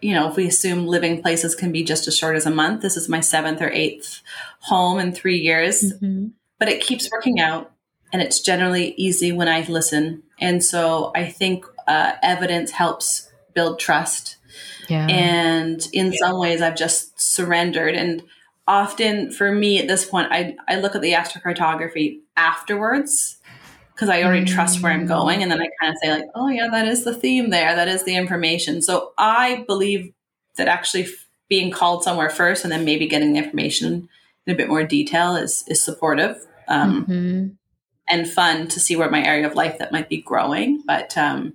you 0.00 0.14
know, 0.14 0.30
if 0.30 0.36
we 0.36 0.46
assume 0.46 0.86
living 0.86 1.20
places 1.22 1.54
can 1.54 1.72
be 1.72 1.82
just 1.82 2.06
as 2.06 2.16
short 2.16 2.36
as 2.36 2.46
a 2.46 2.50
month, 2.50 2.82
this 2.82 2.96
is 2.96 3.08
my 3.08 3.20
seventh 3.20 3.60
or 3.60 3.70
eighth 3.70 4.22
home 4.60 4.98
in 4.98 5.12
three 5.12 5.38
years. 5.38 5.82
Mm-hmm. 5.82 6.28
But 6.58 6.68
it 6.68 6.82
keeps 6.82 7.10
working 7.10 7.40
out 7.40 7.72
and 8.12 8.22
it's 8.22 8.40
generally 8.40 8.94
easy 8.96 9.32
when 9.32 9.48
I 9.48 9.62
listen. 9.62 10.22
And 10.40 10.64
so 10.64 11.12
I 11.14 11.26
think 11.26 11.64
uh, 11.88 12.12
evidence 12.22 12.70
helps 12.70 13.28
build 13.54 13.80
trust. 13.80 14.36
Yeah. 14.88 15.06
And 15.08 15.86
in 15.92 16.12
yeah. 16.12 16.18
some 16.18 16.38
ways, 16.38 16.62
I've 16.62 16.76
just 16.76 17.20
surrendered. 17.20 17.94
And 17.94 18.22
often 18.66 19.32
for 19.32 19.50
me 19.50 19.78
at 19.78 19.88
this 19.88 20.04
point, 20.04 20.28
I, 20.30 20.56
I 20.68 20.76
look 20.76 20.94
at 20.94 21.02
the 21.02 21.12
astrocartography 21.12 22.20
afterwards 22.36 23.38
because 23.94 24.08
I 24.08 24.22
already 24.22 24.46
trust 24.46 24.80
where 24.80 24.92
I'm 24.92 25.06
mm. 25.06 25.08
going. 25.08 25.42
And 25.42 25.50
then 25.50 25.60
I 25.60 25.68
kind 25.80 25.92
of 25.92 25.98
say, 26.00 26.10
like, 26.12 26.30
oh, 26.34 26.48
yeah, 26.48 26.68
that 26.70 26.86
is 26.86 27.04
the 27.04 27.14
theme 27.14 27.50
there. 27.50 27.74
That 27.74 27.88
is 27.88 28.04
the 28.04 28.14
information. 28.14 28.80
So 28.80 29.12
I 29.18 29.64
believe 29.66 30.12
that 30.56 30.68
actually 30.68 31.08
being 31.48 31.70
called 31.70 32.04
somewhere 32.04 32.30
first 32.30 32.62
and 32.62 32.72
then 32.72 32.84
maybe 32.84 33.08
getting 33.08 33.32
the 33.32 33.38
information 33.38 34.08
in 34.46 34.54
a 34.54 34.56
bit 34.56 34.68
more 34.68 34.84
detail 34.84 35.34
is, 35.34 35.64
is 35.66 35.82
supportive 35.82 36.36
um, 36.68 37.06
mm-hmm. 37.06 37.46
and 38.08 38.28
fun 38.28 38.68
to 38.68 38.78
see 38.78 38.96
where 38.96 39.10
my 39.10 39.24
area 39.24 39.46
of 39.46 39.54
life 39.54 39.78
that 39.78 39.92
might 39.92 40.08
be 40.08 40.20
growing. 40.20 40.82
But 40.86 41.16
um, 41.18 41.54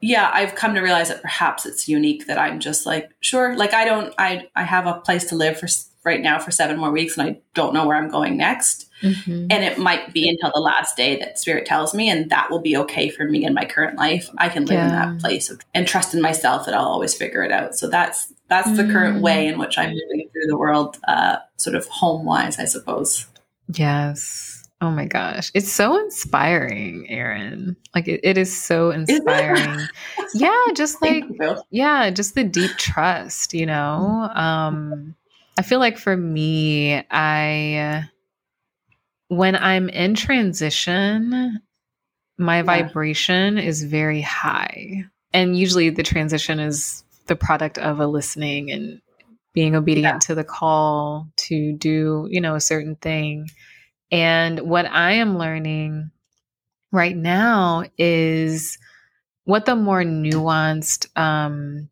yeah, 0.00 0.30
I've 0.32 0.54
come 0.54 0.74
to 0.74 0.80
realize 0.80 1.08
that 1.08 1.22
perhaps 1.22 1.66
it's 1.66 1.88
unique 1.88 2.26
that 2.26 2.38
I'm 2.38 2.60
just 2.60 2.86
like, 2.86 3.10
sure, 3.20 3.56
like 3.56 3.74
I 3.74 3.84
don't, 3.84 4.14
I, 4.18 4.48
I 4.56 4.62
have 4.62 4.86
a 4.86 4.94
place 4.94 5.24
to 5.26 5.36
live 5.36 5.58
for 5.58 5.68
right 6.04 6.22
now 6.22 6.38
for 6.38 6.50
seven 6.50 6.78
more 6.78 6.90
weeks 6.90 7.18
and 7.18 7.28
I 7.28 7.40
don't 7.54 7.74
know 7.74 7.86
where 7.86 7.96
I'm 7.96 8.08
going 8.08 8.36
next. 8.36 8.88
Mm-hmm. 9.02 9.46
And 9.50 9.64
it 9.64 9.78
might 9.78 10.12
be 10.12 10.28
until 10.28 10.50
the 10.54 10.60
last 10.60 10.96
day 10.96 11.18
that 11.18 11.38
spirit 11.38 11.66
tells 11.66 11.94
me, 11.94 12.10
and 12.10 12.30
that 12.30 12.50
will 12.50 12.60
be 12.60 12.76
okay 12.76 13.08
for 13.08 13.24
me 13.24 13.44
in 13.44 13.54
my 13.54 13.64
current 13.64 13.96
life. 13.96 14.28
I 14.38 14.48
can 14.48 14.64
live 14.64 14.78
yeah. 14.78 14.84
in 14.84 14.90
that 14.90 15.20
place 15.20 15.50
of, 15.50 15.60
and 15.74 15.86
trust 15.86 16.14
in 16.14 16.20
myself 16.20 16.66
that 16.66 16.74
I'll 16.74 16.84
always 16.84 17.14
figure 17.14 17.42
it 17.42 17.52
out. 17.52 17.74
So 17.76 17.88
that's 17.88 18.32
that's 18.48 18.68
mm-hmm. 18.68 18.76
the 18.88 18.92
current 18.92 19.22
way 19.22 19.46
in 19.46 19.58
which 19.58 19.78
I'm 19.78 19.90
moving 19.90 20.28
through 20.32 20.46
the 20.48 20.56
world, 20.56 20.98
uh, 21.06 21.36
sort 21.56 21.76
of 21.76 21.86
home 21.86 22.24
wise, 22.24 22.58
I 22.58 22.64
suppose. 22.64 23.26
Yes. 23.72 24.59
Oh 24.82 24.90
my 24.90 25.04
gosh. 25.04 25.50
It's 25.52 25.70
so 25.70 25.98
inspiring, 25.98 27.06
Erin. 27.10 27.76
Like 27.94 28.08
it, 28.08 28.20
it 28.22 28.38
is 28.38 28.56
so 28.56 28.90
inspiring. 28.90 29.86
yeah, 30.34 30.56
just 30.74 31.02
like 31.02 31.24
yeah, 31.70 32.10
just 32.10 32.34
the 32.34 32.44
deep 32.44 32.70
trust, 32.78 33.52
you 33.52 33.66
know. 33.66 34.30
Um 34.34 35.14
I 35.58 35.62
feel 35.62 35.80
like 35.80 35.98
for 35.98 36.16
me, 36.16 37.04
I 37.10 38.08
when 39.28 39.54
I'm 39.54 39.88
in 39.90 40.14
transition, 40.14 41.60
my 42.38 42.56
yeah. 42.58 42.62
vibration 42.62 43.58
is 43.58 43.84
very 43.84 44.22
high. 44.22 45.04
And 45.32 45.58
usually 45.58 45.90
the 45.90 46.02
transition 46.02 46.58
is 46.58 47.04
the 47.26 47.36
product 47.36 47.78
of 47.78 48.00
a 48.00 48.06
listening 48.06 48.70
and 48.70 49.00
being 49.52 49.76
obedient 49.76 50.14
yeah. 50.14 50.18
to 50.26 50.34
the 50.34 50.44
call 50.44 51.28
to 51.36 51.72
do, 51.74 52.26
you 52.30 52.40
know, 52.40 52.54
a 52.54 52.60
certain 52.60 52.96
thing. 52.96 53.48
And 54.10 54.60
what 54.60 54.86
I 54.86 55.12
am 55.12 55.38
learning 55.38 56.10
right 56.92 57.16
now 57.16 57.84
is 57.96 58.78
what 59.44 59.66
the 59.66 59.76
more 59.76 60.02
nuanced 60.02 61.06
um, 61.18 61.88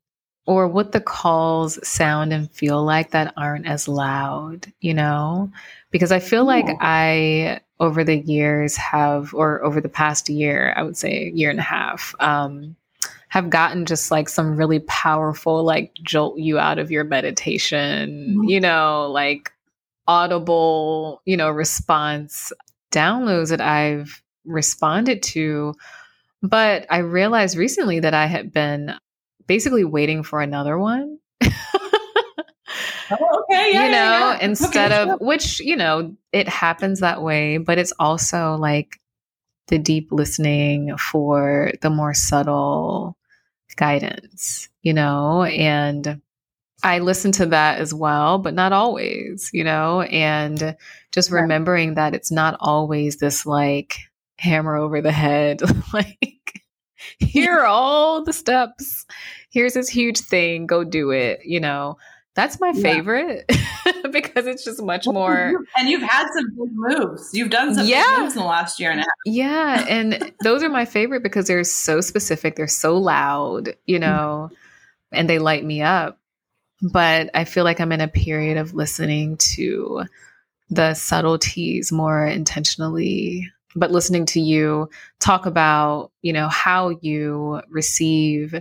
or 0.47 0.67
what 0.67 0.93
the 0.93 1.01
calls 1.01 1.79
sound 1.87 2.33
and 2.33 2.51
feel 2.51 2.83
like 2.83 3.11
that 3.11 3.35
aren't 3.37 3.67
as 3.67 3.87
loud, 3.87 4.73
you 4.81 4.95
know? 4.95 5.51
Because 5.91 6.13
I 6.13 6.19
feel 6.19 6.45
like 6.45 6.67
I, 6.81 7.61
over 7.81 8.03
the 8.03 8.19
years, 8.19 8.77
have, 8.77 9.35
or 9.35 9.63
over 9.63 9.81
the 9.81 9.89
past 9.89 10.29
year, 10.29 10.73
I 10.77 10.83
would 10.83 10.97
say 10.97 11.31
year 11.35 11.51
and 11.51 11.59
a 11.59 11.63
half, 11.63 12.15
um, 12.19 12.77
have 13.29 13.51
gotten 13.51 13.85
just 13.85 14.11
like 14.11 14.29
some 14.29 14.57
really 14.57 14.81
powerful, 14.81 15.63
like 15.63 15.93
jolt 16.03 16.39
you 16.39 16.59
out 16.59 16.79
of 16.79 16.91
your 16.91 17.05
meditation, 17.05 18.37
mm-hmm. 18.39 18.45
you 18.45 18.61
know, 18.61 19.11
like 19.11 19.53
audible, 20.09 21.23
you 21.25 21.37
know, 21.37 21.51
response 21.51 22.53
downloads 22.91 23.51
that 23.51 23.61
I've 23.61 24.23
responded 24.45 25.23
to. 25.23 25.75
But 26.43 26.87
I 26.91 26.99
realized 26.99 27.57
recently 27.57 28.01
that 28.01 28.15
I 28.15 28.27
had 28.27 28.53
been 28.53 28.95
basically 29.47 29.85
waiting 29.85 30.23
for 30.23 30.41
another 30.41 30.79
one. 30.79 31.19
Oh, 33.11 33.45
okay, 33.51 33.71
yeah, 33.73 33.85
you 33.85 33.91
know, 33.91 33.97
yeah. 33.97 34.39
instead 34.41 34.93
okay, 34.93 35.11
of 35.11 35.21
which, 35.21 35.61
you 35.61 35.77
know, 35.77 36.15
it 36.33 36.49
happens 36.49 37.01
that 37.01 37.23
way, 37.23 37.59
but 37.59 37.79
it's 37.79 37.93
also 37.99 38.57
like 38.57 39.01
the 39.69 39.79
deep 39.79 40.13
listening 40.13 40.97
for 40.97 41.73
the 41.83 41.91
more 41.91 42.15
subtle 42.15 43.17
guidance, 43.77 44.69
you 44.83 44.93
know, 44.95 45.43
and 45.45 46.21
I 46.83 47.01
listen 47.01 47.33
to 47.33 47.47
that 47.47 47.81
as 47.81 47.93
well, 47.93 48.39
but 48.39 48.55
not 48.55 48.73
always, 48.73 49.51
you 49.53 49.65
know, 49.65 50.03
and 50.03 50.77
just 51.13 51.31
remembering 51.31 51.95
that 51.95 52.15
it's 52.15 52.31
not 52.31 52.57
always 52.61 53.17
this 53.17 53.45
like 53.45 53.99
hammer 54.39 54.77
over 54.77 55.01
the 55.01 55.13
head, 55.13 55.61
like 55.93 56.63
here 57.19 57.59
are 57.59 57.67
all 57.67 58.23
the 58.25 58.33
steps 58.33 59.07
here's 59.51 59.75
this 59.75 59.89
huge 59.89 60.19
thing, 60.19 60.67
go 60.67 60.85
do 60.85 61.11
it, 61.11 61.41
you 61.45 61.61
know. 61.61 61.99
That's 62.35 62.61
my 62.61 62.73
favorite 62.73 63.47
yeah. 63.51 63.93
because 64.13 64.47
it's 64.47 64.63
just 64.63 64.81
much 64.81 65.07
more. 65.07 65.55
And 65.77 65.89
you've 65.89 66.03
had 66.03 66.25
some 66.33 66.45
big 66.57 66.71
moves. 66.73 67.31
You've 67.33 67.51
done 67.51 67.75
some 67.75 67.85
yeah. 67.85 68.05
big 68.11 68.21
moves 68.21 68.37
in 68.37 68.43
the 68.43 68.47
last 68.47 68.79
year 68.79 68.93
and 68.93 69.01
a 69.01 69.03
half. 69.03 69.11
Yeah. 69.27 69.85
And 69.89 70.33
those 70.45 70.63
are 70.63 70.69
my 70.69 70.85
favorite 70.85 71.25
because 71.25 71.49
they're 71.49 71.65
so 71.65 72.01
specific. 72.01 72.55
They're 72.55 72.69
so 72.69 72.97
loud, 72.97 73.75
you 73.87 73.99
know, 73.99 74.51
mm-hmm. 74.53 75.17
and 75.17 75.29
they 75.29 75.41
light 75.41 75.65
me 75.65 75.83
up. 75.83 76.21
But 76.81 77.31
I 77.35 77.45
feel 77.45 77.65
like 77.65 77.81
I'm 77.81 77.93
in 77.93 78.01
a 78.01 78.09
period 78.09 78.57
of 78.57 78.75
listening 78.75 79.37
to 79.39 80.05
the 80.71 80.95
subtleties 80.95 81.91
more 81.91 82.27
intentionally 82.27 83.51
but 83.77 83.91
listening 83.91 84.27
to 84.27 84.41
you 84.41 84.89
talk 85.21 85.47
about 85.47 86.11
you 86.23 86.33
know 86.33 86.49
how 86.49 86.89
you 87.01 87.63
receive 87.71 88.55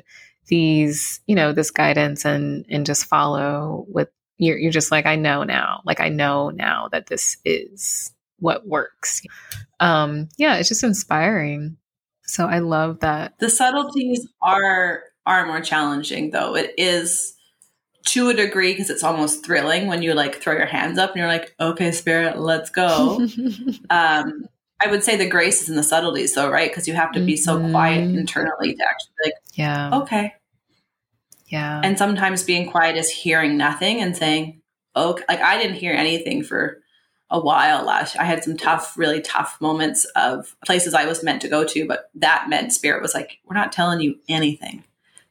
these, 0.47 1.19
you 1.27 1.35
know, 1.35 1.53
this 1.53 1.71
guidance 1.71 2.25
and 2.25 2.65
and 2.69 2.85
just 2.85 3.05
follow 3.05 3.85
with 3.87 4.09
you're 4.37 4.57
you're 4.57 4.71
just 4.71 4.91
like, 4.91 5.05
I 5.05 5.15
know 5.15 5.43
now. 5.43 5.81
Like 5.85 5.99
I 5.99 6.09
know 6.09 6.49
now 6.49 6.89
that 6.91 7.07
this 7.07 7.37
is 7.45 8.13
what 8.39 8.67
works. 8.67 9.21
Um, 9.79 10.29
yeah, 10.37 10.55
it's 10.55 10.69
just 10.69 10.83
inspiring. 10.83 11.77
So 12.23 12.45
I 12.45 12.59
love 12.59 12.99
that. 12.99 13.37
The 13.39 13.49
subtleties 13.49 14.27
are 14.41 15.03
are 15.25 15.45
more 15.45 15.61
challenging 15.61 16.31
though. 16.31 16.55
It 16.55 16.73
is 16.77 17.33
to 18.07 18.29
a 18.29 18.33
degree 18.33 18.73
because 18.73 18.89
it's 18.89 19.03
almost 19.03 19.45
thrilling 19.45 19.87
when 19.87 20.01
you 20.01 20.13
like 20.13 20.35
throw 20.41 20.53
your 20.53 20.65
hands 20.65 20.97
up 20.97 21.11
and 21.11 21.19
you're 21.19 21.27
like, 21.27 21.53
okay, 21.59 21.91
spirit, 21.91 22.39
let's 22.39 22.69
go. 22.69 23.27
um, 23.89 24.47
I 24.79 24.87
would 24.87 25.03
say 25.03 25.15
the 25.15 25.27
grace 25.27 25.61
is 25.61 25.69
in 25.69 25.75
the 25.75 25.83
subtleties, 25.83 26.33
though, 26.33 26.49
right? 26.49 26.69
Because 26.69 26.87
you 26.87 26.93
have 26.93 27.11
to 27.13 27.19
be 27.19 27.35
so 27.35 27.57
mm-hmm. 27.57 27.71
quiet 27.71 28.03
internally 28.15 28.75
to 28.75 28.83
actually 28.83 29.13
like, 29.23 29.33
yeah, 29.53 29.97
okay, 30.01 30.33
yeah. 31.47 31.81
And 31.83 31.97
sometimes 31.97 32.43
being 32.43 32.69
quiet 32.69 32.95
is 32.95 33.09
hearing 33.09 33.57
nothing 33.57 34.01
and 34.01 34.15
saying, 34.15 34.61
okay, 34.95 35.23
like 35.27 35.41
I 35.41 35.57
didn't 35.61 35.77
hear 35.77 35.93
anything 35.93 36.43
for 36.43 36.81
a 37.29 37.39
while 37.39 37.83
last. 37.83 38.17
I 38.17 38.23
had 38.23 38.43
some 38.43 38.55
tough, 38.55 38.97
really 38.97 39.19
tough 39.19 39.59
moments 39.59 40.05
of 40.15 40.55
places 40.65 40.93
I 40.93 41.05
was 41.05 41.23
meant 41.23 41.41
to 41.41 41.49
go 41.49 41.65
to, 41.65 41.87
but 41.87 42.09
that 42.15 42.47
meant 42.47 42.71
spirit 42.71 43.01
was 43.01 43.13
like, 43.13 43.39
we're 43.45 43.55
not 43.55 43.71
telling 43.71 43.99
you 43.99 44.17
anything 44.29 44.83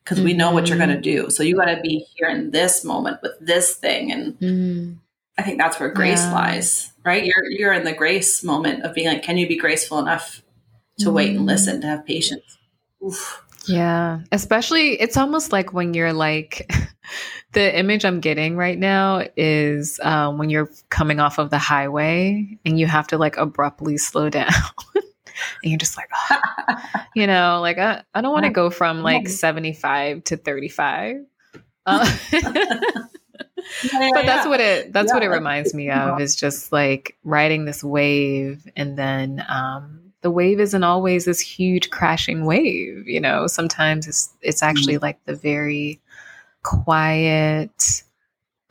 because 0.07 0.19
mm-hmm. 0.19 0.27
we 0.27 0.33
know 0.35 0.53
what 0.53 0.69
you're 0.69 0.79
going 0.79 0.89
to 0.89 0.95
mm-hmm. 0.95 1.27
do. 1.27 1.31
So 1.31 1.43
you 1.43 1.57
got 1.57 1.67
to 1.67 1.81
be 1.83 2.07
here 2.15 2.29
in 2.29 2.53
this 2.53 2.85
moment 2.85 3.19
with 3.23 3.33
this 3.41 3.75
thing 3.75 4.13
and. 4.13 4.39
Mm-hmm 4.39 4.93
I 5.39 5.43
think 5.43 5.59
that's 5.59 5.79
where 5.79 5.91
grace 5.91 6.23
Yeah. 6.23 6.33
lies, 6.33 6.93
right? 7.05 7.25
You're 7.25 7.45
you're 7.51 7.73
in 7.73 7.85
the 7.85 7.93
grace 7.93 8.43
moment 8.43 8.85
of 8.85 8.95
being 8.95 9.07
like, 9.07 9.23
can 9.23 9.37
you 9.37 9.47
be 9.47 9.57
graceful 9.57 9.99
enough 9.99 10.43
to 11.01 11.11
wait 11.11 11.31
and 11.31 11.41
Mhm. 11.41 11.47
listen, 11.47 11.81
to 11.83 11.87
have 11.87 12.07
patience? 12.07 12.59
Oof. 13.05 13.43
Yeah, 13.67 14.21
especially 14.33 15.01
it's 15.01 15.17
almost 15.17 15.53
like 15.53 15.73
when 15.73 15.93
you're 15.93 16.13
like 16.13 16.71
the 17.53 17.79
image 17.79 18.05
I'm 18.05 18.21
getting 18.21 18.57
right 18.57 18.79
now 18.79 19.27
is 19.37 20.01
um, 20.03 20.39
when 20.39 20.51
you're 20.51 20.71
coming 20.89 21.21
off 21.21 21.39
of 21.39 21.51
the 21.51 21.59
highway 21.59 22.59
and 22.65 22.79
you 22.79 22.87
have 22.87 23.09
to 23.09 23.19
like 23.19 23.37
abruptly 23.37 23.99
slow 23.99 24.31
down. 24.39 24.53
And 25.63 25.71
you're 25.71 25.79
just 25.79 25.97
like, 25.97 26.09
"Ah." 26.13 27.09
you 27.15 27.27
know, 27.27 27.61
like 27.61 27.79
I, 27.79 28.03
I 28.15 28.21
don't 28.21 28.33
want 28.33 28.45
to 28.45 28.51
go 28.51 28.71
from 28.71 29.03
like 29.03 29.29
75 29.29 30.25
to 30.25 30.37
35. 30.37 31.17
Uh, 31.89 32.05
but 32.33 34.27
that's 34.27 34.45
what 34.47 34.61
it 34.61 34.93
that's 34.93 35.13
what 35.13 35.23
it 35.23 35.29
reminds 35.29 35.73
me 35.73 35.89
of 35.89 36.21
is 36.21 36.35
just 36.35 36.73
like 36.73 37.17
riding 37.25 37.65
this 37.65 37.85
wave 37.85 38.67
and 38.75 38.99
then 38.99 39.45
um 39.49 40.01
the 40.23 40.31
wave 40.31 40.59
isn't 40.59 40.83
always 40.83 41.25
this 41.27 41.39
huge 41.39 41.91
crashing 41.91 42.45
wave 42.45 43.07
you 43.07 43.21
know? 43.21 43.47
Sometimes 43.47 44.09
it's 44.09 44.35
it's 44.43 44.63
actually 44.65 44.99
like 44.99 45.23
the 45.27 45.37
very 45.37 46.01
quiet 46.65 48.03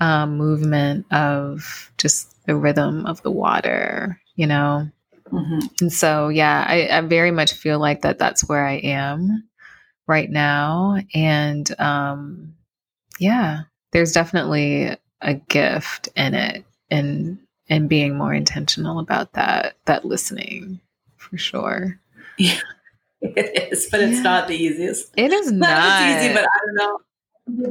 um 0.02 0.38
movement 0.38 1.06
of 1.14 1.92
just 1.98 2.36
the 2.46 2.56
rhythm 2.56 3.06
of 3.06 3.22
the 3.24 3.32
water 3.32 4.20
you 4.36 4.46
know 4.46 4.90
Mhm. 5.32 5.82
and 5.82 5.92
so, 5.94 6.30
yeah, 6.30 6.64
I, 6.68 6.88
I 6.98 7.02
very 7.02 7.32
much 7.32 7.54
feel 7.54 7.80
like 7.80 8.02
that 8.02 8.20
that's 8.20 8.48
where 8.48 8.66
I 8.66 8.76
am 8.78 9.48
right 10.08 10.30
now. 10.30 10.98
And 11.14 11.70
um, 11.80 12.56
yeah, 13.20 13.62
there's 13.92 14.12
definitely 14.12 14.96
a 15.22 15.34
gift 15.34 16.10
in 16.16 16.34
it 16.36 16.66
and 16.92 17.40
and 17.70 17.90
being 17.90 18.16
more 18.16 18.34
intentional 18.34 19.00
about 19.00 19.34
that 19.34 19.76
that 19.86 20.06
listening 20.06 20.80
for 21.18 21.38
sure. 21.38 22.00
Yeah, 22.38 22.60
It 23.22 23.72
is, 23.74 23.88
but 23.92 24.02
it's 24.02 24.18
Yeah. 24.18 24.24
not 24.24 24.48
the 24.48 24.56
easiest. 24.56 25.12
It 25.18 25.32
is 25.34 25.52
Not 25.54 25.70
not. 25.70 26.02
it's 26.02 26.24
easy, 26.24 26.34
but 26.34 26.44
I 26.46 26.60
don't 26.66 26.76
know. 26.76 27.00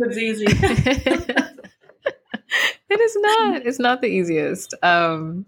It's 0.09 0.18
easy. 0.18 0.46
it 2.88 3.00
is 3.00 3.16
not. 3.16 3.66
It's 3.66 3.78
not 3.78 4.00
the 4.00 4.09
easiest. 4.09 4.74
Um 4.82 5.46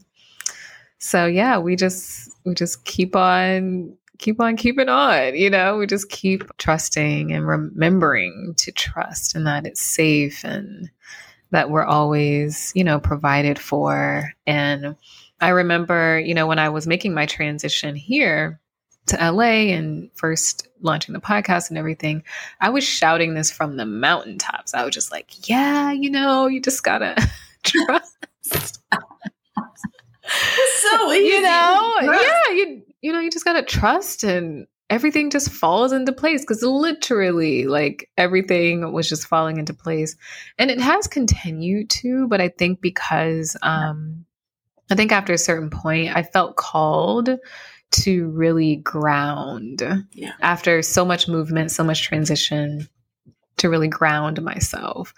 so 0.98 1.26
yeah, 1.26 1.58
we 1.58 1.76
just 1.76 2.30
we 2.44 2.54
just 2.54 2.84
keep 2.84 3.16
on 3.16 3.96
keep 4.18 4.40
on 4.40 4.56
keeping 4.56 4.88
on, 4.88 5.34
you 5.34 5.50
know? 5.50 5.76
We 5.76 5.86
just 5.86 6.08
keep 6.08 6.44
trusting 6.58 7.32
and 7.32 7.46
remembering 7.46 8.54
to 8.58 8.72
trust 8.72 9.34
and 9.34 9.46
that 9.46 9.66
it's 9.66 9.80
safe 9.80 10.44
and 10.44 10.90
that 11.50 11.70
we're 11.70 11.84
always, 11.84 12.72
you 12.74 12.84
know, 12.84 12.98
provided 12.98 13.58
for. 13.58 14.32
And 14.46 14.96
I 15.40 15.50
remember, 15.50 16.18
you 16.18 16.34
know, 16.34 16.46
when 16.46 16.58
I 16.58 16.70
was 16.70 16.86
making 16.86 17.14
my 17.14 17.26
transition 17.26 17.94
here 17.94 18.60
to 19.06 19.16
LA 19.16 19.72
and 19.72 20.10
first 20.14 20.66
launching 20.80 21.12
the 21.12 21.20
podcast 21.20 21.68
and 21.68 21.78
everything, 21.78 22.24
I 22.60 22.70
was 22.70 22.84
shouting 22.84 23.34
this 23.34 23.50
from 23.50 23.76
the 23.76 23.86
mountaintops. 23.86 24.74
I 24.74 24.84
was 24.84 24.94
just 24.94 25.12
like, 25.12 25.48
yeah, 25.48 25.92
you 25.92 26.10
know, 26.10 26.46
you 26.46 26.60
just 26.60 26.82
gotta 26.82 27.16
trust. 27.62 28.80
So 30.28 31.12
easy. 31.12 31.28
you 31.28 31.42
know, 31.42 31.94
yeah, 32.02 32.52
you 32.52 32.82
you 33.02 33.12
know, 33.12 33.20
you 33.20 33.30
just 33.30 33.44
gotta 33.44 33.62
trust 33.62 34.24
and 34.24 34.66
everything 34.88 35.30
just 35.30 35.50
falls 35.50 35.92
into 35.92 36.12
place 36.12 36.42
because 36.42 36.62
literally 36.62 37.66
like 37.66 38.08
everything 38.16 38.92
was 38.92 39.08
just 39.08 39.26
falling 39.26 39.58
into 39.58 39.74
place. 39.74 40.16
And 40.58 40.70
it 40.70 40.80
has 40.80 41.06
continued 41.08 41.90
to 41.90 42.28
but 42.28 42.40
i 42.40 42.48
think 42.48 42.80
because 42.80 43.56
um 43.62 44.24
i 44.90 44.94
think 44.94 45.10
after 45.10 45.32
a 45.32 45.38
certain 45.38 45.70
point 45.70 46.14
i 46.14 46.22
felt 46.22 46.54
called 46.56 47.30
to 47.90 48.28
really 48.30 48.76
ground 48.76 49.82
Yeah. 50.12 50.32
after 50.40 50.82
so 50.82 51.04
much 51.04 51.26
movement 51.28 51.70
so 51.72 51.82
much 51.84 52.02
transition 52.02 52.88
to 53.58 53.68
really 53.68 53.88
ground 53.88 54.40
myself 54.42 55.12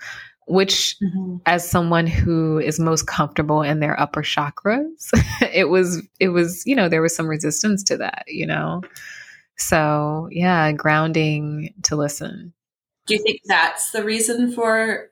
which 0.49 0.97
Mhm. 1.03 1.41
as 1.47 1.69
someone 1.69 2.07
who 2.07 2.59
is 2.59 2.81
most 2.81 3.07
comfortable 3.07 3.63
in 3.63 3.81
their 3.81 3.99
upper 4.01 4.23
chakras 4.23 5.11
it 5.53 5.69
was 5.69 6.03
it 6.19 6.29
was 6.31 6.65
you 6.67 6.75
know 6.75 6.89
there 6.89 7.03
was 7.03 7.15
some 7.15 7.29
resistance 7.29 7.83
to 7.85 7.97
that 7.97 8.25
you 8.27 8.47
know 8.47 8.83
so 9.57 10.29
yeah 10.31 10.73
grounding 10.73 11.73
to 11.83 11.97
listen 11.97 12.53
Do 13.07 13.15
you 13.15 13.23
think 13.23 13.41
that's 13.47 13.91
the 13.91 14.05
reason 14.05 14.53
for 14.53 15.11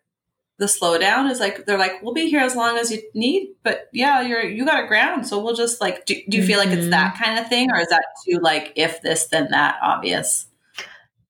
the 0.58 0.66
slowdown? 0.66 1.30
Is 1.30 1.38
like 1.40 1.66
they're 1.66 1.76
like, 1.78 2.02
we'll 2.02 2.14
be 2.14 2.30
here 2.30 2.40
as 2.40 2.56
long 2.56 2.78
as 2.78 2.90
you 2.90 3.02
need, 3.14 3.54
but 3.62 3.88
yeah, 3.92 4.22
you're 4.22 4.42
you 4.42 4.64
got 4.64 4.80
to 4.80 4.86
ground, 4.86 5.26
so 5.26 5.38
we'll 5.42 5.54
just 5.54 5.82
like. 5.82 6.06
Do, 6.06 6.14
do 6.30 6.38
you 6.38 6.42
feel 6.42 6.58
like 6.58 6.70
it's 6.70 6.88
that 6.90 7.18
kind 7.22 7.38
of 7.38 7.46
thing, 7.48 7.70
or 7.70 7.78
is 7.78 7.88
that 7.88 8.04
too 8.24 8.38
like 8.40 8.72
if 8.74 9.02
this 9.02 9.26
then 9.26 9.48
that 9.50 9.76
obvious? 9.82 10.46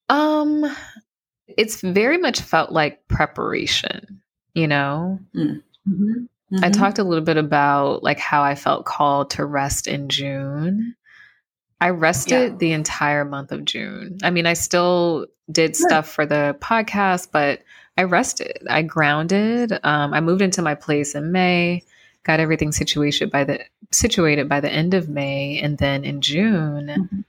um 0.09 0.65
it's 1.49 1.81
very 1.81 2.19
much 2.19 2.41
felt 2.41 2.73
like 2.73 3.07
preparation 3.09 4.21
you 4.55 4.67
know 4.69 5.19
Mm-hmm. 5.35 6.65
I 6.65 6.71
talked 6.71 6.99
a 6.99 7.05
little 7.05 7.25
bit 7.25 7.37
about 7.37 8.03
like 8.03 8.19
how 8.19 8.43
I 8.43 8.55
felt 8.57 8.87
called 8.87 9.31
to 9.31 9.45
rest 9.45 9.87
in 9.87 10.09
June. 10.09 10.95
I 11.81 11.91
rested 11.91 12.53
Yeah. 12.53 12.57
the 12.57 12.73
entire 12.73 13.25
month 13.25 13.53
of 13.53 13.65
June. 13.65 14.19
I 14.25 14.31
mean, 14.31 14.47
I 14.47 14.55
still 14.55 15.27
did 15.51 15.73
Good. 15.73 15.77
stuff 15.77 16.09
for 16.09 16.25
the 16.27 16.57
podcast, 16.61 17.29
but 17.33 17.63
I 17.97 18.03
rested. 18.05 18.59
I 18.71 18.83
grounded. 18.83 19.73
Um, 19.85 20.13
I 20.15 20.21
moved 20.21 20.43
into 20.43 20.63
my 20.63 20.75
place 20.75 21.15
in 21.15 21.33
May, 21.33 21.83
got 22.25 22.41
everything 22.41 22.73
situated 22.73 23.31
by 23.31 23.45
the 23.45 23.61
situated 23.93 24.49
by 24.49 24.61
the 24.61 24.71
end 24.73 24.95
of 24.95 25.09
May, 25.09 25.61
and 25.61 25.79
then 25.79 26.05
in 26.05 26.21
June, 26.21 26.87
Mhm. 26.89 27.25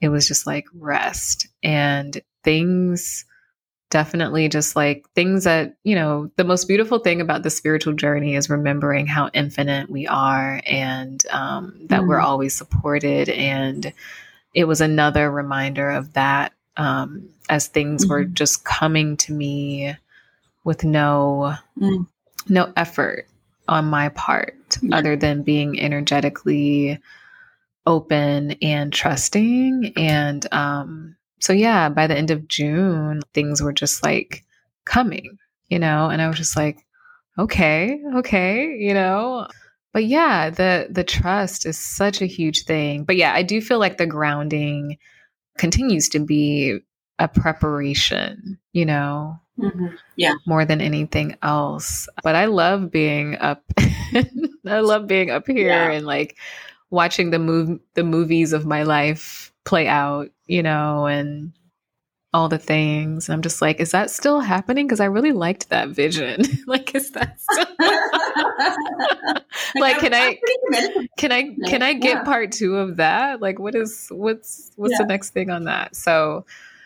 it 0.00 0.08
was 0.08 0.26
just 0.28 0.46
like 0.46 0.66
rest 0.74 1.48
and 1.62 2.20
things 2.44 3.24
definitely 3.90 4.48
just 4.48 4.76
like 4.76 5.08
things 5.14 5.44
that 5.44 5.74
you 5.84 5.94
know 5.94 6.30
the 6.36 6.44
most 6.44 6.68
beautiful 6.68 6.98
thing 6.98 7.20
about 7.20 7.42
the 7.42 7.50
spiritual 7.50 7.94
journey 7.94 8.34
is 8.34 8.50
remembering 8.50 9.06
how 9.06 9.30
infinite 9.32 9.88
we 9.90 10.06
are 10.06 10.60
and 10.66 11.24
um, 11.30 11.74
that 11.86 12.06
we're 12.06 12.18
Mm. 12.18 12.24
always 12.24 12.54
supported 12.54 13.28
and 13.30 13.92
it 14.54 14.64
was 14.64 14.80
another 14.80 15.30
reminder 15.30 15.90
of 15.90 16.12
that 16.14 16.52
um, 16.76 17.28
as 17.48 17.68
things 17.68 18.06
were 18.06 18.24
Mhm. 18.24 18.34
just 18.34 18.64
coming 18.64 19.16
to 19.18 19.32
me 19.32 19.96
with 20.64 20.84
no 20.84 21.54
Mm. 21.80 22.06
no 22.48 22.72
effort 22.76 23.26
on 23.68 23.86
my 23.86 24.08
part 24.10 24.54
Yeah. 24.82 24.96
other 24.98 25.16
than 25.16 25.42
being 25.42 25.80
energetically 25.80 26.98
open 27.86 28.52
and 28.62 28.92
trusting 28.92 29.92
and 29.96 30.46
um 30.52 31.16
so 31.40 31.52
yeah 31.52 31.88
by 31.88 32.06
the 32.06 32.16
end 32.16 32.30
of 32.30 32.48
june 32.48 33.20
things 33.34 33.62
were 33.62 33.72
just 33.72 34.02
like 34.02 34.44
coming 34.84 35.38
you 35.68 35.78
know 35.78 36.08
and 36.10 36.22
i 36.22 36.28
was 36.28 36.36
just 36.36 36.56
like 36.56 36.84
okay 37.38 38.00
okay 38.16 38.76
you 38.78 38.94
know 38.94 39.46
but 39.92 40.04
yeah 40.04 40.50
the 40.50 40.88
the 40.90 41.04
trust 41.04 41.66
is 41.66 41.78
such 41.78 42.20
a 42.22 42.26
huge 42.26 42.64
thing 42.64 43.04
but 43.04 43.16
yeah 43.16 43.32
i 43.34 43.42
do 43.42 43.60
feel 43.60 43.78
like 43.78 43.98
the 43.98 44.06
grounding 44.06 44.96
continues 45.58 46.08
to 46.08 46.18
be 46.20 46.78
a 47.18 47.28
preparation 47.28 48.58
you 48.72 48.86
know 48.86 49.38
Mhm. 49.58 49.98
more 50.46 50.64
than 50.64 50.80
anything 50.80 51.36
else. 51.42 52.08
But 52.22 52.34
I 52.36 52.46
love 52.46 52.90
being 52.90 53.36
up. 53.38 53.62
I 54.66 54.80
love 54.80 55.06
being 55.06 55.30
up 55.30 55.46
here 55.46 55.66
Yeah. 55.68 55.90
and 55.90 56.06
like 56.06 56.36
watching 56.90 57.30
the 57.30 57.38
move 57.38 57.80
the 57.94 58.04
movies 58.04 58.52
of 58.52 58.66
my 58.66 58.82
life 58.84 59.52
play 59.68 59.86
out, 59.86 60.30
you 60.46 60.62
know, 60.62 61.06
and 61.06 61.52
all 62.34 62.48
the 62.48 62.58
things. 62.58 63.28
And 63.28 63.34
I'm 63.34 63.42
just 63.42 63.60
like, 63.62 63.80
is 63.80 63.90
that 63.92 64.10
still 64.10 64.40
happening? 64.40 64.86
Because 64.86 65.00
I 65.00 65.06
really 65.06 65.32
liked 65.32 65.68
that 65.68 65.88
vision. 65.90 66.42
like, 66.66 66.94
is 66.94 67.10
that 67.12 67.38
still- 67.50 67.66
like? 69.76 69.98
Can 69.98 70.14
I 70.14 70.38
can 71.18 71.32
I 71.32 71.54
can 71.66 71.82
I 71.82 71.92
get 71.94 72.18
Yeah. 72.18 72.24
part 72.24 72.52
two 72.52 72.76
of 72.76 72.96
that? 72.96 73.40
Like, 73.40 73.58
what 73.58 73.74
is 73.74 74.08
what's 74.10 74.70
what's 74.76 74.92
Yeah. 74.92 74.98
the 75.02 75.06
next 75.06 75.30
thing 75.30 75.50
on 75.50 75.64
that? 75.64 75.96
So, 75.96 76.44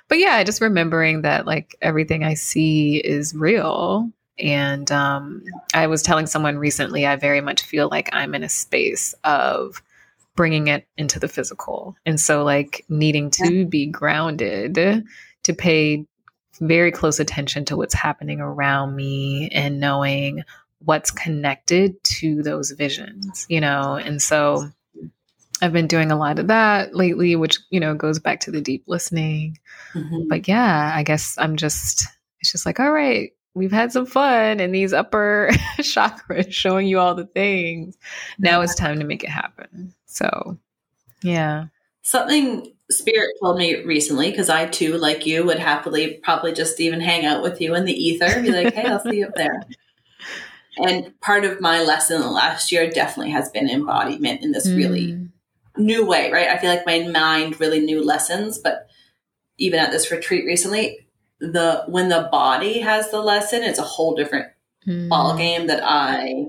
but 0.09 0.19
yeah, 0.19 0.43
just 0.45 0.61
remembering 0.61 1.23
that 1.23 1.47
like 1.47 1.77
everything 1.81 2.25
I 2.25 2.35
see 2.35 2.97
is 2.97 3.35
real. 3.35 4.11
And 4.39 4.91
um, 4.91 5.45
I 5.75 5.87
was 5.87 6.03
telling 6.03 6.27
someone 6.27 6.57
recently, 6.59 7.07
I 7.07 7.17
very 7.17 7.41
much 7.41 7.63
feel 7.63 7.89
like 7.91 8.09
I'm 8.13 8.35
in 8.35 8.43
a 8.43 8.49
space 8.49 9.15
of 9.25 9.83
bringing 10.35 10.69
it 10.69 10.87
into 10.97 11.19
the 11.19 11.29
physical, 11.29 11.97
and 12.07 12.19
so 12.21 12.45
like 12.45 12.85
needing 12.89 13.31
to 13.33 13.67
be 13.67 13.87
grounded 13.87 14.75
to 15.45 15.53
pay 15.55 16.07
very 16.61 16.93
close 16.93 17.19
attention 17.19 17.65
to 17.67 17.77
what's 17.77 17.95
happening 17.95 18.41
around 18.41 18.95
me 18.95 19.49
and 19.53 19.81
knowing 19.81 20.43
what's 20.85 21.11
connected 21.11 22.03
to 22.05 22.43
those 22.43 22.71
visions, 22.73 23.47
you 23.49 23.61
know? 23.61 23.95
And 23.95 24.21
so 24.21 24.69
I've 25.61 25.73
been 25.73 25.87
doing 25.87 26.11
a 26.11 26.17
lot 26.17 26.39
of 26.39 26.49
that 26.49 26.95
lately, 26.95 27.37
which, 27.37 27.59
you 27.71 27.81
know, 27.81 27.95
goes 27.95 28.19
back 28.19 28.41
to 28.41 28.51
the 28.51 28.61
deep 28.61 28.85
listening. 28.87 29.59
Mhm. 29.95 30.29
But 30.29 30.49
yeah, 30.49 30.93
I 30.95 31.03
guess 31.05 31.37
I'm 31.39 31.57
just, 31.57 32.07
it's 32.41 32.51
just 32.53 32.67
like, 32.67 32.81
all 32.81 32.91
right, 32.93 33.31
we've 33.55 33.73
had 33.73 33.93
some 33.93 34.07
fun 34.07 34.61
in 34.61 34.73
these 34.73 34.93
upper 34.93 35.49
chakras 35.79 36.53
showing 36.53 36.87
you 36.89 36.99
all 36.99 37.15
the 37.15 37.27
things. 37.27 37.97
Now 38.39 38.61
it's 38.61 38.75
time 38.75 38.99
to 38.99 39.05
make 39.05 39.23
it 39.23 39.31
happen. 39.31 39.95
So, 40.13 40.59
yeah. 41.23 41.67
Something 42.03 42.73
Spirit 42.91 43.31
told 43.41 43.57
me 43.57 43.83
recently, 43.85 44.31
because 44.31 44.51
I 44.51 44.67
too, 44.67 44.99
like 44.99 45.27
you, 45.27 45.45
would 45.45 45.59
happily 45.59 46.21
probably 46.23 46.53
just 46.53 46.81
even 46.81 47.01
hang 47.01 47.25
out 47.25 47.43
with 47.43 47.61
you 47.61 47.75
in 47.75 47.85
the 47.85 47.93
ether, 47.93 48.43
be 48.43 48.51
like, 48.51 48.75
hey, 48.75 48.89
I'll 48.89 49.01
see 49.01 49.19
you 49.19 49.27
up 49.27 49.35
there. 49.35 49.63
And 50.79 51.19
part 51.21 51.45
of 51.45 51.61
my 51.61 51.83
lesson 51.83 52.21
the 52.21 52.31
last 52.31 52.73
year 52.73 52.91
definitely 52.91 53.33
has 53.33 53.51
been 53.51 53.69
embodiment 53.69 54.43
in 54.43 54.53
this 54.53 54.69
mm. 54.69 54.77
really 54.77 55.29
new 55.77 56.07
way, 56.07 56.31
right? 56.31 56.49
I 56.49 56.59
feel 56.59 56.71
like 56.71 56.87
my 56.87 57.09
mind 57.09 57.61
really 57.61 57.81
knew 57.81 58.05
lessons, 58.05 58.59
but 58.59 58.89
even 59.59 59.81
at 59.81 59.91
this 59.91 60.11
retreat 60.11 60.45
recently, 60.45 61.07
the 61.41 61.85
when 61.89 62.09
the 62.09 62.29
body 62.31 62.81
has 62.81 63.11
the 63.11 63.21
lesson, 63.21 63.63
it's 63.63 63.79
a 63.79 63.83
whole 63.83 64.15
different 64.15 64.47
mm. 64.87 65.09
ball 65.09 65.37
game 65.37 65.67
that 65.67 65.83
I 65.85 66.47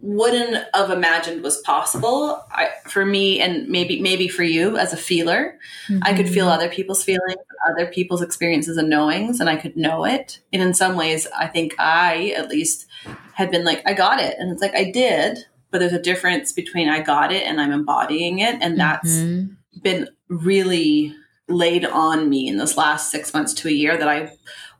wouldn't 0.00 0.64
have 0.74 0.90
imagined 0.90 1.42
was 1.42 1.58
possible. 1.58 2.44
I, 2.52 2.68
for 2.86 3.04
me, 3.04 3.40
and 3.40 3.68
maybe 3.68 4.00
maybe 4.00 4.28
for 4.28 4.44
you 4.44 4.76
as 4.76 4.92
a 4.92 4.96
feeler, 4.96 5.58
mm-hmm. 5.88 6.02
I 6.02 6.14
could 6.14 6.28
feel 6.28 6.46
mm-hmm. 6.46 6.54
other 6.54 6.68
people's 6.68 7.02
feelings, 7.02 7.40
other 7.68 7.86
people's 7.86 8.22
experiences 8.22 8.76
and 8.76 8.88
knowings, 8.88 9.40
and 9.40 9.50
I 9.50 9.56
could 9.56 9.76
know 9.76 10.04
it. 10.04 10.40
And 10.52 10.62
in 10.62 10.74
some 10.74 10.96
ways, 10.96 11.26
I 11.36 11.48
think 11.48 11.74
I 11.78 12.32
at 12.36 12.48
least 12.48 12.86
had 13.34 13.50
been 13.50 13.64
like, 13.64 13.82
I 13.86 13.92
got 13.94 14.20
it, 14.20 14.36
and 14.38 14.52
it's 14.52 14.62
like 14.62 14.74
I 14.74 14.90
did, 14.90 15.38
but 15.70 15.78
there's 15.78 15.92
a 15.92 16.02
difference 16.02 16.52
between 16.52 16.88
I 16.88 17.02
got 17.02 17.32
it 17.32 17.44
and 17.44 17.60
I'm 17.60 17.72
embodying 17.72 18.38
it, 18.38 18.56
and 18.60 18.78
that's 18.78 19.16
mm-hmm. 19.16 19.80
been 19.82 20.08
really 20.28 21.14
laid 21.48 21.84
on 21.84 22.28
me 22.28 22.46
in 22.46 22.58
this 22.58 22.76
last 22.76 23.10
six 23.10 23.32
months 23.32 23.54
to 23.54 23.68
a 23.68 23.72
year 23.72 23.96
that 23.96 24.08
I 24.08 24.30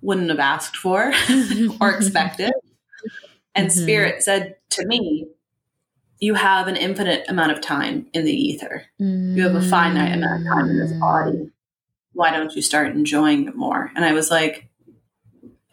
wouldn't 0.00 0.30
have 0.30 0.38
asked 0.38 0.76
for 0.76 1.12
or 1.80 1.90
expected. 1.94 2.52
And 3.54 3.68
mm-hmm. 3.68 3.82
Spirit 3.82 4.22
said 4.22 4.56
to 4.80 4.86
me, 4.86 5.26
You 6.20 6.34
have 6.34 6.66
an 6.66 6.76
infinite 6.76 7.26
amount 7.28 7.52
of 7.52 7.60
time 7.60 8.06
in 8.12 8.24
the 8.24 8.32
ether. 8.32 8.86
Mm-hmm. 9.00 9.36
You 9.36 9.42
have 9.44 9.54
a 9.54 9.62
finite 9.62 10.14
amount 10.14 10.42
of 10.42 10.48
time 10.48 10.70
in 10.70 10.78
this 10.78 10.92
body. 10.92 11.50
Why 12.12 12.32
don't 12.32 12.54
you 12.56 12.62
start 12.62 12.88
enjoying 12.88 13.46
it 13.46 13.54
more? 13.54 13.92
And 13.94 14.04
I 14.04 14.12
was 14.12 14.30
like, 14.30 14.68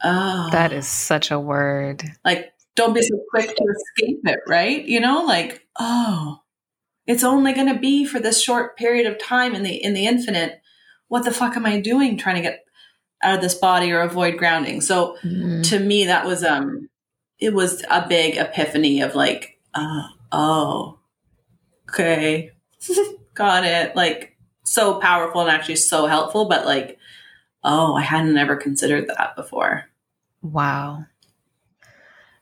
Oh. 0.03 0.49
That 0.51 0.71
is 0.71 0.87
such 0.87 1.31
a 1.31 1.39
word. 1.39 2.03
Like, 2.23 2.53
don't 2.75 2.93
be 2.93 3.01
so 3.01 3.19
quick 3.29 3.55
to 3.55 3.63
escape 3.63 4.19
it, 4.25 4.39
right? 4.47 4.85
You 4.85 4.99
know, 4.99 5.23
like, 5.23 5.65
oh, 5.79 6.41
it's 7.07 7.23
only 7.23 7.53
going 7.53 7.73
to 7.73 7.79
be 7.79 8.05
for 8.05 8.19
this 8.19 8.41
short 8.41 8.77
period 8.77 9.07
of 9.07 9.17
time 9.17 9.55
in 9.55 9.63
the 9.63 9.73
in 9.73 9.93
the 9.93 10.05
infinite. 10.05 10.61
What 11.07 11.23
the 11.23 11.31
fuck 11.31 11.55
am 11.55 11.65
I 11.65 11.79
doing 11.79 12.17
trying 12.17 12.35
to 12.35 12.41
get 12.41 12.65
out 13.23 13.35
of 13.35 13.41
this 13.41 13.55
body 13.55 13.91
or 13.91 14.01
avoid 14.01 14.37
grounding? 14.37 14.81
So 14.81 15.17
mm-hmm. 15.23 15.61
to 15.63 15.79
me, 15.79 16.05
that 16.05 16.25
was 16.25 16.43
um 16.43 16.89
it 17.39 17.53
was 17.53 17.83
a 17.89 18.05
big 18.07 18.37
epiphany 18.37 19.01
of 19.01 19.15
like, 19.15 19.59
uh, 19.73 20.03
oh, 20.31 20.99
okay, 21.89 22.51
got 23.33 23.63
it. 23.63 23.95
Like 23.95 24.35
so 24.63 24.99
powerful 24.99 25.41
and 25.41 25.49
actually 25.49 25.75
so 25.77 26.07
helpful, 26.07 26.45
but 26.45 26.65
like, 26.65 26.97
oh, 27.63 27.95
I 27.95 28.01
hadn't 28.01 28.37
ever 28.37 28.55
considered 28.55 29.07
that 29.07 29.35
before. 29.35 29.85
Wow. 30.41 31.05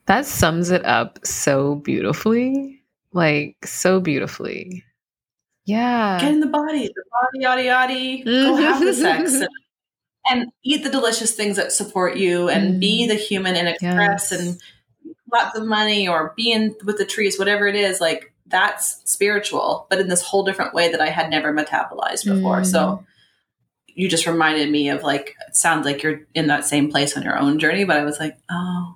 That 0.06 0.26
sums 0.26 0.70
it 0.70 0.86
up 0.86 1.20
so 1.26 1.76
beautifully. 1.76 2.82
Like 3.14 3.66
so 3.66 4.00
beautifully. 4.00 4.84
Yeah. 5.66 6.20
Get 6.20 6.32
in 6.32 6.40
the 6.42 6.48
body, 6.48 6.88
the 6.88 7.04
body, 7.12 7.40
yada 7.40 7.64
yada. 7.64 8.24
Go 8.24 8.56
have 8.56 8.80
the 8.80 8.94
sex. 8.94 9.34
And, 10.26 10.44
and, 10.44 10.52
eat 10.64 10.86
the 10.86 10.90
delicious 10.90 11.36
things 11.36 11.58
that 11.58 11.74
support 11.74 12.16
you 12.16 12.48
and 12.48 12.76
mm. 12.76 12.80
be 12.80 13.08
the 13.08 13.16
human 13.16 13.58
and 13.58 13.68
express 13.68 14.32
yes. 14.32 14.32
and 14.32 14.62
lots 15.34 15.58
of 15.58 15.66
money 15.66 16.08
or 16.08 16.34
being 16.38 16.76
with 16.86 16.98
the 16.98 17.06
trees, 17.06 17.38
whatever 17.38 17.68
it 17.68 17.76
is, 17.76 18.00
like 18.00 18.34
that's 18.48 19.02
spiritual, 19.12 19.88
but 19.90 20.00
in 20.00 20.08
this 20.08 20.22
whole 20.22 20.44
different 20.44 20.74
way 20.74 20.92
that 20.92 21.02
I 21.02 21.10
had 21.10 21.30
never 21.30 21.54
metabolized 21.54 22.26
before. 22.26 22.62
Mm. 22.62 22.66
So 22.66 23.06
you 23.88 24.08
just 24.08 24.28
reminded 24.28 24.70
me 24.70 24.90
of 24.90 25.04
like, 25.04 25.36
it 25.48 25.56
sounds 25.56 25.86
like 25.86 26.04
you're 26.04 26.22
in 26.34 26.48
that 26.48 26.66
same 26.66 26.90
place 26.92 27.18
on 27.18 27.24
your 27.24 27.38
own 27.38 27.60
journey, 27.60 27.84
but 27.84 27.98
I 27.98 28.04
was 28.04 28.20
like, 28.20 28.38
oh, 28.50 28.96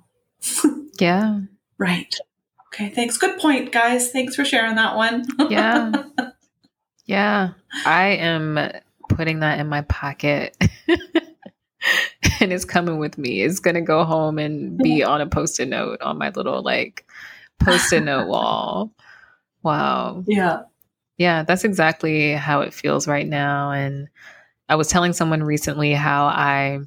yeah. 1.00 1.40
Right. 1.78 2.14
Okay. 2.68 2.90
Thanks. 2.90 3.16
Good 3.18 3.38
point, 3.38 3.72
guys. 3.72 4.10
Thanks 4.10 4.36
for 4.36 4.44
sharing 4.44 4.76
that 4.76 4.96
one. 4.96 5.24
yeah. 5.50 6.04
Yeah. 7.06 7.50
I 7.84 8.08
am 8.08 8.58
putting 9.08 9.40
that 9.40 9.58
in 9.58 9.68
my 9.68 9.82
pocket. 9.82 10.56
and 12.40 12.52
it's 12.52 12.64
coming 12.64 12.98
with 12.98 13.18
me. 13.18 13.42
It's 13.42 13.60
gonna 13.60 13.82
go 13.82 14.04
home 14.04 14.38
and 14.38 14.78
be 14.78 15.02
on 15.02 15.20
a 15.20 15.26
post-it 15.26 15.68
note 15.68 16.00
on 16.00 16.18
my 16.18 16.30
little 16.30 16.62
like 16.62 17.06
post-it 17.60 18.02
note 18.02 18.28
wall. 18.28 18.92
Wow. 19.62 20.24
Yeah. 20.26 20.62
Yeah, 21.16 21.42
that's 21.42 21.64
exactly 21.64 22.32
how 22.32 22.60
it 22.60 22.72
feels 22.72 23.08
right 23.08 23.26
now. 23.26 23.72
And 23.72 24.08
I 24.68 24.76
was 24.76 24.88
telling 24.88 25.12
someone 25.12 25.42
recently 25.42 25.92
how 25.92 26.26
I 26.26 26.80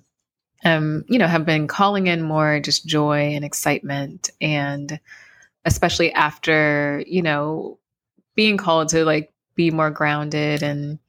um, 0.64 1.04
you 1.08 1.18
know, 1.18 1.28
have 1.28 1.46
been 1.46 1.68
calling 1.68 2.08
in 2.08 2.22
more 2.22 2.60
just 2.60 2.86
joy 2.86 3.34
and 3.34 3.44
excitement 3.44 4.30
and 4.40 5.00
especially 5.66 6.12
after, 6.14 7.04
you 7.08 7.22
know, 7.22 7.80
being 8.36 8.58
called 8.58 8.90
to 8.90 9.04
like 9.04 9.34
be 9.56 9.72
more 9.72 9.90
grounded 9.92 10.64
and 10.64 11.00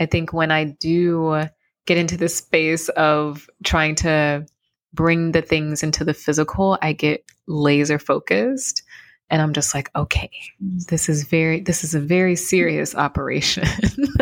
I 0.00 0.06
think 0.06 0.32
when 0.32 0.50
I 0.50 0.64
do 0.64 1.44
get 1.86 1.98
into 1.98 2.16
this 2.16 2.36
space 2.36 2.88
of 2.90 3.48
trying 3.64 3.94
to 3.96 4.46
bring 4.94 5.32
the 5.32 5.42
things 5.42 5.82
into 5.82 6.04
the 6.04 6.14
physical, 6.14 6.78
I 6.82 6.92
get 6.92 7.24
laser 7.46 7.98
focused 7.98 8.82
and 9.30 9.40
I'm 9.40 9.54
just 9.54 9.74
like, 9.74 9.90
okay, 9.96 10.30
this 10.60 11.08
is 11.08 11.24
very, 11.24 11.60
this 11.60 11.84
is 11.84 11.94
a 11.94 12.00
very 12.00 12.36
serious 12.36 12.94
operation 12.94 13.62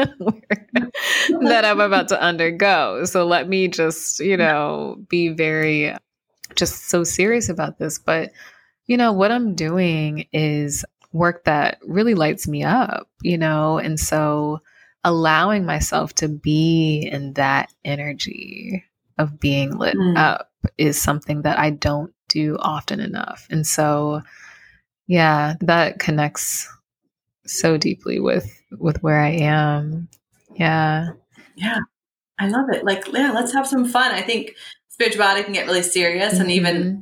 that 1.41 1.63
I'm 1.65 1.81
about 1.81 2.07
to 2.09 2.23
undergo. 2.23 3.05
So 3.05 3.27
let 3.27 3.49
me 3.49 3.67
just, 3.67 4.21
you 4.21 4.37
know, 4.37 5.05
be 5.09 5.29
very, 5.29 5.97
just 6.55 6.89
so 6.89 7.03
serious 7.03 7.49
about 7.49 7.79
this. 7.79 7.99
But, 7.99 8.31
you 8.87 8.97
know, 8.97 9.13
what 9.13 9.33
I'm 9.33 9.57
doing 9.57 10.29
is 10.33 10.85
work 11.13 11.43
that 11.43 11.79
really 11.85 12.15
lights 12.15 12.47
me 12.47 12.63
up, 12.63 13.09
you 13.21 13.37
know, 13.37 13.79
and 13.79 13.99
so 13.99 14.61
allowing 15.05 15.64
myself 15.64 16.14
to 16.16 16.28
be 16.28 17.09
in 17.11 17.34
that 17.34 17.72
energy 17.84 18.84
of 19.18 19.40
being 19.40 19.76
lit 19.76 19.96
mm. 19.96 20.16
up 20.16 20.51
is 20.78 21.01
something 21.01 21.42
that 21.42 21.59
I 21.59 21.70
don't 21.70 22.12
do 22.28 22.57
often 22.61 23.01
enough. 23.01 23.46
And 23.51 23.66
so 23.66 24.22
yeah, 25.07 25.55
that 25.62 25.98
connects 25.98 26.68
so 27.44 27.76
deeply 27.76 28.20
with 28.20 28.48
with 28.78 29.03
where 29.03 29.20
I 29.20 29.30
am. 29.30 30.09
Yeah. 30.55 31.09
Yeah. 31.57 31.80
I 32.38 32.48
love 32.48 32.66
it. 32.72 32.84
Like, 32.84 33.07
yeah, 33.12 33.32
let's 33.32 33.53
have 33.53 33.66
some 33.66 33.84
fun. 33.84 34.12
I 34.12 34.22
think 34.22 34.55
spirituality 34.88 35.42
can 35.42 35.53
get 35.53 35.66
really 35.66 35.82
serious 35.82 36.34
mm-hmm. 36.34 36.42
and 36.42 36.51
even 36.51 36.76
mm-hmm. 36.76 37.01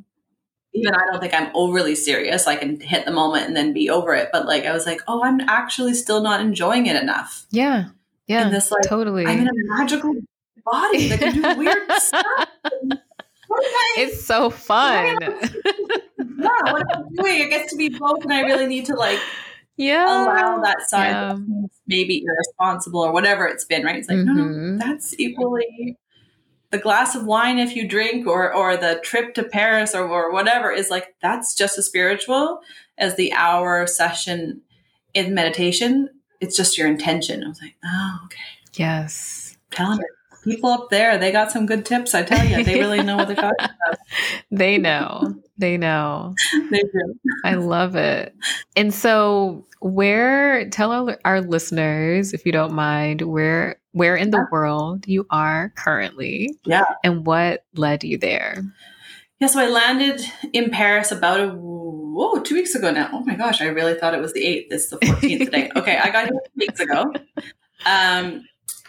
Even 0.74 0.94
I 0.94 1.04
don't 1.10 1.20
think 1.20 1.34
I'm 1.34 1.50
overly 1.54 1.94
serious. 1.94 2.46
I 2.46 2.56
can 2.56 2.80
hit 2.80 3.04
the 3.04 3.10
moment 3.10 3.46
and 3.46 3.56
then 3.56 3.72
be 3.72 3.90
over 3.90 4.14
it. 4.14 4.28
But 4.32 4.46
like 4.46 4.64
I 4.64 4.72
was 4.72 4.86
like, 4.86 5.00
oh, 5.08 5.22
I'm 5.24 5.40
actually 5.40 5.94
still 5.94 6.22
not 6.22 6.40
enjoying 6.40 6.86
it 6.86 6.96
enough. 6.96 7.46
Yeah. 7.50 7.86
Yeah. 8.26 8.44
And 8.44 8.54
this 8.54 8.70
like 8.70 8.82
totally 8.82 9.26
I'm 9.26 9.40
in 9.40 9.48
a 9.48 9.52
magical 9.76 10.14
body 10.64 11.08
that 11.08 11.18
can 11.20 11.34
do 11.34 11.58
weird 11.58 11.90
stuff. 11.92 12.48
It's 13.96 14.24
so 14.24 14.50
fun. 14.50 15.16
yeah, 15.20 15.38
what 16.18 16.82
am 16.82 17.06
I 17.06 17.22
doing? 17.22 17.42
I 17.42 17.46
get 17.48 17.68
to 17.70 17.76
be 17.76 17.88
both 17.88 18.22
and 18.22 18.32
I 18.32 18.42
really 18.42 18.66
need 18.66 18.86
to 18.86 18.94
like 18.94 19.18
yeah 19.76 20.24
allow 20.24 20.60
that 20.60 20.82
side 20.88 21.10
yeah. 21.10 21.36
maybe 21.86 22.24
irresponsible 22.26 23.00
or 23.00 23.12
whatever 23.12 23.46
it's 23.46 23.64
been, 23.64 23.84
right? 23.84 23.96
It's 23.96 24.08
like, 24.08 24.18
mm-hmm. 24.18 24.36
no, 24.36 24.44
no, 24.44 24.50
mm-hmm. 24.50 24.76
that's 24.78 25.18
equally 25.18 25.96
the 26.70 26.78
glass 26.78 27.14
of 27.14 27.24
wine 27.24 27.58
if 27.58 27.74
you 27.74 27.88
drink 27.88 28.26
or 28.26 28.52
or 28.52 28.76
the 28.76 29.00
trip 29.02 29.34
to 29.34 29.44
Paris 29.44 29.94
or, 29.94 30.06
or 30.06 30.32
whatever 30.32 30.70
is 30.70 30.90
like 30.90 31.14
that's 31.22 31.54
just 31.54 31.78
as 31.78 31.86
spiritual 31.86 32.60
as 32.98 33.16
the 33.16 33.32
hour 33.32 33.86
session 33.86 34.62
in 35.14 35.34
meditation. 35.34 36.08
It's 36.40 36.56
just 36.56 36.78
your 36.78 36.86
intention. 36.86 37.42
I 37.42 37.48
was 37.48 37.60
like, 37.60 37.74
oh, 37.84 38.20
okay. 38.26 38.38
Yes. 38.74 39.56
Telling 39.70 40.00
it. 40.00 40.06
People 40.44 40.70
up 40.70 40.88
there, 40.88 41.18
they 41.18 41.32
got 41.32 41.50
some 41.50 41.66
good 41.66 41.84
tips. 41.84 42.14
I 42.14 42.22
tell 42.22 42.46
you, 42.46 42.62
they 42.62 42.74
really 42.80 43.02
know 43.02 43.16
what 43.16 43.26
they're 43.26 43.36
talking 43.36 43.56
about. 43.66 43.98
they 44.50 44.78
know. 44.78 45.34
They 45.58 45.76
know. 45.76 46.34
they 46.70 46.78
do. 46.78 47.14
I 47.44 47.54
love 47.54 47.96
it. 47.96 48.34
And 48.76 48.94
so, 48.94 49.66
where 49.80 50.68
tell 50.70 50.92
our, 50.92 51.18
our 51.24 51.40
listeners, 51.40 52.32
if 52.32 52.46
you 52.46 52.52
don't 52.52 52.72
mind, 52.72 53.22
where 53.22 53.80
where 53.98 54.14
in 54.14 54.30
the 54.30 54.46
world 54.52 55.06
you 55.08 55.26
are 55.28 55.72
currently. 55.76 56.56
Yeah. 56.64 56.84
And 57.02 57.26
what 57.26 57.64
led 57.74 58.04
you 58.04 58.16
there? 58.16 58.62
Yeah, 59.40 59.48
so 59.48 59.60
I 59.60 59.68
landed 59.68 60.20
in 60.52 60.70
Paris 60.70 61.10
about 61.10 61.40
a 61.40 61.48
whoa, 61.48 62.40
two 62.40 62.54
weeks 62.54 62.74
ago 62.74 62.90
now. 62.90 63.10
Oh 63.12 63.24
my 63.24 63.34
gosh, 63.34 63.60
I 63.60 63.66
really 63.66 63.94
thought 63.94 64.14
it 64.14 64.20
was 64.20 64.32
the 64.32 64.44
eighth. 64.44 64.70
This 64.70 64.84
is 64.84 64.90
the 64.90 65.06
fourteenth 65.06 65.46
today. 65.46 65.70
Okay, 65.76 65.96
I 65.96 66.10
got 66.10 66.24
here 66.24 66.32
two 66.32 66.50
weeks 66.56 66.80
ago. 66.80 67.12
Um, 67.86 68.44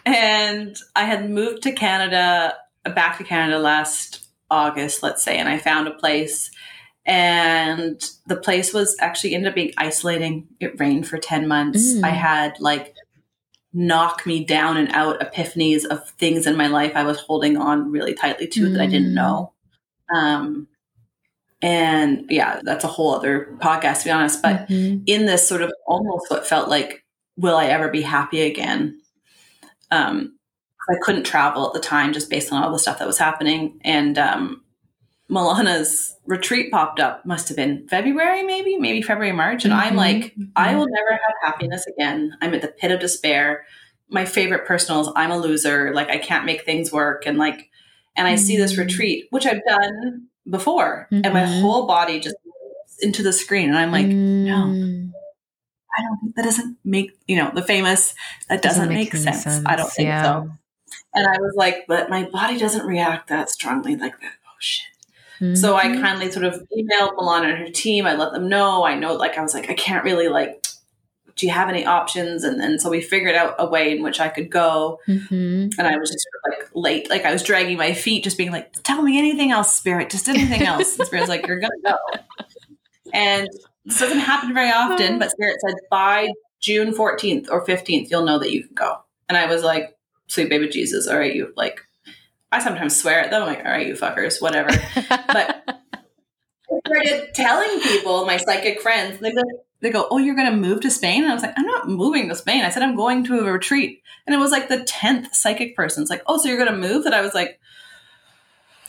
and 0.05 0.75
I 0.95 1.03
had 1.03 1.29
moved 1.29 1.63
to 1.63 1.71
Canada, 1.71 2.55
back 2.83 3.17
to 3.17 3.23
Canada 3.23 3.59
last 3.59 4.27
August, 4.49 5.03
let's 5.03 5.23
say, 5.23 5.37
and 5.37 5.49
I 5.49 5.57
found 5.57 5.87
a 5.87 5.91
place. 5.91 6.51
And 7.05 8.03
the 8.27 8.35
place 8.35 8.73
was 8.73 8.95
actually 8.99 9.33
ended 9.33 9.49
up 9.49 9.55
being 9.55 9.73
isolating. 9.77 10.47
It 10.59 10.79
rained 10.79 11.07
for 11.07 11.17
10 11.17 11.47
months. 11.47 11.95
Mm. 11.95 12.03
I 12.03 12.09
had 12.09 12.59
like 12.59 12.95
knock 13.73 14.25
me 14.25 14.43
down 14.43 14.77
and 14.77 14.89
out 14.93 15.19
epiphanies 15.19 15.85
of 15.85 16.07
things 16.11 16.47
in 16.47 16.55
my 16.57 16.67
life 16.67 16.93
I 16.95 17.03
was 17.03 17.19
holding 17.19 17.57
on 17.57 17.91
really 17.91 18.13
tightly 18.13 18.47
to 18.47 18.69
that 18.71 18.81
I 18.81 18.87
didn't 18.87 19.11
Mm. 19.11 19.15
know. 19.15 19.53
Um, 20.13 20.67
and 21.61 22.25
yeah, 22.29 22.61
that's 22.63 22.83
a 22.83 22.87
whole 22.87 23.13
other 23.13 23.55
podcast 23.59 23.99
to 23.99 24.05
be 24.05 24.11
honest. 24.11 24.41
But 24.41 24.67
Mhm. 24.67 25.03
in 25.05 25.25
this 25.25 25.47
sort 25.47 25.61
of 25.61 25.71
almost 25.85 26.31
what 26.31 26.47
felt 26.47 26.69
like, 26.69 27.03
will 27.37 27.57
I 27.57 27.65
ever 27.65 27.89
be 27.89 28.01
happy 28.01 28.41
again? 28.41 28.99
Um, 29.91 30.37
I 30.89 30.95
couldn't 31.01 31.23
travel 31.25 31.67
at 31.67 31.73
the 31.73 31.79
time 31.79 32.13
just 32.13 32.29
based 32.29 32.51
on 32.51 32.63
all 32.63 32.71
the 32.71 32.79
stuff 32.79 32.97
that 32.99 33.07
was 33.07 33.17
happening. 33.19 33.79
And 33.83 34.17
um, 34.17 34.63
Milana's 35.29 36.15
retreat 36.25 36.71
popped 36.71 36.99
up, 36.99 37.25
must 37.25 37.47
have 37.49 37.57
been 37.57 37.87
February, 37.87 38.43
maybe, 38.43 38.77
maybe 38.77 39.01
February, 39.01 39.31
March. 39.31 39.63
And 39.63 39.73
I'm 39.73 39.93
Mhm. 39.93 39.97
like, 39.97 40.35
I 40.55 40.75
will 40.75 40.87
never 40.89 41.11
have 41.11 41.33
happiness 41.43 41.85
again. 41.87 42.35
I'm 42.41 42.53
at 42.55 42.61
the 42.61 42.67
pit 42.67 42.91
of 42.91 42.99
despair. 42.99 43.65
My 44.09 44.25
favorite 44.25 44.65
personal 44.65 45.01
is 45.01 45.09
I'm 45.15 45.31
a 45.31 45.37
loser. 45.37 45.93
Like, 45.93 46.09
I 46.09 46.17
can't 46.17 46.45
make 46.45 46.65
things 46.65 46.91
work. 46.91 47.25
And 47.27 47.37
like, 47.37 47.69
and 48.15 48.27
I 48.27 48.35
see 48.35 48.57
this 48.57 48.73
Mhm. 48.73 48.79
retreat, 48.79 49.27
which 49.29 49.45
I've 49.45 49.63
done 49.65 50.23
before, 50.49 51.07
and 51.11 51.31
my 51.33 51.43
Mhm. 51.43 51.61
whole 51.61 51.85
body 51.85 52.19
just 52.19 52.35
into 53.01 53.21
the 53.21 53.31
screen. 53.31 53.69
And 53.69 53.77
I'm 53.77 53.91
like, 53.91 54.07
no. 54.07 54.55
Mm. 54.65 55.11
I 55.97 56.01
don't 56.01 56.19
think 56.21 56.35
that 56.35 56.45
doesn't 56.45 56.77
make, 56.83 57.11
you 57.27 57.37
know, 57.37 57.51
the 57.53 57.61
famous, 57.63 58.13
that 58.49 58.61
doesn't, 58.61 58.89
make, 58.89 59.13
any 59.13 59.23
sense. 59.23 59.45
I 59.65 59.75
don't 59.75 59.91
think 59.91 60.07
Yeah. 60.07 60.23
so. 60.23 60.51
And 61.13 61.27
I 61.27 61.37
was 61.39 61.53
like, 61.55 61.85
but 61.87 62.09
my 62.09 62.23
body 62.23 62.57
doesn't 62.57 62.85
react 62.85 63.27
that 63.29 63.49
strongly 63.49 63.95
like 63.95 64.19
that. 64.21 64.33
Oh 64.45 64.55
shit. 64.59 64.85
So 65.55 65.75
I 65.75 65.85
Mhm. 65.85 66.01
kindly 66.01 66.31
sort 66.31 66.45
of 66.45 66.61
emailed 66.77 67.15
Milan 67.15 67.45
and 67.45 67.57
her 67.59 67.69
team. 67.69 68.05
I 68.05 68.15
let 68.15 68.33
them 68.33 68.49
know. 68.49 68.83
I 68.85 68.95
know, 68.95 69.13
like, 69.13 69.37
I 69.37 69.41
was 69.41 69.53
like, 69.53 69.69
I 69.69 69.73
can't 69.73 70.03
really, 70.03 70.27
like, 70.27 70.65
do 71.37 71.45
you 71.45 71.53
have 71.53 71.69
any 71.69 71.85
options? 71.85 72.43
And 72.43 72.59
then 72.59 72.77
so 72.79 72.89
we 72.89 72.99
figured 72.99 73.35
out 73.35 73.55
a 73.57 73.65
way 73.65 73.95
in 73.95 74.03
which 74.03 74.19
I 74.19 74.27
could 74.27 74.49
go. 74.49 74.99
Mhm. 75.07 75.73
And 75.77 75.87
I 75.87 75.95
was 75.97 76.09
just 76.11 76.27
sort 76.43 76.53
of 76.53 76.59
like 76.59 76.69
late, 76.73 77.09
like 77.09 77.23
I 77.23 77.31
was 77.31 77.41
dragging 77.43 77.77
my 77.77 77.93
feet, 77.93 78.25
just 78.25 78.37
being 78.37 78.51
like, 78.51 78.73
tell 78.83 79.01
me 79.01 79.17
anything 79.17 79.49
else, 79.51 79.73
Spirit, 79.73 80.09
just 80.09 80.27
anything 80.27 80.63
else. 80.63 80.97
And 80.97 81.07
Spirit's 81.07 81.29
like, 81.29 81.47
you're 81.47 81.59
going 81.61 81.71
to 81.85 81.91
go. 81.91 82.21
And 83.13 83.47
this 83.85 83.99
doesn't 83.99 84.19
happen 84.19 84.53
very 84.53 84.69
often, 84.71 85.17
but 85.19 85.31
Spirit 85.31 85.57
said, 85.65 85.75
by 85.89 86.29
June 86.59 86.93
14th 86.93 87.47
or 87.49 87.65
15th, 87.65 88.11
you'll 88.11 88.25
know 88.25 88.37
that 88.39 88.51
you 88.51 88.63
can 88.65 88.75
go. 88.75 88.97
And 89.29 89.37
I 89.37 89.45
was 89.45 89.63
like, 89.63 89.95
sweet 90.27 90.49
baby 90.49 90.67
Jesus, 90.67 91.07
all 91.07 91.17
right, 91.17 91.33
you 91.33 91.53
like, 91.55 91.79
I 92.51 92.63
sometimes 92.63 92.99
swear 92.99 93.19
at 93.19 93.31
them. 93.31 93.43
I'm 93.43 93.47
like, 93.47 93.65
all 93.65 93.71
right, 93.71 93.87
you 93.87 93.93
fuckers, 93.93 94.41
whatever. 94.41 94.69
But 95.07 95.63
I 95.67 96.79
started 96.85 97.33
telling 97.33 97.79
people, 97.81 98.25
my 98.25 98.37
psychic 98.37 98.81
friends, 98.81 99.19
they 99.19 99.31
go, 99.31 99.41
they 99.81 99.91
go, 99.91 100.07
oh, 100.09 100.17
you're 100.17 100.35
going 100.35 100.51
to 100.51 100.57
move 100.57 100.81
to 100.81 100.91
Spain? 100.91 101.23
And 101.23 101.31
I 101.31 101.35
was 101.35 101.43
like, 101.43 101.53
I'm 101.57 101.65
not 101.65 101.87
moving 101.87 102.27
to 102.29 102.35
Spain. 102.35 102.65
I 102.65 102.69
said, 102.69 102.83
I'm 102.83 102.95
going 102.95 103.23
to 103.25 103.39
a 103.39 103.51
retreat. 103.51 104.01
And 104.25 104.35
it 104.35 104.39
was 104.39 104.51
like 104.51 104.67
the 104.67 104.79
10th 104.79 105.33
psychic 105.33 105.75
person. 105.75 106.01
It's 106.01 106.09
like, 106.09 106.23
oh, 106.27 106.37
so 106.37 106.49
you're 106.49 106.63
going 106.63 106.71
to 106.71 106.87
move? 106.87 107.05
And 107.05 107.15
I 107.15 107.21
was 107.21 107.33
like, 107.33 107.59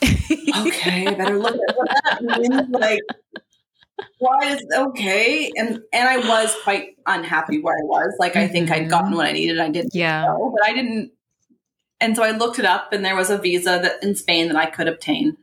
okay, 0.03 1.07
I 1.07 1.13
better 1.13 1.37
look 1.37 1.55
at 1.55 1.77
what 1.77 1.87
that 2.03 2.21
means. 2.23 2.69
Like, 2.71 2.99
why 4.17 4.39
is 4.45 4.65
okay? 4.75 5.51
And 5.55 5.79
and 5.93 6.09
I 6.09 6.17
was 6.17 6.55
quite 6.63 6.95
unhappy 7.05 7.61
where 7.61 7.75
I 7.75 7.83
was. 7.83 8.15
Like, 8.19 8.35
I 8.35 8.47
think 8.47 8.71
I'd 8.71 8.81
mm-hmm. 8.81 8.89
gotten 8.89 9.15
what 9.15 9.27
I 9.27 9.31
needed. 9.31 9.59
I 9.59 9.69
didn't 9.69 9.93
yeah. 9.93 10.25
know, 10.25 10.53
but 10.55 10.67
I 10.67 10.73
didn't. 10.73 11.11
And 12.01 12.15
so 12.15 12.23
I 12.23 12.31
looked 12.31 12.59
it 12.59 12.65
up, 12.65 12.91
and 12.91 13.05
there 13.05 13.15
was 13.15 13.29
a 13.29 13.37
visa 13.37 13.79
that 13.81 14.03
in 14.03 14.15
Spain 14.15 14.47
that 14.47 14.57
I 14.57 14.65
could 14.65 14.89
obtain. 14.89 15.37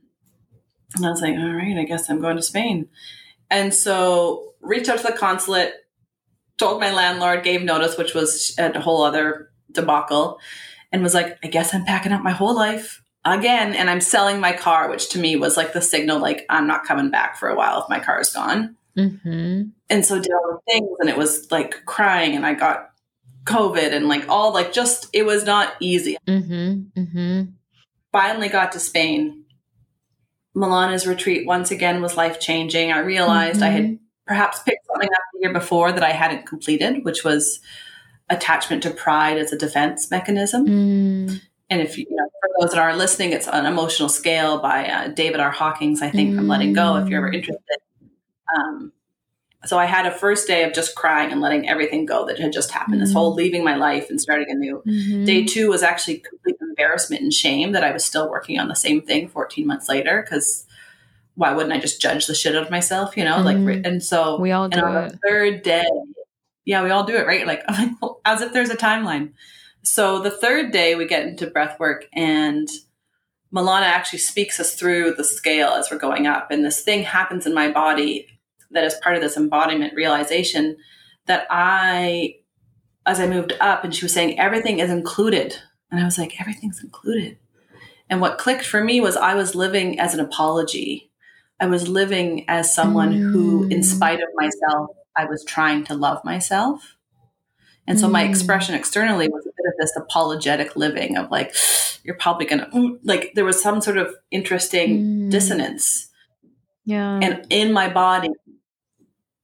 And 0.97 1.07
I 1.07 1.11
was 1.11 1.23
like, 1.23 1.37
all 1.37 1.55
right, 1.55 1.79
I 1.79 1.85
guess 1.85 2.11
I'm 2.11 2.21
going 2.21 2.37
to 2.37 2.43
Spain. 2.43 2.89
And 3.49 3.73
so 3.73 4.55
reached 4.61 4.91
out 4.91 4.99
to 4.99 5.07
the 5.07 5.13
consulate, 5.13 5.73
told 6.59 6.81
my 6.81 6.93
landlord, 6.93 7.45
gave 7.45 7.63
notice, 7.63 7.97
which 7.97 8.13
was 8.13 8.55
a 8.59 8.81
whole 8.81 9.03
other 9.03 9.51
debacle, 9.71 10.41
and 10.91 11.03
was 11.03 11.15
like, 11.15 11.39
I 11.45 11.47
guess 11.47 11.73
I'm 11.73 11.85
packing 11.85 12.13
up 12.13 12.23
my 12.23 12.33
whole 12.33 12.57
life 12.57 13.03
again, 13.25 13.75
and 13.75 13.89
I'm 13.89 14.01
selling 14.01 14.41
my 14.41 14.53
car, 14.53 14.91
which 14.91 15.11
to 15.11 15.19
me 15.19 15.37
was 15.37 15.57
like 15.57 15.73
the 15.73 15.83
signal, 15.83 16.19
like 16.19 16.45
I'm 16.49 16.67
not 16.67 16.85
coming 16.85 17.11
back 17.11 17.37
for 17.37 17.49
a 17.49 17.55
while 17.55 17.83
if 17.83 17.89
my 17.89 18.01
car 18.01 18.21
is 18.21 18.33
gone. 18.33 18.77
Mhm. 18.97 19.71
And 19.91 20.05
so 20.05 20.19
did 20.19 20.33
all 20.33 20.61
the 20.67 20.73
things, 20.73 20.97
and 20.99 21.09
it 21.09 21.17
was 21.17 21.51
like 21.53 21.85
crying, 21.85 22.35
and 22.35 22.45
I 22.45 22.55
got 22.55 22.91
COVID, 23.49 23.93
and 23.93 24.09
like 24.09 24.29
all 24.29 24.53
like 24.53 24.73
just 24.73 25.09
it 25.13 25.25
was 25.25 25.45
not 25.45 25.75
easy. 25.81 26.17
Mhm. 26.27 26.87
Mhm. 26.97 27.53
Finally 28.13 28.49
got 28.49 28.73
to 28.73 28.81
Spain. 28.81 29.45
Milana's 30.55 31.07
retreat 31.07 31.47
once 31.47 31.71
again 31.71 32.03
was 32.03 32.17
life 32.17 32.41
changing. 32.41 32.93
I 32.93 32.99
realized 32.99 33.63
I 33.63 33.69
had 33.69 33.99
perhaps 34.27 34.63
picked 34.63 34.87
something 34.87 35.09
up 35.09 35.23
the 35.33 35.41
year 35.41 35.53
before 35.53 35.93
that 35.93 36.03
I 36.03 36.11
hadn't 36.11 36.47
completed, 36.47 37.05
which 37.05 37.25
was 37.25 37.61
attachment 38.31 38.83
to 38.83 38.91
pride 38.91 39.39
as 39.39 39.53
a 39.53 39.59
defense 39.59 40.11
mechanism. 40.11 40.67
Mm. 40.67 41.41
And 41.71 41.81
if 41.83 41.99
you, 41.99 42.07
know, 42.11 42.29
for 42.41 42.49
those 42.61 42.71
that 42.73 42.81
are 42.81 42.97
listening, 42.97 43.33
it's 43.33 43.47
an 43.47 43.67
emotional 43.67 44.09
scale 44.09 44.59
by 44.59 44.87
uh, 44.87 45.09
David 45.09 45.41
R. 45.41 45.51
Hawkins, 45.51 46.03
I 46.03 46.11
think, 46.11 46.35
from 46.35 46.49
Letting 46.49 46.73
Go, 46.73 46.97
if 46.97 47.09
you're 47.09 47.19
ever 47.19 47.33
interested. 47.33 47.79
Um, 48.57 48.93
so 49.69 49.79
I 49.79 49.85
had 49.85 50.07
a 50.07 50.11
first 50.11 50.47
day 50.47 50.65
of 50.65 50.73
just 50.73 50.95
crying 50.95 51.31
and 51.31 51.41
letting 51.41 51.69
everything 51.69 52.07
go 52.07 52.27
that 52.27 52.39
had 52.39 52.53
just 52.53 52.71
happened, 52.71 53.01
this 53.03 53.13
whole 53.13 53.35
leaving 53.35 53.63
my 53.65 53.77
life 53.77 54.09
and 54.11 54.21
starting 54.21 54.47
anew. 54.51 54.83
Mhm. 54.87 55.27
Day 55.27 55.45
two 55.45 55.69
was 55.69 55.83
actually 55.83 56.19
complete 56.19 56.57
embarrassment 56.61 57.23
and 57.23 57.33
shame 57.33 57.73
that 57.73 57.85
I 57.85 57.93
was 57.93 58.05
still 58.05 58.31
working 58.31 58.59
on 58.59 58.69
the 58.69 58.75
same 58.77 59.03
thing 59.03 59.29
14 59.29 59.67
months 59.67 59.89
later 59.89 60.23
because 60.25 60.65
why 61.35 61.53
wouldn't 61.53 61.73
I 61.73 61.79
just 61.79 62.01
judge 62.01 62.27
the 62.27 62.35
shit 62.35 62.57
out 62.57 62.63
of 62.63 62.71
myself, 62.71 63.17
you 63.17 63.25
know? 63.25 63.41
Like, 63.41 63.57
Mhm. 63.59 63.87
and 63.87 64.03
so 64.03 64.41
We 64.41 64.51
all 64.53 64.65
and 64.65 64.73
do 64.73 64.81
on 64.81 65.05
it. 65.05 65.13
the 65.13 65.19
third 65.29 65.63
day, 65.63 65.87
yeah, 66.65 66.83
we 66.83 66.91
all 66.91 67.05
do 67.05 67.15
it, 67.17 67.27
right? 67.27 67.47
Like, 67.47 67.63
like, 67.69 67.91
as 68.25 68.41
if 68.41 68.53
there's 68.53 68.71
a 68.71 68.77
timeline. 68.77 69.33
So 69.83 70.19
the 70.21 70.31
third 70.31 70.73
day, 70.73 70.95
we 70.97 71.07
get 71.07 71.23
into 71.27 71.47
breath 71.47 71.79
work, 71.79 72.07
and 72.13 72.69
Milana 73.55 73.83
actually 73.83 74.19
speaks 74.19 74.59
us 74.61 74.75
through 74.75 75.15
the 75.15 75.25
scale 75.25 75.69
as 75.71 75.91
we're 75.91 75.99
going 75.99 76.27
up. 76.27 76.51
And 76.51 76.65
this 76.65 76.83
thing 76.83 77.03
happens 77.05 77.47
in 77.47 77.55
my 77.55 77.71
body 77.71 78.27
that 78.71 78.85
is 78.85 78.95
part 79.03 79.17
of 79.17 79.23
this 79.23 79.37
embodiment 79.37 79.95
realization 79.95 80.77
that 81.27 81.47
I, 81.51 82.37
as 83.07 83.21
I 83.21 83.27
moved 83.27 83.55
up, 83.61 83.85
and 83.85 83.95
she 83.95 84.05
was 84.05 84.13
saying, 84.13 84.39
everything 84.39 84.79
is 84.79 84.91
included. 84.91 85.57
And 85.91 86.01
I 86.01 86.05
was 86.05 86.19
like, 86.19 86.41
everything's 86.41 86.83
included. 86.83 87.39
And 88.11 88.21
what 88.21 88.39
clicked 88.39 88.65
for 88.65 88.83
me 88.83 89.01
was 89.01 89.17
I 89.17 89.35
was 89.35 89.55
living 89.55 89.99
as 90.01 90.15
an 90.15 90.21
apology. 90.21 91.11
I 91.61 91.67
was 91.67 91.89
living 91.89 92.45
as 92.49 92.75
someone 92.75 93.13
who, 93.13 93.65
in 93.65 93.81
Mm. 93.81 93.85
spite 93.85 94.21
of 94.21 94.29
myself, 94.35 94.91
I 95.17 95.25
was 95.25 95.45
trying 95.45 95.85
to 95.85 95.95
love 95.95 96.25
myself. 96.25 96.97
And 97.87 97.99
so 97.99 98.07
my 98.09 98.23
Mm. 98.25 98.29
expression 98.29 98.75
externally 98.75 99.29
was 99.29 99.45
a 99.47 99.49
bit 99.57 99.67
of 99.67 99.75
this 99.81 99.97
apologetic 99.97 100.77
living 100.77 101.17
of 101.17 101.31
like, 101.31 101.55
you're 102.05 102.17
probably 102.17 102.47
gonna, 102.47 102.69
mm, 102.73 102.99
like, 103.03 103.33
there 103.35 103.45
was 103.45 103.63
some 103.63 103.81
sort 103.81 103.97
of 103.99 104.15
interesting 104.31 105.03
Mm. 105.27 105.31
dissonance. 105.31 106.09
Yeah. 106.85 107.19
And 107.21 107.47
in 107.51 107.73
my 107.73 107.89
body, 107.89 108.31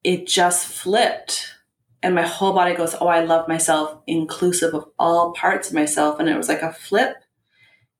it 0.04 0.26
just 0.26 0.66
flipped. 0.66 1.54
And 2.02 2.14
my 2.14 2.22
whole 2.22 2.52
body 2.52 2.74
goes, 2.74 2.94
Oh, 3.00 3.08
I 3.08 3.24
love 3.24 3.48
myself, 3.48 3.98
inclusive 4.06 4.74
of 4.74 4.84
all 4.98 5.32
parts 5.32 5.68
of 5.68 5.74
myself. 5.74 6.20
And 6.20 6.28
it 6.28 6.36
was 6.36 6.48
like 6.48 6.62
a 6.62 6.72
flip. 6.72 7.16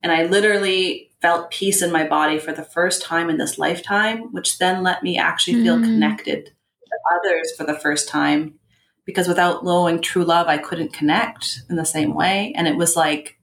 And 0.03 0.13
I 0.13 0.25
literally 0.25 1.11
felt 1.23 1.51
peace 1.51 1.81
in 1.81 1.91
my 1.91 2.07
body 2.07 2.39
for 2.39 2.53
the 2.53 2.65
first 2.65 3.01
time 3.03 3.31
in 3.31 3.39
this 3.39 3.59
lifetime, 3.59 4.31
which 4.33 4.59
then 4.59 4.83
let 4.83 5.03
me 5.03 5.17
actually 5.17 5.63
feel 5.63 5.79
Mm. 5.79 5.85
connected 5.85 6.45
to 6.47 6.99
others 7.17 7.53
for 7.57 7.65
the 7.65 7.79
first 7.79 8.07
time. 8.09 8.59
Because 9.07 9.27
without 9.29 9.65
knowing 9.65 10.01
true 10.03 10.25
love, 10.25 10.47
I 10.49 10.59
couldn't 10.59 10.93
connect 10.93 11.61
in 11.71 11.77
the 11.77 11.85
same 11.87 12.15
way. 12.15 12.53
And 12.55 12.69
it 12.69 12.77
was 12.77 12.97
like, 12.97 13.39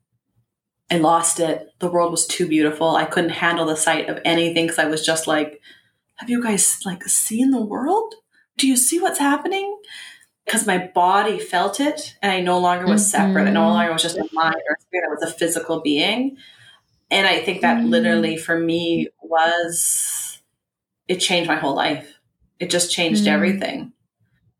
I 0.92 0.98
lost 0.98 1.40
it. 1.40 1.70
The 1.80 1.90
world 1.90 2.12
was 2.12 2.28
too 2.28 2.48
beautiful. 2.48 2.96
I 2.96 3.06
couldn't 3.06 3.30
handle 3.32 3.66
the 3.66 3.76
sight 3.76 4.10
of 4.10 4.20
anything 4.26 4.66
because 4.66 4.78
I 4.80 4.86
was 4.86 5.04
just 5.06 5.26
like, 5.26 5.60
have 6.18 6.30
you 6.30 6.44
guys 6.44 6.80
like 6.86 7.04
seen 7.06 7.50
the 7.52 7.62
world? 7.62 8.14
Do 8.58 8.68
you 8.68 8.76
see 8.76 9.00
what's 9.00 9.20
happening? 9.20 9.78
Because 10.46 10.66
my 10.68 10.78
body 10.94 11.40
felt 11.40 11.80
it 11.80 12.16
and 12.22 12.32
I 12.32 12.42
no 12.42 12.60
longer 12.60 12.86
was 12.88 13.10
separate. 13.10 13.48
I 13.48 13.52
no 13.52 13.62
Mhm. 13.62 13.74
longer 13.74 13.94
was 13.94 14.02
just 14.02 14.18
a 14.18 14.28
mind 14.34 14.56
or 14.68 14.76
a 14.78 14.82
spirit. 14.82 15.08
I 15.08 15.14
was 15.14 15.24
a 15.24 15.34
physical 15.34 15.82
being. 15.82 16.38
And 17.10 17.28
I 17.28 17.40
think 17.42 17.62
that 17.62 17.78
Mm. 17.78 17.90
literally 17.90 18.38
for 18.38 18.58
me 18.60 19.08
was, 19.22 20.42
it 21.08 21.18
changed 21.18 21.48
my 21.50 21.56
whole 21.56 21.76
life. 21.76 22.18
It 22.60 22.70
just 22.70 22.92
changed 22.92 23.26
Mm. 23.26 23.32
everything. 23.34 23.94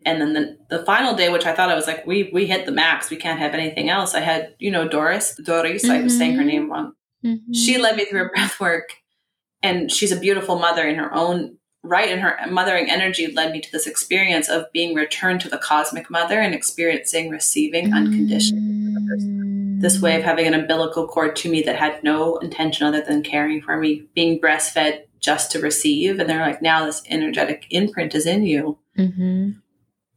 And 0.06 0.20
then 0.20 0.34
the, 0.34 0.58
the 0.78 0.86
final 0.86 1.14
day, 1.16 1.30
which 1.30 1.46
I 1.46 1.54
thought 1.54 1.70
I 1.70 1.76
was 1.76 1.86
like, 1.88 2.06
we 2.08 2.30
we 2.34 2.48
hit 2.48 2.66
the 2.66 2.72
max. 2.72 3.10
We 3.10 3.18
can't 3.18 3.40
have 3.40 3.54
anything 3.54 3.90
else. 3.90 4.16
I 4.16 4.22
had, 4.22 4.56
you 4.60 4.72
know, 4.72 4.88
Doris, 4.88 5.36
Doris, 5.44 5.88
I 5.90 6.02
was 6.02 6.18
saying 6.18 6.36
her 6.36 6.44
Mhm. 6.44 6.48
name 6.48 6.72
wrong 6.72 6.94
she 7.54 7.78
led 7.78 7.96
me 7.98 8.06
through 8.06 8.26
a 8.26 8.30
breath 8.30 8.60
work 8.60 8.96
and 9.62 9.92
she's 9.92 10.12
a 10.12 10.20
beautiful 10.20 10.58
mother 10.58 10.88
in 10.88 10.96
her 10.96 11.14
own 11.14 11.58
right 11.84 12.10
and 12.10 12.22
her 12.22 12.38
mothering 12.50 12.90
energy 12.90 13.32
led 13.32 13.52
me 13.52 13.60
to 13.60 13.72
this 13.72 13.88
experience 13.88 14.50
of 14.50 14.72
being 14.72 14.96
returned 14.96 15.42
to 15.42 15.50
the 15.50 15.58
cosmic 15.58 16.10
mother 16.10 16.40
and 16.40 16.54
experiencing 16.54 17.30
receiving 17.30 17.94
unconditionally 17.94 18.62
the 18.62 19.52
this 19.82 20.02
way 20.02 20.16
of 20.16 20.24
having 20.24 20.48
an 20.48 20.54
umbilical 20.54 21.08
cord 21.08 21.36
to 21.38 21.50
me 21.50 21.64
that 21.64 21.76
had 21.76 22.04
no 22.04 22.38
intention 22.38 22.86
other 22.86 23.02
than 23.02 23.24
caring 23.24 23.62
for 23.62 23.78
me, 23.78 24.08
being 24.14 24.40
breastfed 24.40 25.02
just 25.20 25.52
to 25.52 25.60
receive. 25.60 26.20
And 26.20 26.30
they're 26.30 26.46
like, 26.46 26.62
now 26.62 26.86
this 26.86 27.02
energetic 27.10 27.66
imprint 27.72 28.16
is 28.16 28.26
in 28.26 28.46
you. 28.46 28.78
Mm-hmm. 28.98 29.52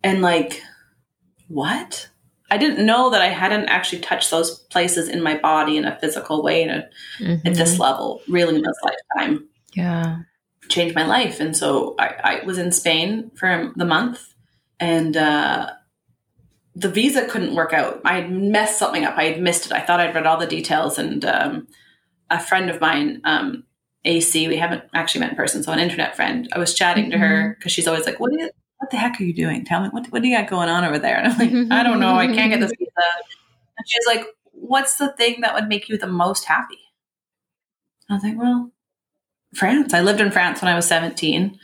And 0.02 0.22
like, 0.22 0.62
what? 1.48 2.10
I 2.50 2.58
didn't 2.58 2.84
know 2.84 3.10
that 3.10 3.22
I 3.22 3.28
hadn't 3.28 3.68
actually 3.68 4.02
touched 4.02 4.30
those 4.30 4.58
places 4.58 5.08
in 5.08 5.22
my 5.22 5.38
body 5.38 5.76
in 5.76 5.86
a 5.86 5.98
physical 5.98 6.42
way 6.42 6.62
in 6.62 6.70
a, 6.70 6.88
Mm-hmm. 7.18 7.46
at 7.46 7.54
this 7.54 7.78
level, 7.78 8.22
really 8.28 8.56
in 8.56 8.62
this 8.62 8.76
lifetime. 8.84 9.48
Yeah. 9.72 10.18
Changed 10.68 10.94
my 10.94 11.06
life. 11.06 11.40
And 11.40 11.56
so 11.56 11.94
I, 11.98 12.40
I 12.42 12.44
was 12.44 12.58
in 12.58 12.72
Spain 12.72 13.30
for 13.36 13.72
the 13.76 13.84
month 13.84 14.34
and 14.80 15.16
uh, 15.16 15.70
the 16.74 16.88
visa 16.88 17.26
couldn't 17.26 17.54
work 17.54 17.72
out. 17.72 18.00
I 18.04 18.20
had 18.20 18.32
messed 18.32 18.78
something 18.78 19.04
up. 19.04 19.16
I 19.16 19.24
had 19.24 19.40
missed 19.40 19.66
it. 19.66 19.72
I 19.72 19.80
thought 19.80 20.00
I'd 20.00 20.14
read 20.14 20.26
all 20.26 20.38
the 20.38 20.46
details. 20.46 20.98
And 20.98 21.24
um, 21.24 21.68
a 22.30 22.40
friend 22.40 22.70
of 22.70 22.80
mine, 22.80 23.20
um, 23.24 23.64
AC, 24.04 24.48
we 24.48 24.56
haven't 24.56 24.82
actually 24.92 25.20
met 25.20 25.30
in 25.30 25.36
person, 25.36 25.62
so 25.62 25.72
an 25.72 25.78
internet 25.78 26.14
friend, 26.14 26.48
I 26.52 26.58
was 26.58 26.74
chatting 26.74 27.10
to 27.10 27.18
her 27.18 27.56
because 27.58 27.72
she's 27.72 27.88
always 27.88 28.04
like, 28.04 28.20
what, 28.20 28.32
you, 28.32 28.50
what 28.76 28.90
the 28.90 28.98
heck 28.98 29.18
are 29.18 29.24
you 29.24 29.32
doing? 29.32 29.64
Tell 29.64 29.82
me, 29.82 29.88
what, 29.88 30.06
what 30.08 30.20
do 30.20 30.28
you 30.28 30.36
got 30.36 30.50
going 30.50 30.68
on 30.68 30.84
over 30.84 30.98
there? 30.98 31.16
And 31.16 31.32
I'm 31.32 31.38
like, 31.38 31.72
I 31.72 31.82
don't 31.82 32.00
know. 32.00 32.14
I 32.14 32.26
can't 32.26 32.50
get 32.50 32.60
this 32.60 32.72
visa. 32.78 32.90
And 33.78 33.88
she's 33.88 34.06
like, 34.06 34.26
what's 34.52 34.96
the 34.96 35.12
thing 35.12 35.40
that 35.40 35.54
would 35.54 35.68
make 35.68 35.88
you 35.88 35.96
the 35.96 36.06
most 36.06 36.44
happy? 36.44 36.80
I 38.10 38.14
was 38.14 38.22
like, 38.22 38.36
well, 38.36 38.72
France. 39.54 39.94
I 39.94 40.00
lived 40.00 40.20
in 40.20 40.30
France 40.30 40.60
when 40.62 40.70
I 40.72 40.76
was 40.76 40.86
17. 40.86 41.42
And 41.42 41.58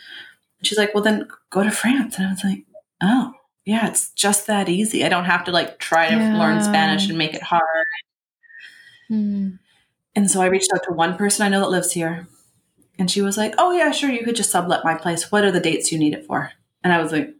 she's 0.62 0.78
like, 0.78 0.94
well, 0.94 1.02
then 1.04 1.28
go 1.50 1.62
to 1.62 1.70
France. 1.70 2.16
And 2.18 2.26
I 2.26 2.30
was 2.30 2.44
like, 2.44 2.64
oh, 3.02 3.32
yeah, 3.64 3.88
it's 3.88 4.10
just 4.12 4.46
that 4.46 4.68
easy. 4.68 5.04
I 5.04 5.08
don't 5.08 5.24
have 5.24 5.44
to 5.44 5.52
like 5.52 5.78
try 5.78 6.08
to 6.10 6.16
Yeah. 6.16 6.38
learn 6.38 6.62
Spanish 6.62 7.08
and 7.08 7.18
make 7.18 7.34
it 7.34 7.42
hard. 7.42 7.62
Mm. 9.10 9.58
And 10.16 10.30
so 10.30 10.40
I 10.42 10.46
reached 10.46 10.70
out 10.74 10.82
to 10.84 10.92
one 10.92 11.16
person 11.16 11.44
I 11.46 11.48
know 11.48 11.60
that 11.60 11.70
lives 11.70 11.92
here. 11.92 12.26
And 12.98 13.10
she 13.10 13.22
was 13.22 13.36
like, 13.38 13.54
oh, 13.58 13.72
yeah, 13.72 13.90
sure, 13.92 14.10
you 14.10 14.24
could 14.24 14.36
just 14.36 14.50
sublet 14.50 14.84
my 14.84 14.94
place. 14.94 15.30
What 15.32 15.44
are 15.44 15.50
the 15.52 15.60
dates 15.60 15.90
you 15.90 15.98
need 15.98 16.12
it 16.14 16.26
for? 16.26 16.52
And 16.84 16.92
I 16.92 17.00
was 17.02 17.12
like, 17.12 17.34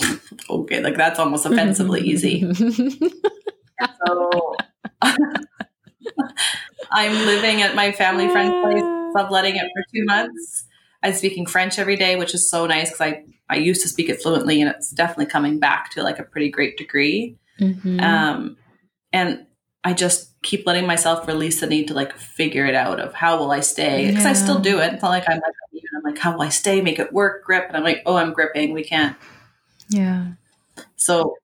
okay, 0.50 0.82
like 0.82 0.96
that's 0.96 1.18
almost 1.18 1.46
offensively 1.46 2.00
easy. 2.02 2.44
So 4.06 4.56
I'm 6.90 7.12
living 7.26 7.60
at 7.62 7.74
my 7.74 7.92
family 7.92 8.26
friend's 8.28 8.54
place, 8.62 8.82
subletting 9.16 9.56
it 9.56 9.62
for 9.74 9.82
two 9.94 10.04
months. 10.04 10.66
I'm 11.02 11.12
speaking 11.12 11.46
French 11.46 11.78
every 11.78 11.96
day, 11.96 12.16
which 12.16 12.34
is 12.34 12.50
so 12.50 12.66
nice 12.66 12.90
because 12.90 13.00
I, 13.00 13.24
I 13.48 13.56
used 13.56 13.82
to 13.82 13.88
speak 13.88 14.08
it 14.08 14.20
fluently 14.22 14.60
and 14.60 14.70
it's 14.70 14.90
definitely 14.90 15.26
coming 15.26 15.58
back 15.58 15.90
to 15.92 16.02
like 16.02 16.18
a 16.18 16.24
pretty 16.24 16.50
great 16.50 16.76
degree. 16.76 17.36
Mhm. 17.60 18.02
Um, 18.02 18.56
and 19.12 19.46
I 19.84 19.92
just 19.92 20.32
keep 20.42 20.66
letting 20.66 20.86
myself 20.86 21.28
release 21.28 21.60
the 21.60 21.66
need 21.66 21.88
to 21.88 21.94
like 21.94 22.16
figure 22.16 22.66
it 22.66 22.74
out 22.74 22.98
of 22.98 23.14
how 23.14 23.38
will 23.38 23.52
I 23.52 23.60
stay 23.60 24.08
because 24.08 24.26
I 24.26 24.32
still 24.32 24.58
do 24.58 24.80
it. 24.80 24.94
It's 24.94 25.02
not 25.02 25.10
like 25.10 25.28
I'm 25.28 25.36
like 25.36 25.82
I'm 25.96 26.02
like 26.02 26.18
how 26.18 26.32
will 26.32 26.42
I 26.42 26.48
stay, 26.48 26.80
make 26.80 26.98
it 26.98 27.12
work, 27.12 27.44
grip, 27.44 27.66
and 27.68 27.76
I'm 27.76 27.84
like 27.84 28.02
oh 28.04 28.16
I'm 28.16 28.32
gripping, 28.32 28.72
we 28.72 28.82
can't. 28.84 29.16
yeah. 29.88 30.26
So 30.96 31.36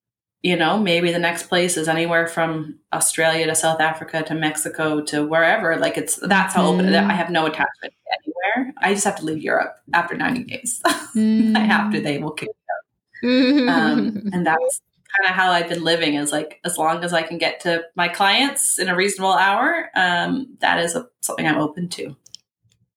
you 0.42 0.56
know 0.56 0.78
maybe 0.78 1.12
the 1.12 1.18
next 1.18 1.44
place 1.48 1.76
is 1.76 1.88
anywhere 1.88 2.26
from 2.26 2.78
Australia 2.92 3.46
to 3.46 3.54
South 3.54 3.80
Africa 3.80 4.22
to 4.24 4.34
Mexico 4.34 5.00
to 5.02 5.26
wherever. 5.26 5.76
Like 5.76 5.96
it's 5.96 6.16
that's 6.16 6.54
how 6.54 6.66
open 6.66 6.86
it. 6.86 6.92
Mhm. 6.92 7.10
I 7.10 7.14
have 7.14 7.30
no 7.30 7.46
attachment 7.46 7.94
anywhere. 8.24 8.74
I 8.78 8.92
just 8.94 9.04
have 9.04 9.16
to 9.16 9.24
leave 9.24 9.42
Europe 9.42 9.76
after 9.94 10.16
90 10.16 10.44
days. 10.44 10.80
Mm. 11.14 11.56
I 11.60 11.60
have 11.60 11.92
to. 11.92 12.00
They 12.00 12.18
will 12.18 12.32
kick 12.32 12.48
me 12.48 13.68
out. 13.68 13.68
Um, 13.68 14.28
and 14.32 14.46
that's 14.46 14.80
kind 15.16 15.28
of 15.28 15.34
how 15.36 15.50
I've 15.52 15.68
been 15.68 15.84
living 15.84 16.14
is 16.14 16.32
like 16.32 16.58
as 16.64 16.76
long 16.78 17.04
as 17.04 17.12
I 17.12 17.22
can 17.22 17.38
get 17.38 17.60
to 17.60 17.84
my 17.94 18.08
clients 18.08 18.78
in 18.78 18.88
a 18.88 18.96
reasonable 18.96 19.34
hour, 19.34 19.90
um, 19.94 20.56
that 20.60 20.80
is 20.80 20.96
a, 20.96 21.06
something 21.20 21.46
I'm 21.46 21.58
open 21.60 21.88
to. 21.90 22.16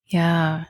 Yeah. 0.07 0.63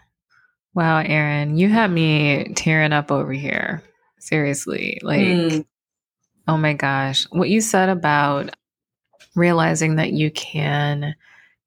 Wow, 0.73 0.97
Erin, 0.97 1.55
you 1.57 1.69
had 1.69 1.89
me 1.91 2.51
tearing 2.55 2.91
up 2.93 3.11
over 3.11 3.31
here. 3.31 3.81
Seriously. 4.19 4.99
Like, 5.03 5.19
Mm. 5.21 5.65
Oh 6.47 6.57
my 6.57 6.73
gosh. 6.73 7.25
What 7.31 7.49
you 7.49 7.61
said 7.61 7.89
about 7.89 8.55
realizing 9.35 9.95
that 9.95 10.11
you 10.13 10.31
can 10.31 11.15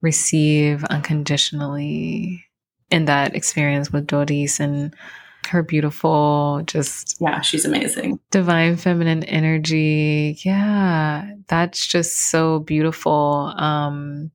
receive 0.01 0.83
unconditionally 0.85 2.45
in 2.89 3.05
that 3.05 3.35
experience 3.35 3.91
with 3.91 4.07
Doris 4.07 4.59
and 4.59 4.95
her 5.49 5.63
beautiful, 5.63 6.61
just 6.65 7.17
Yeah, 7.19 7.41
she's 7.41 7.65
amazing. 7.65 8.19
divine 8.31 8.77
feminine 8.77 9.23
energy. 9.23 10.37
Yeah, 10.43 11.31
that's 11.47 11.85
just 11.85 12.29
so 12.29 12.59
beautiful. 12.59 13.53
Um 13.57 14.31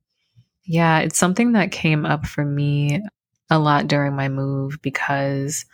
yeah, 0.67 1.01
it's 1.01 1.19
something 1.19 1.53
that 1.53 1.73
came 1.73 2.07
up 2.07 2.27
for 2.27 2.45
me 2.45 3.03
a 3.51 3.59
lot 3.59 3.87
during 3.87 4.17
my 4.17 4.29
move 4.29 4.79
because 4.81 5.67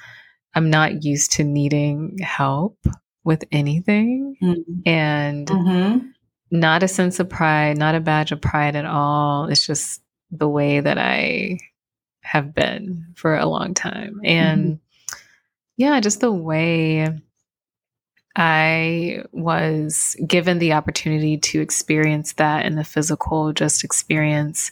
I'm 0.54 0.68
not 0.68 1.04
used 1.04 1.32
to 1.32 1.44
needing 1.44 2.18
help 2.18 2.76
with 3.24 3.44
anything 3.52 4.36
Mm. 4.42 4.82
and 4.86 5.46
Mm-hmm. 5.46 6.06
not 6.50 6.82
a 6.82 6.88
sense 6.88 7.20
of 7.20 7.28
pride, 7.28 7.76
not 7.78 7.94
a 7.94 8.00
badge 8.00 8.32
of 8.32 8.40
pride 8.40 8.76
at 8.76 8.84
all. 8.86 9.46
It's 9.46 9.66
just 9.66 10.02
the 10.30 10.48
way 10.48 10.80
that 10.80 10.98
I 10.98 11.58
have 12.22 12.54
been 12.54 13.12
for 13.16 13.36
a 13.36 13.46
long 13.46 13.74
time. 13.74 14.20
And 14.24 14.78
yeah, 15.76 16.00
just 16.00 16.20
the 16.20 16.32
way 16.32 17.08
I 18.36 19.24
was 19.32 20.16
given 20.26 20.58
the 20.58 20.72
opportunity 20.74 21.36
to 21.38 21.60
experience 21.60 22.34
that 22.34 22.64
in 22.64 22.76
the 22.76 22.84
physical, 22.84 23.52
just 23.52 23.82
experience 23.84 24.70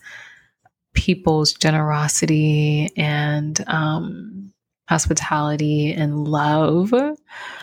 people's 0.95 1.53
generosity 1.55 2.91
and 2.97 3.63
um, 3.67 4.53
hospitality 4.89 5.93
and 5.93 6.27
love 6.27 6.93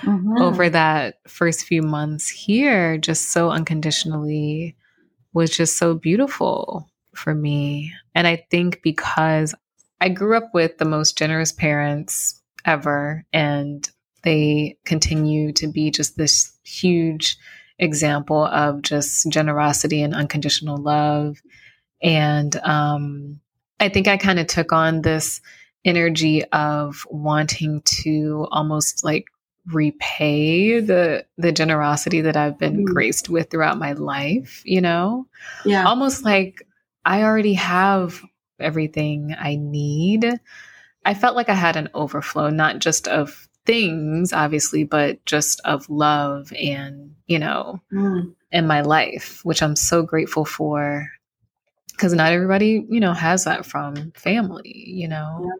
Mm-hmm. 0.01 0.41
over 0.41 0.69
that 0.69 1.15
first 1.27 1.65
few 1.65 1.81
months 1.81 2.29
here, 2.29 2.97
just 2.97 3.31
so 3.31 3.49
unconditionally, 3.49 4.75
was 5.33 5.49
just 5.49 5.77
so 5.77 5.95
beautiful 5.95 6.87
for 7.15 7.33
me. 7.33 7.91
And 8.13 8.27
I 8.27 8.45
think 8.51 8.81
because 8.83 9.55
I 9.99 10.09
grew 10.09 10.37
up 10.37 10.51
with 10.53 10.77
the 10.77 10.85
most 10.85 11.17
generous 11.17 11.51
parents 11.51 12.39
ever, 12.65 13.25
and 13.33 13.89
they 14.23 14.77
continue 14.85 15.51
to 15.53 15.67
be 15.67 15.89
just 15.89 16.17
this 16.17 16.51
huge 16.63 17.37
example 17.79 18.45
of 18.45 18.81
just 18.81 19.29
generosity 19.31 20.01
and 20.01 20.13
unconditional 20.13 20.77
love. 20.77 21.41
And 22.01 22.55
um, 22.57 23.39
I 23.79 23.89
think 23.89 24.07
I 24.07 24.17
kind 24.17 24.39
of 24.39 24.47
took 24.47 24.71
on 24.71 25.01
this 25.01 25.41
energy 25.85 26.43
of 26.45 27.05
wanting 27.09 27.81
to 27.85 28.47
almost 28.51 29.03
like 29.03 29.25
repay 29.67 30.79
the 30.79 31.25
the 31.37 31.51
generosity 31.51 32.21
that 32.21 32.37
I've 32.37 32.57
been 32.59 32.83
Mm. 32.85 32.93
graced 32.93 33.29
with 33.29 33.49
throughout 33.49 33.77
my 33.79 33.93
life, 33.93 34.61
you 34.65 34.81
know? 34.81 35.27
Yeah. 35.65 35.85
Almost 35.85 36.23
like 36.25 36.67
I 37.05 37.23
already 37.23 37.53
have 37.53 38.21
everything 38.59 39.35
I 39.37 39.55
need. 39.55 40.25
I 41.05 41.13
felt 41.13 41.35
like 41.35 41.49
I 41.49 41.53
had 41.55 41.75
an 41.75 41.89
overflow 41.93 42.49
not 42.49 42.79
just 42.79 43.07
of 43.07 43.47
things 43.65 44.33
obviously, 44.33 44.83
but 44.83 45.23
just 45.25 45.59
of 45.65 45.89
love 45.89 46.51
and, 46.53 47.15
you 47.27 47.39
know, 47.39 47.81
Mm. 47.91 48.33
in 48.51 48.67
my 48.67 48.81
life, 48.81 49.43
which 49.43 49.61
I'm 49.63 49.75
so 49.75 50.03
grateful 50.03 50.45
for 50.45 51.09
because 51.95 52.13
not 52.13 52.31
everybody, 52.31 52.85
you 52.89 52.99
know, 52.99 53.13
has 53.13 53.45
that 53.45 53.65
from 53.65 54.11
family, 54.11 54.83
you 54.87 55.07
know. 55.07 55.51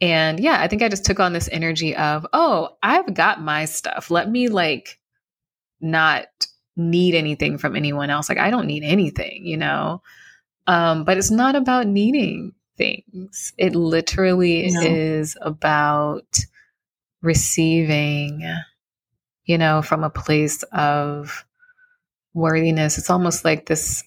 And 0.00 0.38
yeah, 0.40 0.58
I 0.60 0.68
think 0.68 0.82
I 0.82 0.88
just 0.88 1.04
took 1.04 1.20
on 1.20 1.32
this 1.32 1.48
energy 1.50 1.94
of, 1.96 2.26
oh, 2.32 2.76
I've 2.82 3.14
got 3.14 3.42
my 3.42 3.64
stuff. 3.64 4.10
Let 4.10 4.30
me 4.30 4.48
like 4.48 4.98
not 5.80 6.26
need 6.76 7.14
anything 7.14 7.58
from 7.58 7.76
anyone 7.76 8.10
else. 8.10 8.28
Like 8.28 8.38
I 8.38 8.50
don't 8.50 8.66
need 8.66 8.84
anything, 8.84 9.44
you 9.44 9.56
know. 9.56 10.02
Um, 10.66 11.04
but 11.04 11.16
it's 11.16 11.30
not 11.30 11.56
about 11.56 11.86
needing 11.86 12.52
things. 12.76 13.52
It 13.58 13.74
literally 13.74 14.70
No. 14.70 14.80
is 14.82 15.36
about 15.40 16.38
receiving, 17.22 18.42
you 19.44 19.58
know, 19.58 19.82
from 19.82 20.04
a 20.04 20.10
place 20.10 20.62
of 20.64 21.44
worthiness. 22.34 22.98
It's 22.98 23.10
almost 23.10 23.44
like 23.44 23.66
this 23.66 24.04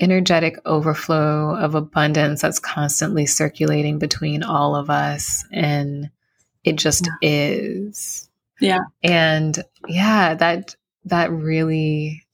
energetic 0.00 0.58
overflow 0.64 1.54
of 1.56 1.74
abundance 1.74 2.42
that's 2.42 2.58
constantly 2.58 3.26
circulating 3.26 3.98
between 3.98 4.42
all 4.42 4.76
of 4.76 4.90
us. 4.90 5.44
And 5.52 6.10
it 6.64 6.76
just 6.76 7.08
is. 7.22 8.28
Yeah. 8.60 8.80
And 9.02 9.62
yeah, 9.86 10.34
that, 10.34 10.76
that 11.06 11.30
really, 11.30 12.24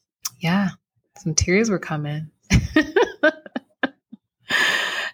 yeah, 0.40 0.70
some 1.18 1.34
tears 1.34 1.70
were 1.70 1.78
coming. 1.78 2.30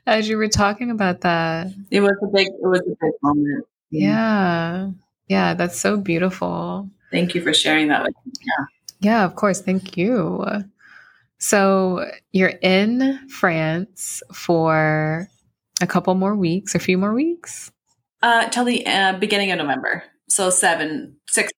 As 0.06 0.28
you 0.28 0.36
were 0.38 0.48
talking 0.48 0.90
about 0.90 1.20
that. 1.20 1.68
It 1.90 2.00
was 2.00 2.16
a 2.22 2.26
big. 2.26 2.48
It 2.48 2.66
was 2.66 2.80
a 2.80 2.96
big 3.00 3.12
moment. 3.22 3.64
Yeah. 3.90 4.90
Yeah, 5.28 5.54
that's 5.54 5.78
so 5.78 5.96
beautiful. 5.96 6.88
Thank 7.12 7.34
you 7.34 7.42
for 7.42 7.54
sharing 7.54 7.88
that 7.88 8.02
with 8.02 8.14
me. 8.26 8.32
Yeah, 9.00 9.24
of 9.24 9.36
course. 9.36 9.60
Thank 9.60 9.96
you. 9.96 10.44
So 11.40 12.04
you're 12.32 12.52
in 12.62 13.18
France 13.28 14.22
for 14.32 15.26
a 15.80 15.86
couple 15.86 16.14
more 16.14 16.36
weeks, 16.36 16.74
a 16.74 16.78
few 16.78 16.98
more 16.98 17.14
weeks? 17.14 17.72
Uh, 18.22 18.48
till 18.50 18.64
the 18.64 18.86
uh, 18.86 19.14
beginning 19.18 19.50
of 19.50 19.58
November. 19.58 20.04
So 20.28 20.50
seven, 20.50 21.16
six. 21.26 21.50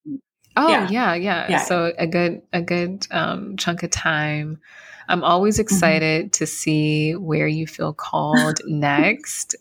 Oh 0.56 0.68
yeah. 0.68 0.88
yeah, 0.88 1.14
yeah, 1.14 1.46
yeah. 1.50 1.64
So 1.64 1.92
a 1.98 2.06
good, 2.06 2.42
a 2.52 2.62
good 2.62 3.06
um, 3.10 3.56
chunk 3.56 3.82
of 3.82 3.90
time. 3.90 4.60
I'm 5.08 5.24
always 5.24 5.56
mm-hmm. 5.56 5.62
excited 5.62 6.26
mm-hmm. 6.26 6.30
to 6.30 6.46
see 6.46 7.16
where 7.16 7.48
you 7.48 7.66
feel 7.66 7.92
called 7.92 8.60
next. 8.66 9.56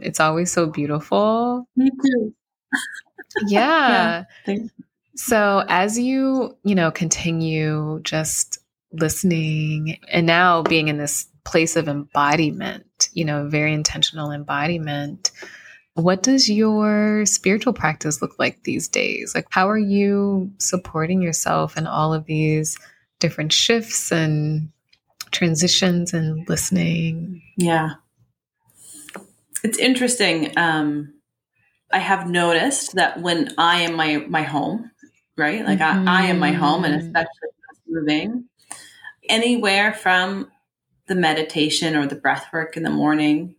It's 0.00 0.18
always 0.18 0.50
so 0.50 0.66
beautiful. 0.66 1.68
Me 1.76 1.90
too. 1.90 2.34
yeah. 3.46 4.24
yeah 4.46 4.56
so 5.16 5.64
as 5.68 5.98
you, 5.98 6.56
you 6.64 6.74
know, 6.74 6.90
continue 6.90 8.00
just 8.02 8.58
listening 8.94 9.98
and 10.10 10.26
now 10.26 10.62
being 10.62 10.88
in 10.88 10.98
this 10.98 11.26
place 11.44 11.76
of 11.76 11.88
embodiment, 11.88 13.08
you 13.12 13.24
know, 13.24 13.48
very 13.48 13.72
intentional 13.72 14.30
embodiment, 14.30 15.30
what 15.94 16.22
does 16.22 16.50
your 16.50 17.24
spiritual 17.26 17.72
practice 17.72 18.20
look 18.20 18.38
like 18.38 18.62
these 18.64 18.88
days? 18.88 19.34
Like, 19.34 19.46
how 19.50 19.68
are 19.68 19.78
you 19.78 20.50
supporting 20.58 21.22
yourself 21.22 21.76
in 21.76 21.86
all 21.86 22.12
of 22.12 22.24
these 22.24 22.76
different 23.20 23.52
shifts 23.52 24.10
and 24.10 24.70
transitions 25.30 26.12
and 26.12 26.48
listening? 26.48 27.42
Yeah. 27.56 27.90
It's 29.62 29.78
interesting. 29.78 30.56
Um, 30.58 31.14
I 31.92 31.98
have 31.98 32.28
noticed 32.28 32.96
that 32.96 33.20
when 33.20 33.54
I 33.56 33.82
am 33.82 33.94
my 33.94 34.16
my 34.28 34.42
home, 34.42 34.90
right? 35.36 35.64
Like 35.64 35.78
mm-hmm. 35.78 36.08
I, 36.08 36.22
I 36.22 36.26
am 36.26 36.40
my 36.40 36.50
home, 36.50 36.84
and 36.84 36.94
mm-hmm. 36.94 37.06
especially 37.06 37.48
moving 37.86 38.44
anywhere 39.28 39.92
from 39.92 40.50
the 41.06 41.14
meditation 41.14 41.96
or 41.96 42.06
the 42.06 42.14
breath 42.14 42.46
work 42.52 42.76
in 42.76 42.82
the 42.82 42.90
morning 42.90 43.56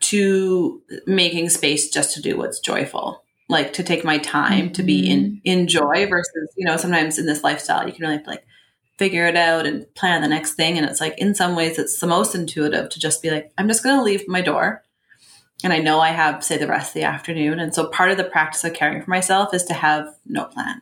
to 0.00 0.82
making 1.06 1.48
space 1.48 1.90
just 1.90 2.14
to 2.14 2.22
do 2.22 2.36
what's 2.36 2.60
joyful 2.60 3.22
like 3.48 3.72
to 3.72 3.82
take 3.82 4.04
my 4.04 4.18
time 4.18 4.66
mm-hmm. 4.66 4.72
to 4.72 4.82
be 4.82 5.10
in 5.10 5.20
mm-hmm. 5.20 5.36
in 5.44 5.66
joy 5.66 6.06
versus 6.08 6.48
you 6.56 6.64
know 6.64 6.76
sometimes 6.76 7.18
in 7.18 7.26
this 7.26 7.42
lifestyle 7.42 7.86
you 7.86 7.92
can 7.92 8.02
really 8.02 8.16
have 8.16 8.24
to 8.24 8.30
like 8.30 8.46
figure 8.98 9.26
it 9.26 9.36
out 9.36 9.66
and 9.66 9.92
plan 9.94 10.22
the 10.22 10.28
next 10.28 10.54
thing 10.54 10.76
and 10.76 10.86
it's 10.86 11.00
like 11.00 11.16
in 11.18 11.34
some 11.34 11.54
ways 11.54 11.78
it's 11.78 11.98
the 12.00 12.06
most 12.06 12.34
intuitive 12.34 12.88
to 12.88 13.00
just 13.00 13.22
be 13.22 13.30
like 13.30 13.52
i'm 13.58 13.68
just 13.68 13.82
going 13.82 13.96
to 13.96 14.02
leave 14.02 14.26
my 14.28 14.40
door 14.40 14.82
and 15.64 15.72
i 15.72 15.78
know 15.78 16.00
i 16.00 16.10
have 16.10 16.44
say 16.44 16.56
the 16.58 16.66
rest 16.66 16.90
of 16.90 16.94
the 16.94 17.02
afternoon 17.02 17.58
and 17.58 17.74
so 17.74 17.88
part 17.88 18.10
of 18.10 18.16
the 18.16 18.24
practice 18.24 18.64
of 18.64 18.74
caring 18.74 19.02
for 19.02 19.10
myself 19.10 19.54
is 19.54 19.64
to 19.64 19.74
have 19.74 20.08
no 20.26 20.44
plan 20.44 20.80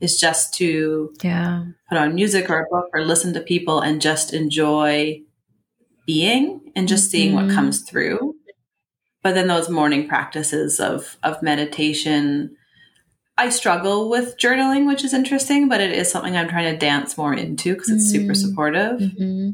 is 0.00 0.18
just 0.20 0.54
to 0.54 1.12
yeah 1.22 1.64
put 1.88 1.98
on 1.98 2.14
music 2.14 2.50
or 2.50 2.60
a 2.60 2.68
book 2.68 2.88
or 2.92 3.02
listen 3.02 3.32
to 3.32 3.40
people 3.40 3.80
and 3.80 4.00
just 4.00 4.32
enjoy 4.32 5.20
being 6.06 6.60
and 6.76 6.88
just 6.88 7.10
seeing 7.10 7.34
mm-hmm. 7.34 7.46
what 7.46 7.54
comes 7.54 7.82
through 7.82 8.34
but 9.22 9.34
then 9.34 9.48
those 9.48 9.68
morning 9.68 10.06
practices 10.06 10.78
of 10.80 11.16
of 11.22 11.42
meditation 11.42 12.56
I 13.38 13.50
struggle 13.50 14.08
with 14.08 14.38
journaling, 14.38 14.86
which 14.86 15.04
is 15.04 15.12
interesting, 15.12 15.68
but 15.68 15.80
it 15.80 15.92
is 15.92 16.10
something 16.10 16.36
I'm 16.36 16.48
trying 16.48 16.72
to 16.72 16.78
dance 16.78 17.18
more 17.18 17.34
into 17.34 17.74
because 17.74 17.90
it's 17.90 18.04
mm-hmm. 18.10 18.22
super 18.22 18.34
supportive. 18.34 19.00
Mm-hmm. 19.00 19.50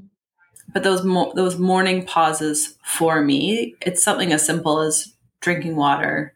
But 0.72 0.84
those 0.84 1.04
mo- 1.04 1.32
those 1.34 1.58
morning 1.58 2.06
pauses 2.06 2.78
for 2.84 3.20
me, 3.20 3.74
it's 3.80 4.02
something 4.02 4.32
as 4.32 4.46
simple 4.46 4.78
as 4.80 5.12
drinking 5.40 5.74
water, 5.76 6.34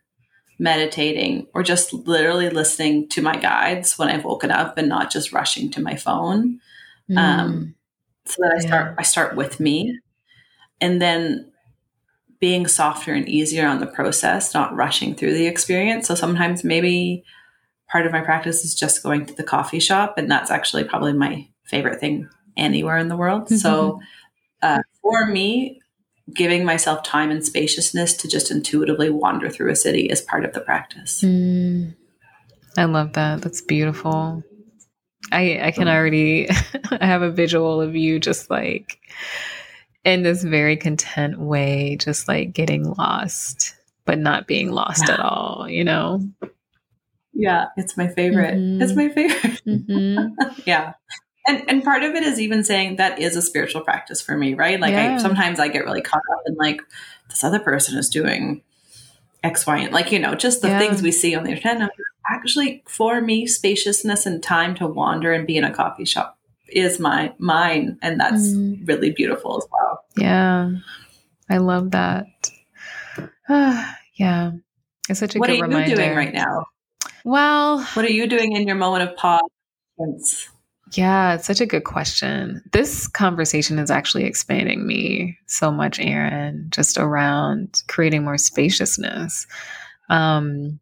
meditating, 0.59 1.46
or 1.54 1.62
just 1.62 1.92
literally 1.92 2.50
listening 2.50 3.09
to 3.11 3.22
my 3.22 3.36
guides 3.36 3.98
when 3.98 4.09
I've 4.09 4.24
woken 4.24 4.50
up 4.50 4.78
and 4.78 4.88
not 4.88 5.11
just 5.11 5.32
rushing 5.32 5.70
to 5.72 5.82
my 5.82 5.96
phone. 5.96 6.61
Mm. 7.11 7.18
Um, 7.18 7.74
so 8.24 8.42
that 8.42 8.52
I 8.52 8.62
yeah. 8.62 8.66
start 8.66 8.94
I 8.98 9.02
start 9.02 9.36
with 9.36 9.61
me, 9.61 9.98
and 10.80 11.00
then 11.00 11.50
being 12.40 12.66
softer 12.66 13.14
and 13.14 13.28
easier 13.28 13.66
on 13.66 13.80
the 13.80 13.86
process, 13.86 14.52
not 14.52 14.74
rushing 14.74 15.14
through 15.14 15.34
the 15.34 15.46
experience. 15.46 16.07
So 16.07 16.14
sometimes 16.14 16.64
maybe 16.64 17.24
part 17.88 18.07
of 18.07 18.12
my 18.12 18.20
practice 18.20 18.64
is 18.64 18.74
just 18.74 19.02
going 19.02 19.26
to 19.26 19.34
the 19.34 19.44
coffee 19.44 19.80
shop, 19.80 20.18
and 20.18 20.30
that's 20.30 20.50
actually 20.50 20.84
probably 20.84 21.12
my 21.12 21.48
favorite 21.64 22.00
thing 22.00 22.28
anywhere 22.57 22.98
in 22.98 23.09
the 23.09 23.16
world. 23.16 23.44
Mm-hmm. 23.44 23.57
So 23.57 24.00
uh, 24.62 24.80
for 25.02 25.26
me, 25.26 25.80
giving 26.35 26.64
myself 26.64 27.03
time 27.03 27.31
and 27.31 27.45
spaciousness 27.45 28.14
to 28.14 28.29
just 28.29 28.51
intuitively 28.51 29.11
wander 29.11 29.49
through 29.49 29.70
a 29.70 29.77
city 29.77 30.07
is 30.07 30.20
part 30.20 30.45
of 30.45 30.53
the 30.53 30.61
practice. 30.61 31.22
Mm. 31.22 31.95
I 32.77 32.85
love 32.85 33.14
that. 33.14 33.43
That's 33.43 33.62
beautiful. 33.62 34.43
I 35.33 35.61
I 35.62 35.70
can 35.70 35.89
already 35.89 36.49
I 36.91 37.07
have 37.07 37.22
a 37.22 37.31
visual 37.31 37.81
of 37.81 37.97
you 37.97 38.18
just 38.20 38.51
like 38.51 39.01
in 40.05 40.22
this 40.22 40.45
very 40.45 40.77
content 40.77 41.39
way, 41.41 41.97
just 41.97 42.29
like 42.29 42.53
getting 42.53 42.85
lost, 42.85 43.74
but 44.05 44.18
not 44.18 44.47
being 44.47 44.70
lost 44.70 45.05
yeah. 45.09 45.14
at 45.14 45.20
all, 45.20 45.66
you 45.68 45.83
know? 45.83 46.22
Yeah, 47.35 47.66
it's 47.77 47.97
my 47.97 48.07
favorite. 48.09 48.55
Mm-hmm. 48.55 48.83
It's 48.83 48.95
my 48.95 49.09
favorite. 49.09 49.62
Mm-hmm. 49.66 50.61
yeah. 50.64 50.95
And 51.49 51.62
and 51.68 51.84
part 51.84 52.03
of 52.03 52.14
it 52.14 52.22
is 52.22 52.40
even 52.40 52.64
saying 52.64 52.97
that 52.97 53.18
is 53.18 53.36
a 53.36 53.42
spiritual 53.42 53.82
practice 53.82 54.20
for 54.20 54.36
me, 54.36 54.55
right? 54.55 54.80
Like 54.80 54.92
yeah. 54.92 55.14
I 55.14 55.18
sometimes 55.18 55.61
I 55.61 55.68
get 55.68 55.84
really 55.84 56.03
caught 56.03 56.22
up 56.32 56.42
in 56.47 56.55
like 56.57 56.80
this 57.28 57.44
other 57.44 57.61
person 57.61 57.97
is 57.99 58.09
doing 58.09 58.62
X, 59.44 59.66
Y, 59.66 59.78
and 59.78 59.92
like, 59.92 60.11
you 60.11 60.18
know, 60.18 60.34
just 60.34 60.62
the 60.62 60.68
yeah. 60.68 60.78
things 60.78 61.03
we 61.03 61.12
see 61.12 61.34
on 61.34 61.44
the 61.44 61.51
internet. 61.51 61.90
Actually, 62.28 62.82
for 62.88 63.20
me, 63.20 63.47
spaciousness 63.47 64.26
and 64.26 64.42
time 64.42 64.74
to 64.74 64.86
wander 64.86 65.32
and 65.32 65.47
be 65.47 65.57
in 65.57 65.62
a 65.62 65.72
coffee 65.72 66.05
shop 66.05 66.36
is 66.68 66.99
my 66.99 67.32
mine 67.38 67.99
and 68.03 68.18
that's 68.18 68.49
mm. 68.49 68.86
really 68.86 69.11
beautiful 69.11 69.57
as 69.57 69.66
well 69.70 70.05
yeah 70.16 70.70
i 71.49 71.59
love 71.59 71.92
that 71.92 72.26
yeah 74.14 74.53
it's 75.09 75.20
such 75.20 75.36
a 75.36 75.38
what 75.38 75.47
good 75.47 75.61
reminder. 75.61 75.76
What 75.76 75.82
are 75.82 75.84
reminder. 75.84 75.90
you 75.90 75.97
doing 75.97 76.16
right 76.16 76.34
now 76.34 76.66
well 77.24 77.80
what 77.80 78.05
are 78.05 78.12
you 78.12 78.26
doing 78.26 78.53
in 78.53 78.66
your 78.66 78.76
moment 78.76 79.09
of 79.09 79.16
pause 79.16 80.49
yeah 80.97 81.34
it's 81.34 81.47
such 81.47 81.61
a 81.61 81.66
good 81.66 81.84
question. 81.84 82.62
This 82.72 83.07
conversation 83.09 83.78
is 83.78 83.90
actually 83.90 84.24
expanding 84.24 84.86
me 84.86 85.38
so 85.47 85.70
much 85.70 85.99
Erin 86.01 86.68
just 86.70 86.99
around 86.99 87.82
creating 87.88 88.24
more 88.24 88.38
spaciousness. 88.38 89.47
Um 90.09 90.80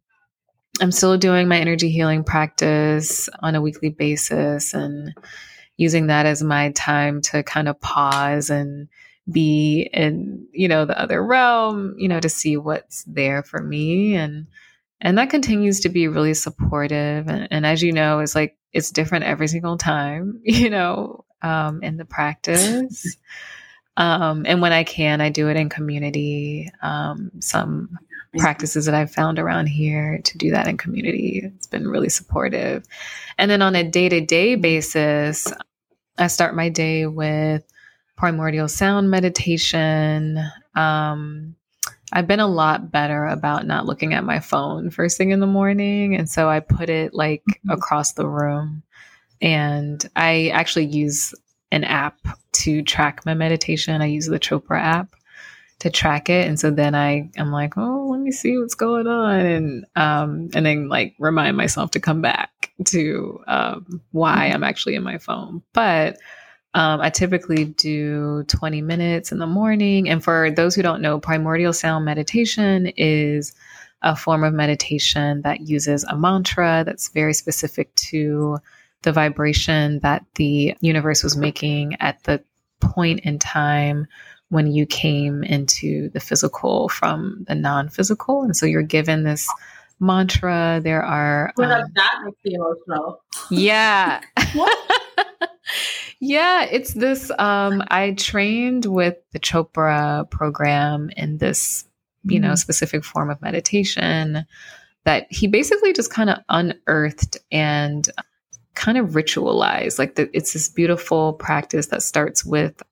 I'm 0.81 0.91
still 0.91 1.17
doing 1.17 1.47
my 1.47 1.59
energy 1.59 1.91
healing 1.91 2.25
practice 2.25 3.29
on 3.41 3.55
a 3.55 3.61
weekly 3.61 3.91
basis 3.91 4.75
and 4.75 5.15
using 5.77 6.09
that 6.09 6.27
as 6.27 6.43
my 6.43 6.71
time 6.73 7.21
to 7.23 7.43
kind 7.45 7.69
of 7.69 7.81
pause 7.81 8.51
and 8.51 8.89
be 9.31 9.89
in 9.93 10.47
you 10.53 10.69
know 10.69 10.85
the 10.85 11.01
other 11.01 11.25
realm 11.25 11.95
you 11.97 12.09
know 12.09 12.21
to 12.21 12.29
see 12.29 12.57
what's 12.57 13.05
there 13.05 13.43
for 13.43 13.63
me. 13.63 14.15
And 14.15 14.47
and 15.01 15.19
that 15.19 15.31
continues 15.31 15.81
to 15.81 15.89
be 15.89 16.09
really 16.09 16.35
supportive 16.35 17.29
and, 17.29 17.49
and 17.51 17.67
as 17.67 17.83
you 17.83 17.93
know 17.93 18.21
it's 18.21 18.35
like 18.35 18.57
it's 18.73 18.91
different 18.91 19.25
every 19.25 19.49
single 19.49 19.77
time 19.77 20.41
you 20.45 20.71
know 20.71 21.25
um, 21.43 21.83
in 21.83 21.97
the 21.97 22.05
practice 22.05 23.17
um, 23.97 24.45
and 24.47 24.61
when 24.63 24.73
i 24.73 24.85
can 24.85 25.21
i 25.21 25.29
do 25.29 25.49
it 25.49 25.57
in 25.57 25.69
community 25.69 26.71
um, 26.83 27.31
some 27.41 27.99
practices 28.39 28.87
that 28.87 28.95
I've 28.95 29.11
found 29.11 29.39
around 29.39 29.67
here 29.67 30.21
to 30.25 30.39
do 30.39 30.51
that 30.51 30.67
in 30.67 30.77
community. 30.77 31.43
It's 31.45 31.67
been 31.67 31.89
really 31.89 32.09
supportive. 32.09 32.85
And 33.39 33.51
then 33.51 33.63
on 33.63 33.75
a 33.75 33.89
day 33.89 34.09
to 34.09 34.21
day 34.21 34.57
basis, 34.57 35.47
I 36.19 36.27
start 36.29 36.55
my 36.55 36.69
day 36.69 37.07
with 37.07 37.65
primordial 38.17 38.69
sound 38.69 39.11
meditation. 39.11 40.39
Um, 40.75 41.57
I've 42.15 42.29
been 42.29 42.41
a 42.41 42.47
lot 42.47 42.93
better 42.93 43.27
about 43.27 43.67
not 43.67 43.87
looking 43.87 44.15
at 44.15 44.25
my 44.25 44.39
phone 44.39 44.91
first 44.91 45.19
thing 45.19 45.33
in 45.33 45.41
the 45.41 45.49
morning. 45.49 46.15
And 46.15 46.31
so 46.31 46.49
I 46.49 46.61
put 46.61 46.89
it 46.89 47.13
like 47.13 47.43
mm-hmm. 47.51 47.71
across 47.71 48.13
the 48.13 48.29
room. 48.29 48.85
And 49.43 50.09
I 50.15 50.49
actually 50.49 50.87
use 50.87 51.35
an 51.73 51.83
app 51.83 52.21
to 52.53 52.83
track 52.83 53.27
my 53.27 53.35
meditation. 53.35 54.01
I 54.01 54.07
use 54.07 54.27
the 54.27 54.39
Chopra 54.39 54.81
app 54.81 55.17
to 55.81 55.91
track 55.91 56.31
it. 56.31 56.47
And 56.47 56.59
so 56.59 56.71
then 56.71 56.95
I 56.95 57.31
am 57.37 57.51
like, 57.51 57.77
oh, 57.77 58.07
let 58.11 58.21
me 58.21 58.31
see 58.31 58.57
what's 58.59 58.77
going 58.77 59.09
on. 59.09 59.41
And 59.41 59.87
um, 59.97 60.51
and 60.55 60.65
then 60.65 60.89
like 60.89 61.15
remind 61.19 61.57
myself 61.57 61.91
to 61.91 62.01
come 62.01 62.23
back 62.23 62.71
to 62.87 63.43
um, 63.49 64.01
why 64.13 64.47
I'm 64.47 64.63
actually 64.63 64.95
in 64.95 65.03
my 65.03 65.19
phone. 65.19 65.63
But 65.73 66.17
um, 66.75 67.01
I 67.01 67.09
typically 67.11 67.65
do 67.65 68.43
20 68.49 68.83
minutes 68.83 69.31
in 69.31 69.39
the 69.39 69.47
morning. 69.47 70.09
And 70.09 70.23
for 70.23 70.51
those 70.51 70.75
who 70.75 70.83
don't 70.83 71.01
know, 71.01 71.21
primordial 71.21 71.73
sound 71.73 72.05
meditation 72.05 72.89
is 72.97 73.55
a 74.03 74.17
form 74.17 74.43
of 74.43 74.53
meditation 74.53 75.43
that 75.43 75.61
uses 75.61 76.03
a 76.05 76.17
mantra 76.17 76.83
that's 76.85 77.09
very 77.11 77.33
specific 77.33 77.95
to 77.95 78.59
the 79.03 79.13
vibration 79.13 80.01
that 80.01 80.25
the 80.35 80.75
universe 80.81 81.23
was 81.23 81.37
making 81.37 81.97
at 82.01 82.23
the 82.25 82.43
point 82.81 83.21
in 83.21 83.39
time 83.39 84.07
when 84.49 84.67
you 84.67 84.85
came 84.85 85.45
into 85.45 86.11
the 86.11 86.21
physical 86.21 86.89
from 86.89 87.45
the 87.47 87.55
non 87.55 87.89
physical. 87.89 88.43
And 88.43 88.57
so 88.57 88.67
you're 88.67 88.83
given 88.83 89.23
this 89.23 89.49
mantra. 90.01 90.81
There 90.83 91.03
are. 91.03 91.53
Um, 91.57 91.69
that 91.95 92.21
makes 92.25 92.39
me 92.45 92.55
emotional. 92.55 93.23
Yeah. 93.49 94.21
Yeah, 96.21 96.65
it's 96.65 96.95
this. 96.95 97.31
Um, 97.39 97.83
I 97.91 98.13
trained 98.13 98.87
with 98.87 99.17
the 99.33 99.39
Chopra 99.41 100.29
program 100.31 101.11
in 101.17 101.39
this, 101.39 101.85
you 102.25 102.41
know, 102.41 102.53
Mhm. 102.53 102.59
specific 102.59 103.05
form 103.05 103.31
of 103.31 103.41
meditation 103.43 104.47
that 105.05 105.27
he 105.31 105.47
basically 105.47 105.93
just 105.93 106.11
kind 106.11 106.31
of 106.31 106.39
unearthed 106.49 107.39
and 107.53 108.09
kind 108.75 108.99
of 108.99 109.11
ritualized. 109.11 109.99
Like 109.99 110.17
the, 110.17 110.29
it's 110.37 110.53
this 110.55 110.69
beautiful 110.69 111.35
practice 111.35 111.87
that 111.89 112.03
starts 112.03 112.45
with 112.45 112.83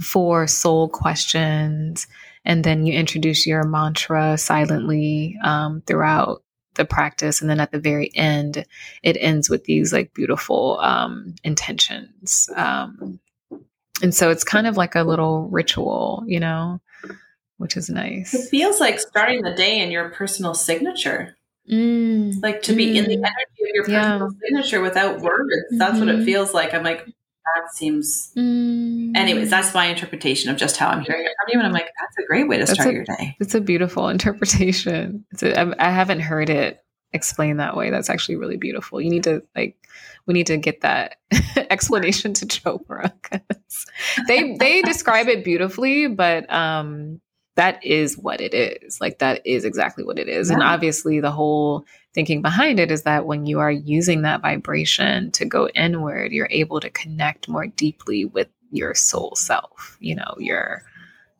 four 0.00 0.46
soul 0.46 0.88
questions, 0.88 2.06
and 2.44 2.62
then 2.62 2.86
you 2.86 2.92
introduce 2.92 3.44
your 3.46 3.64
mantra 3.64 4.38
silently 4.38 5.36
um, 5.42 5.82
throughout 5.86 6.43
the 6.74 6.84
practice, 6.84 7.40
and 7.40 7.48
then 7.50 7.60
at 7.60 7.72
the 7.72 7.78
very 7.78 8.10
end, 8.14 8.64
it 9.02 9.16
ends 9.20 9.48
with 9.50 9.64
these 9.64 9.92
like 9.92 10.14
beautiful 10.14 10.78
um, 10.80 11.34
intentions. 11.44 12.48
Um, 12.54 13.20
and 14.02 14.14
so 14.14 14.30
it's 14.30 14.44
kind 14.44 14.66
of 14.66 14.76
like 14.76 14.94
a 14.94 15.02
little 15.04 15.48
ritual, 15.50 16.24
you 16.26 16.40
know, 16.40 16.80
which 17.58 17.76
is 17.76 17.88
nice. 17.88 18.34
It 18.34 18.48
feels 18.48 18.80
like 18.80 18.98
starting 18.98 19.42
the 19.42 19.54
day 19.54 19.80
in 19.80 19.90
your 19.90 20.10
personal 20.10 20.54
signature. 20.54 21.36
Mm, 21.70 22.42
Like 22.42 22.62
to 22.62 22.74
be 22.74 22.96
in 22.98 23.04
the 23.04 23.16
Mm. 23.16 23.24
energy 23.24 23.62
of 23.62 23.74
your 23.74 23.88
Yeah. 23.88 24.18
personal 24.18 24.30
signature 24.42 24.80
without 24.82 25.20
words. 25.20 25.64
That's 25.78 25.98
what 25.98 26.08
it 26.08 26.18
Mhm. 26.20 26.24
feels 26.24 26.52
like. 26.52 26.74
I'm 26.74 26.82
like, 26.82 27.06
that 27.54 27.74
seems. 27.74 28.32
mm. 28.36 29.16
Anyways, 29.16 29.50
that's 29.50 29.74
my 29.74 29.86
interpretation 29.86 30.50
of 30.50 30.56
just 30.56 30.76
how 30.76 30.88
I'm 30.88 31.00
hearing 31.02 31.24
it 31.24 31.32
from 31.40 31.52
you. 31.52 31.58
And 31.58 31.66
I'm 31.66 31.72
like, 31.72 31.88
that's 32.00 32.16
a 32.18 32.26
great 32.26 32.48
way 32.48 32.56
to 32.58 32.64
That's 32.64 32.74
start 32.74 32.90
a- 32.90 32.92
your 32.92 33.04
day. 33.04 33.36
It's 33.40 33.54
a 33.54 33.60
beautiful 33.60 34.08
interpretation. 34.10 35.24
It's 35.32 35.42
a, 35.42 35.58
I, 35.58 35.88
I 35.88 35.90
haven't 35.90 36.20
heard 36.20 36.50
it 36.50 36.80
explained 37.12 37.60
that 37.60 37.76
way. 37.76 37.90
That's 37.90 38.10
actually 38.10 38.36
really 38.36 38.56
beautiful. 38.56 39.00
You 39.00 39.10
need 39.10 39.24
to 39.24 39.42
like, 39.54 39.76
we 40.26 40.34
need 40.34 40.46
to 40.48 40.56
get 40.56 40.80
that 40.80 41.16
explanation 41.56 42.32
to 42.34 42.46
Chopra 42.46 43.12
because 43.22 43.86
they 44.26 44.56
they 44.58 44.82
describe 44.82 45.28
it 45.28 45.44
beautifully, 45.44 46.08
but 46.08 46.50
um, 46.52 47.20
that 47.56 47.84
is 47.84 48.18
what 48.18 48.40
it 48.40 48.54
is. 48.54 49.00
Like 49.00 49.18
that 49.20 49.46
is 49.46 49.64
exactly 49.64 50.04
what 50.04 50.18
it 50.18 50.28
is. 50.28 50.50
And 50.50 50.62
obviously, 50.62 51.20
the 51.20 51.30
whole 51.30 51.84
thinking 52.12 52.42
behind 52.42 52.80
it 52.80 52.90
is 52.90 53.02
that 53.02 53.26
when 53.26 53.46
you 53.46 53.60
are 53.60 53.70
using 53.70 54.22
that 54.22 54.42
vibration 54.42 55.30
to 55.32 55.44
go 55.44 55.68
inward, 55.68 56.32
you're 56.32 56.48
able 56.50 56.80
to 56.80 56.90
connect 56.90 57.48
more 57.48 57.66
deeply 57.66 58.24
with 58.24 58.48
your 58.70 58.94
soul 58.94 59.34
self. 59.36 59.96
You 60.00 60.16
know, 60.16 60.34
your 60.38 60.82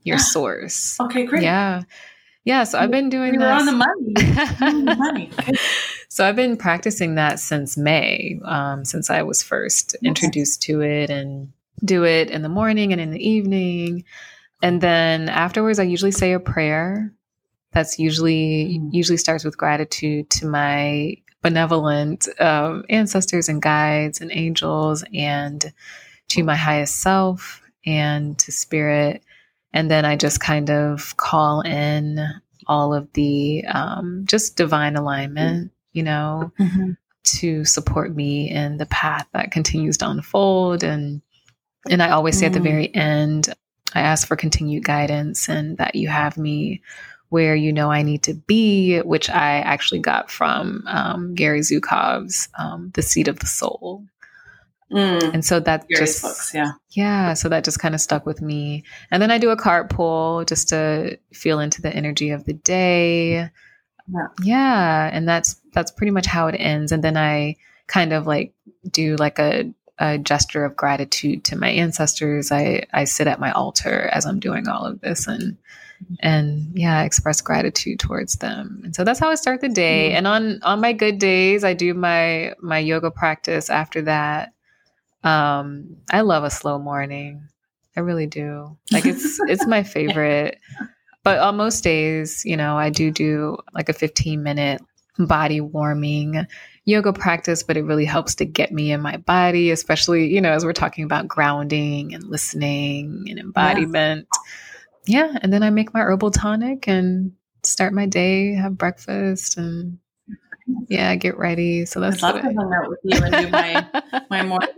your 0.03 0.19
source. 0.19 0.99
Okay, 1.01 1.25
great. 1.27 1.43
Yeah. 1.43 1.83
Yeah. 2.45 2.65
So 2.65 2.79
I've 2.79 2.91
been 2.91 3.09
doing 3.09 3.39
that. 3.39 3.61
on 3.61 3.67
the 3.67 3.73
money. 3.73 4.15
On 4.61 4.85
the 4.85 4.95
money. 4.99 5.31
So 6.09 6.25
I've 6.25 6.37
been 6.37 6.57
practicing 6.57 7.17
that 7.17 7.41
since 7.41 7.77
May, 7.77 8.39
um, 8.45 8.85
since 8.85 9.11
I 9.11 9.23
was 9.23 9.43
first 9.43 9.97
introduced 10.05 10.63
to 10.63 10.81
it 10.83 11.11
and 11.11 11.53
do 11.85 12.05
it 12.05 12.31
in 12.31 12.43
the 12.43 12.49
morning 12.49 12.93
and 12.93 13.01
in 13.01 13.11
the 13.11 13.29
evening. 13.29 14.05
And 14.63 14.81
then 14.81 15.29
afterwards, 15.29 15.79
I 15.79 15.83
usually 15.85 16.11
say 16.13 16.33
a 16.33 16.41
prayer. 16.41 17.13
That's 17.73 17.99
usually 17.99 18.79
Mm. 18.81 18.89
usually 18.93 19.19
starts 19.19 19.45
with 19.45 19.59
gratitude 19.59 20.31
to 20.31 20.47
my 20.47 21.17
benevolent 21.43 22.29
um, 22.41 22.85
ancestors 22.89 23.49
and 23.49 23.61
guides 23.61 24.21
and 24.21 24.31
angels, 24.33 25.05
and 25.13 25.73
to 26.29 26.43
my 26.45 26.57
highest 26.57 27.01
self 27.01 27.61
and 27.85 28.39
to 28.39 28.53
spirit. 28.53 29.23
And 29.73 29.91
then 29.91 30.05
I 30.05 30.17
just 30.17 30.41
kind 30.41 30.71
of 30.71 31.17
call 31.17 31.61
in 31.63 32.25
all 32.67 32.95
of 32.95 33.13
the 33.13 33.65
um, 33.67 34.23
just 34.25 34.57
divine 34.57 34.97
alignment, 34.97 35.73
you 35.93 36.03
know, 36.05 36.53
Mhm. 36.59 36.97
to 37.41 37.65
support 37.65 38.15
me 38.15 38.49
in 38.51 38.79
the 38.79 38.87
path 38.87 39.27
that 39.35 39.51
continues 39.51 39.99
to 39.99 40.09
unfold. 40.09 40.83
And 40.85 41.21
and 41.91 42.03
I 42.03 42.11
always 42.11 42.39
say 42.39 42.47
at 42.47 42.55
the 42.55 42.61
Mm. 42.61 42.63
very 42.63 42.95
end, 42.95 43.53
I 43.95 44.01
ask 44.01 44.27
for 44.27 44.37
continued 44.37 44.85
guidance 44.85 45.49
and 45.49 45.79
that 45.79 45.95
you 45.95 46.09
have 46.09 46.37
me 46.37 46.83
where 47.29 47.57
you 47.57 47.73
know 47.73 47.91
I 47.91 48.03
need 48.03 48.23
to 48.25 48.35
be, 48.35 49.01
which 49.01 49.29
I 49.29 49.59
actually 49.61 50.01
got 50.01 50.31
from 50.31 50.85
um, 50.87 51.35
Gary 51.35 51.61
Zukav's 51.61 52.49
um, 52.59 52.91
"The 52.95 53.03
Seat 53.03 53.29
of 53.29 53.41
the 53.41 53.47
Soul," 53.47 54.05
Mm. 54.93 55.35
and 55.35 55.45
so 55.45 55.59
that 55.61 55.87
just 55.91 56.23
books, 56.23 56.53
yeah. 56.55 56.73
yeah, 56.91 57.35
so 57.35 57.49
that 57.49 57.65
just 57.65 57.81
kind 57.81 57.95
of 57.95 58.01
stuck 58.01 58.27
with 58.27 58.41
me. 58.41 58.85
And 59.11 59.21
then 59.21 59.31
I 59.31 59.39
do 59.39 59.51
a 59.51 59.57
cart 59.57 59.91
pull 59.91 60.45
just 60.45 60.69
to 60.69 61.19
feel 61.33 61.59
into 61.59 61.83
the 61.83 61.93
energy 61.93 62.31
of 62.31 62.45
the 62.45 62.53
day. 62.53 63.51
Yeah. 64.07 64.27
Yeah, 64.43 65.11
and 65.13 65.27
that's 65.27 65.61
that's 65.73 65.91
pretty 65.91 66.11
much 66.11 66.27
how 66.27 66.47
it 66.49 66.57
ends. 66.59 66.93
And 66.93 67.03
then 67.03 67.17
I 67.17 67.57
kind 67.87 68.13
of 68.13 68.27
like 68.27 68.55
do 68.89 69.17
like 69.17 69.39
a 69.39 69.73
a 69.99 70.19
gesture 70.19 70.65
of 70.65 70.77
gratitude 70.77 71.45
to 71.45 71.57
my 71.57 71.69
ancestors. 71.69 72.51
I 72.51 72.87
I 72.93 73.05
sit 73.05 73.27
at 73.27 73.41
my 73.41 73.53
altar 73.53 74.09
as 74.13 74.27
I'm 74.27 74.41
doing 74.41 74.69
all 74.69 74.85
of 74.85 75.01
this 75.01 75.27
and 75.27 75.57
and 76.21 76.71
yeah, 76.75 77.03
express 77.03 77.41
gratitude 77.41 77.99
towards 77.99 78.37
them. 78.37 78.83
And 78.85 78.95
so 78.95 79.05
that's 79.05 79.21
how 79.21 79.31
I 79.31 79.37
start 79.37 79.61
the 79.61 79.69
day. 79.69 80.11
Mm. 80.11 80.17
And 80.17 80.27
on 80.27 80.63
on 80.63 80.81
my 80.81 80.93
good 80.93 81.19
days, 81.19 81.65
I 81.65 81.75
do 81.75 81.95
my 81.95 82.55
my 82.61 82.79
yoga 82.79 83.11
practice 83.11 83.71
after 83.71 84.03
that. 84.03 84.53
Um, 85.23 85.97
I 86.11 86.21
love 86.21 86.45
a 86.45 86.51
slow 86.51 86.79
morning. 86.79 87.49
I 87.97 88.01
really 88.01 88.27
do. 88.27 88.77
Like 88.93 89.07
it's 89.07 89.39
it's 89.49 89.67
my 89.67 89.83
favorite. 89.83 90.59
But 91.23 91.39
on 91.39 91.57
most 91.57 91.83
days, 91.83 92.45
you 92.45 92.57
know, 92.57 92.77
I 92.77 92.91
do 92.91 93.11
do 93.11 93.57
like 93.73 93.89
a 93.89 93.95
15 93.95 94.43
minute 94.43 94.83
body 95.19 95.61
warming 95.61 96.47
yoga 96.85 97.13
practice, 97.13 97.63
but 97.63 97.77
it 97.77 97.85
really 97.85 98.05
helps 98.05 98.35
to 98.37 98.45
get 98.45 98.73
me 98.73 98.93
in 98.93 99.01
my 99.01 99.17
body, 99.17 99.71
especially, 99.71 100.27
you 100.27 100.41
know, 100.41 100.53
as 100.53 100.65
we're 100.65 100.73
talking 100.73 101.05
about 101.05 101.29
grounding 101.29 102.15
and 102.15 102.25
listening 102.25 103.27
and 103.29 103.39
embodiment. 103.39 104.29
Yeah. 105.07 105.37
And 105.43 105.53
then 105.53 105.63
I 105.63 105.71
make 105.71 105.95
my 105.95 106.01
herbal 106.01 106.31
tonic 106.31 106.89
and 106.89 107.33
start 107.63 107.93
my 107.93 108.07
day, 108.07 108.55
have 108.55 108.77
breakfast, 108.77 109.57
and 109.57 109.99
yeah, 110.89 111.15
get 111.17 111.37
ready. 111.39 111.85
So 111.87 112.01
that's 112.01 112.23
I'd 112.23 112.35
love 112.35 112.43
hang 112.43 112.59
out 112.59 112.89
with 112.89 113.01
you 113.05 113.23
and 113.23 113.33
do 113.33 113.49
my 113.51 114.25
my 114.31 114.43
morning. 114.47 114.69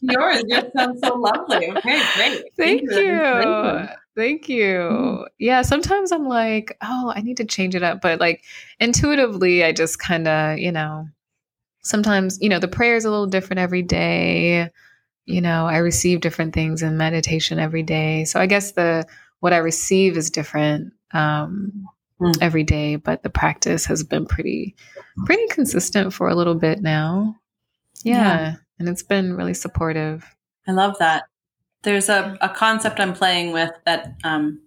Yours. 0.00 0.44
Yours 0.46 0.64
sounds 0.76 1.00
so 1.02 1.14
lovely. 1.14 1.70
Okay, 1.70 2.02
great. 2.14 2.44
Thank 2.56 2.88
for 2.88 2.94
that 2.94 3.88
you. 3.90 3.94
Thank 4.18 4.48
you. 4.48 5.28
Yeah, 5.38 5.62
sometimes 5.62 6.10
I'm 6.10 6.26
like, 6.26 6.76
oh, 6.82 7.12
I 7.14 7.20
need 7.20 7.36
to 7.36 7.44
change 7.44 7.76
it 7.76 7.84
up. 7.84 8.00
But 8.00 8.18
like 8.18 8.42
intuitively, 8.80 9.62
I 9.62 9.70
just 9.70 10.00
kind 10.00 10.26
of, 10.26 10.58
you 10.58 10.72
know, 10.72 11.08
sometimes, 11.82 12.36
you 12.40 12.48
know, 12.48 12.58
the 12.58 12.66
prayer 12.66 12.96
is 12.96 13.04
a 13.04 13.10
little 13.10 13.28
different 13.28 13.60
every 13.60 13.82
day. 13.82 14.70
You 15.24 15.40
know, 15.40 15.66
I 15.66 15.76
receive 15.76 16.20
different 16.20 16.52
things 16.52 16.82
in 16.82 16.96
meditation 16.96 17.60
every 17.60 17.84
day. 17.84 18.24
So 18.24 18.40
I 18.40 18.46
guess 18.46 18.72
the 18.72 19.06
what 19.38 19.52
I 19.52 19.58
receive 19.58 20.16
is 20.16 20.30
different 20.30 20.92
um, 21.12 21.86
Mm. 22.20 22.36
every 22.40 22.64
day, 22.64 22.96
but 22.96 23.22
the 23.22 23.30
practice 23.30 23.86
has 23.86 24.02
been 24.02 24.26
pretty, 24.26 24.74
pretty 25.24 25.46
consistent 25.50 26.12
for 26.12 26.28
a 26.28 26.34
little 26.34 26.56
bit 26.56 26.82
now. 26.82 27.36
Yeah. 28.02 28.16
Yeah. 28.16 28.54
And 28.80 28.88
it's 28.88 29.04
been 29.04 29.34
really 29.34 29.54
supportive. 29.54 30.24
I 30.66 30.72
love 30.72 30.98
that. 30.98 31.28
There's 31.88 32.10
a, 32.10 32.36
a 32.42 32.50
concept 32.50 33.00
I'm 33.00 33.14
playing 33.14 33.52
with 33.52 33.70
that 33.86 34.12
um, 34.22 34.60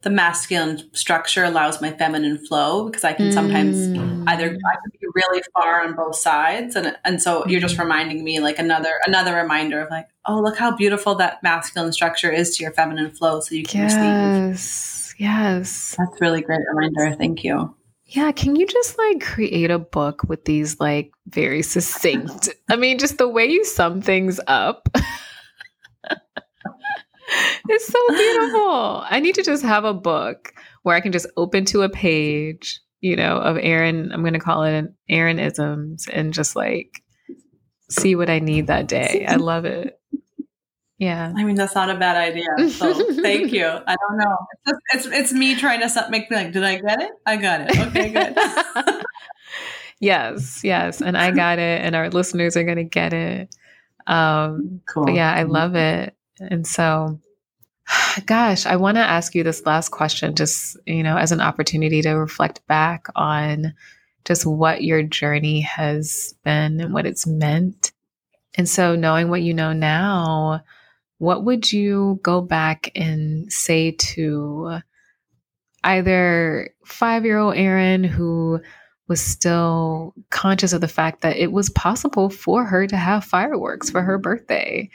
the 0.00 0.08
masculine 0.10 0.82
structure 0.94 1.44
allows 1.44 1.82
my 1.82 1.90
feminine 1.90 2.38
flow 2.46 2.86
because 2.86 3.04
I 3.04 3.12
can 3.12 3.30
sometimes 3.30 3.76
Mm. 3.76 4.24
either 4.26 4.46
I 4.46 4.74
can 4.80 4.90
be 5.00 5.06
really 5.14 5.42
far 5.52 5.82
on 5.84 5.94
both 5.94 6.16
sides 6.16 6.76
and 6.76 6.96
and 7.04 7.20
so 7.20 7.46
you're 7.46 7.60
just 7.60 7.78
reminding 7.78 8.24
me 8.24 8.40
like 8.40 8.58
another 8.58 8.94
another 9.06 9.34
reminder 9.36 9.80
of 9.82 9.90
like 9.90 10.08
oh 10.24 10.40
look 10.40 10.56
how 10.56 10.74
beautiful 10.74 11.14
that 11.16 11.42
masculine 11.42 11.92
structure 11.92 12.30
is 12.30 12.56
to 12.56 12.62
your 12.64 12.72
feminine 12.72 13.10
flow 13.10 13.40
so 13.40 13.54
you 13.54 13.64
can 13.64 13.82
receive 13.84 14.00
Yes. 14.00 15.14
Yes. 15.18 15.94
that's 15.98 16.20
really 16.22 16.40
great 16.42 16.60
reminder 16.72 17.14
thank 17.16 17.44
you 17.44 17.74
Yeah. 18.06 18.32
Can 18.32 18.56
you 18.56 18.66
just 18.66 18.96
like 18.98 19.20
create 19.22 19.70
a 19.70 19.78
book 19.78 20.22
with 20.28 20.44
these 20.44 20.80
like 20.80 21.12
very 21.28 21.62
succinct? 21.62 22.48
I 22.70 22.76
mean, 22.76 22.98
just 22.98 23.16
the 23.18 23.28
way 23.28 23.46
you 23.46 23.64
sum 23.64 24.00
things 24.02 24.38
up. 24.46 24.88
it's 27.68 27.86
so 27.86 27.98
beautiful. 28.08 29.04
I 29.08 29.20
need 29.20 29.34
to 29.36 29.42
just 29.42 29.62
have 29.62 29.84
a 29.84 29.94
book 29.94 30.54
where 30.82 30.96
I 30.96 31.00
can 31.00 31.12
just 31.12 31.26
open 31.36 31.64
to 31.66 31.82
a 31.82 31.88
page, 31.88 32.80
you 33.00 33.16
know, 33.16 33.36
of 33.36 33.56
Erin. 33.60 34.12
I'm 34.12 34.22
going 34.22 34.34
to 34.34 34.38
call 34.38 34.64
it 34.64 34.74
an 34.74 34.94
Erin 35.08 35.38
isms 35.38 36.08
and 36.12 36.32
just 36.32 36.56
like 36.56 37.02
see 37.90 38.16
what 38.16 38.30
I 38.30 38.38
need 38.38 38.66
that 38.68 38.88
day. 38.88 39.24
I 39.26 39.36
love 39.36 39.64
it. 39.64 39.98
Yeah. 40.98 41.32
I 41.36 41.44
mean 41.44 41.56
that's 41.56 41.74
not 41.74 41.90
a 41.90 41.96
bad 41.96 42.16
idea 42.16 42.70
so 42.70 42.94
thank 43.20 43.52
you 43.52 43.66
I 43.86 43.96
don't 43.96 44.16
know 44.16 44.36
it's 44.64 44.78
just, 44.94 45.06
it's, 45.08 45.18
it's 45.18 45.32
me 45.32 45.56
trying 45.56 45.80
to 45.80 46.06
make 46.08 46.30
me 46.30 46.36
like 46.36 46.52
did 46.52 46.62
I 46.62 46.78
get 46.78 47.02
it 47.02 47.10
I 47.26 47.36
got 47.36 47.62
it 47.62 47.78
okay 47.78 48.10
good 48.10 49.04
yes, 50.00 50.62
yes. 50.62 51.00
And 51.00 51.16
I 51.16 51.30
got 51.30 51.58
it, 51.58 51.82
and 51.82 51.94
our 51.96 52.10
listeners 52.10 52.56
are 52.56 52.64
going 52.64 52.76
to 52.76 52.84
get 52.84 53.12
it. 53.12 53.54
Um, 54.06 54.80
cool 54.86 55.06
but 55.06 55.14
yeah, 55.14 55.32
I 55.32 55.44
love 55.44 55.74
it. 55.74 56.13
And 56.40 56.66
so, 56.66 57.20
gosh, 58.26 58.66
I 58.66 58.76
want 58.76 58.96
to 58.96 59.02
ask 59.02 59.34
you 59.34 59.42
this 59.44 59.66
last 59.66 59.90
question, 59.90 60.34
just, 60.34 60.76
you 60.86 61.02
know, 61.02 61.16
as 61.16 61.32
an 61.32 61.40
opportunity 61.40 62.02
to 62.02 62.12
reflect 62.12 62.66
back 62.66 63.06
on 63.16 63.74
just 64.24 64.46
what 64.46 64.84
your 64.84 65.02
journey 65.02 65.60
has 65.62 66.34
been 66.44 66.80
and 66.80 66.94
what 66.94 67.06
it's 67.06 67.26
meant 67.26 67.92
And 68.56 68.68
so, 68.68 68.96
knowing 68.96 69.28
what 69.30 69.42
you 69.42 69.54
know 69.54 69.72
now, 69.72 70.62
what 71.18 71.44
would 71.44 71.72
you 71.72 72.20
go 72.22 72.40
back 72.40 72.90
and 72.96 73.52
say 73.52 73.92
to 73.92 74.80
either 75.82 76.70
five 76.84 77.24
year 77.24 77.38
old 77.38 77.56
Erin 77.56 78.04
who 78.04 78.60
was 79.08 79.20
still 79.20 80.14
conscious 80.30 80.72
of 80.72 80.80
the 80.80 80.88
fact 80.88 81.20
that 81.22 81.36
it 81.36 81.52
was 81.52 81.68
possible 81.70 82.30
for 82.30 82.64
her 82.64 82.86
to 82.86 82.96
have 82.96 83.24
fireworks 83.24 83.90
for 83.90 84.02
her 84.02 84.18
birthday? 84.18 84.88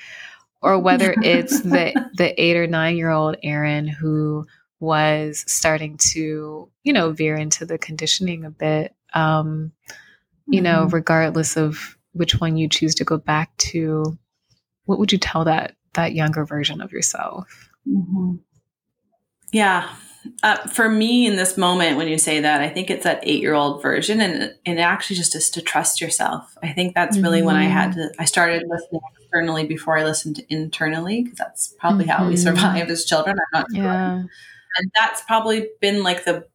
Or 0.61 0.79
whether 0.79 1.13
it's 1.21 1.61
the, 1.61 2.09
the 2.15 2.41
eight 2.41 2.57
or 2.57 2.67
nine 2.67 2.97
year 2.97 3.09
old 3.09 3.37
Erin 3.43 3.87
who 3.87 4.45
was 4.79 5.43
starting 5.47 5.97
to, 6.11 6.69
you 6.83 6.93
know, 6.93 7.11
veer 7.11 7.35
into 7.35 7.65
the 7.65 7.77
conditioning 7.77 8.45
a 8.45 8.49
bit. 8.49 8.95
Um, 9.13 9.71
you 10.47 10.61
know, 10.61 10.85
mm-hmm. 10.85 10.95
regardless 10.95 11.57
of 11.57 11.97
which 12.13 12.39
one 12.39 12.57
you 12.57 12.67
choose 12.67 12.95
to 12.95 13.03
go 13.03 13.17
back 13.17 13.55
to, 13.57 14.17
what 14.85 14.99
would 14.99 15.11
you 15.11 15.17
tell 15.17 15.45
that 15.45 15.75
that 15.93 16.13
younger 16.13 16.45
version 16.45 16.81
of 16.81 16.91
yourself? 16.91 17.69
Mm-hmm. 17.87 18.35
Yeah. 19.51 19.89
Uh, 20.43 20.57
for 20.67 20.89
me 20.89 21.25
in 21.25 21.35
this 21.35 21.57
moment, 21.57 21.97
when 21.97 22.07
you 22.07 22.17
say 22.17 22.41
that, 22.41 22.61
I 22.61 22.69
think 22.69 22.89
it's 22.89 23.03
that 23.03 23.19
eight 23.23 23.41
year 23.41 23.53
old 23.53 23.81
version 23.81 24.21
and, 24.21 24.53
and 24.65 24.79
actually 24.79 25.15
just 25.15 25.35
is 25.35 25.49
to 25.51 25.61
trust 25.61 26.01
yourself. 26.01 26.55
I 26.61 26.73
think 26.73 26.93
that's 26.93 27.15
mm-hmm. 27.15 27.23
really 27.23 27.41
when 27.41 27.55
I 27.55 27.63
had 27.63 27.91
mm-hmm. 27.91 28.01
to, 28.01 28.13
I 28.19 28.25
started 28.25 28.63
listening 28.67 29.01
externally 29.31 29.65
before 29.65 29.97
I 29.97 30.03
listened 30.03 30.43
internally, 30.49 31.23
because 31.23 31.37
that's 31.37 31.67
probably 31.79 32.05
how 32.05 32.27
we 32.27 32.33
mm-hmm. 32.33 32.43
survive 32.43 32.89
as 32.89 33.05
children. 33.05 33.37
I'm 33.37 33.61
not 33.61 33.71
sure. 33.73 33.83
Yeah 33.83 34.23
and 34.75 34.91
that's 34.95 35.21
probably 35.23 35.69
been 35.81 36.03
like 36.03 36.25
the 36.25 36.47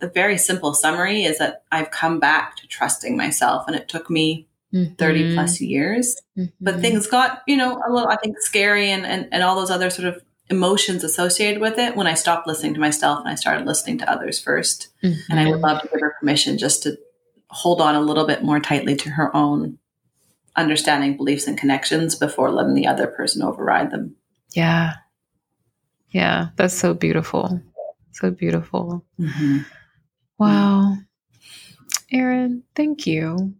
the 0.00 0.08
very 0.08 0.38
simple 0.38 0.74
summary 0.74 1.24
is 1.24 1.38
that 1.38 1.64
I've 1.72 1.90
come 1.90 2.20
back 2.20 2.56
to 2.56 2.68
trusting 2.68 3.16
myself 3.16 3.64
and 3.66 3.74
it 3.74 3.88
took 3.88 4.08
me 4.08 4.46
mm-hmm. 4.72 4.94
30 4.94 5.34
plus 5.34 5.60
years 5.60 6.20
mm-hmm. 6.36 6.50
but 6.60 6.80
things 6.80 7.06
got 7.06 7.42
you 7.46 7.56
know 7.56 7.80
a 7.86 7.92
little 7.92 8.08
I 8.08 8.16
think 8.16 8.38
scary 8.40 8.90
and, 8.90 9.04
and 9.04 9.28
and 9.32 9.42
all 9.42 9.56
those 9.56 9.70
other 9.70 9.90
sort 9.90 10.08
of 10.08 10.22
emotions 10.50 11.04
associated 11.04 11.60
with 11.60 11.78
it 11.78 11.94
when 11.94 12.06
I 12.06 12.14
stopped 12.14 12.46
listening 12.46 12.74
to 12.74 12.80
myself 12.80 13.20
and 13.20 13.28
I 13.28 13.34
started 13.34 13.66
listening 13.66 13.98
to 13.98 14.10
others 14.10 14.42
1st 14.42 14.88
mm-hmm. 15.04 15.20
and 15.30 15.40
I 15.40 15.50
would 15.50 15.60
love 15.60 15.82
to 15.82 15.88
give 15.88 16.00
her 16.00 16.14
permission 16.18 16.58
just 16.58 16.84
to 16.84 16.98
hold 17.50 17.80
on 17.80 17.94
a 17.94 18.00
little 18.00 18.26
bit 18.26 18.42
more 18.42 18.60
tightly 18.60 18.94
to 18.96 19.10
her 19.10 19.34
own 19.34 19.78
understanding 20.58 21.16
beliefs 21.16 21.46
and 21.46 21.56
connections 21.56 22.14
before 22.14 22.50
letting 22.50 22.74
the 22.74 22.86
other 22.86 23.06
person 23.06 23.42
override 23.42 23.90
them 23.90 24.14
yeah 24.52 24.92
yeah, 26.10 26.48
that's 26.56 26.74
so 26.74 26.94
beautiful. 26.94 27.60
So 28.12 28.30
beautiful. 28.30 29.04
Mm-hmm. 29.20 29.58
Wow. 30.38 30.96
Erin, 32.10 32.62
thank 32.74 33.06
you. 33.06 33.54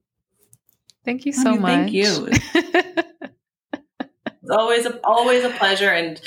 Thank 1.05 1.27
you 1.27 1.33
so 1.33 1.55
much. 1.57 1.71
Thank 1.71 1.93
you. 1.93 2.29
it's 2.55 4.51
always 4.51 4.87
a, 4.87 4.99
always 5.05 5.45
a 5.45 5.51
pleasure 5.51 5.91
and 5.91 6.21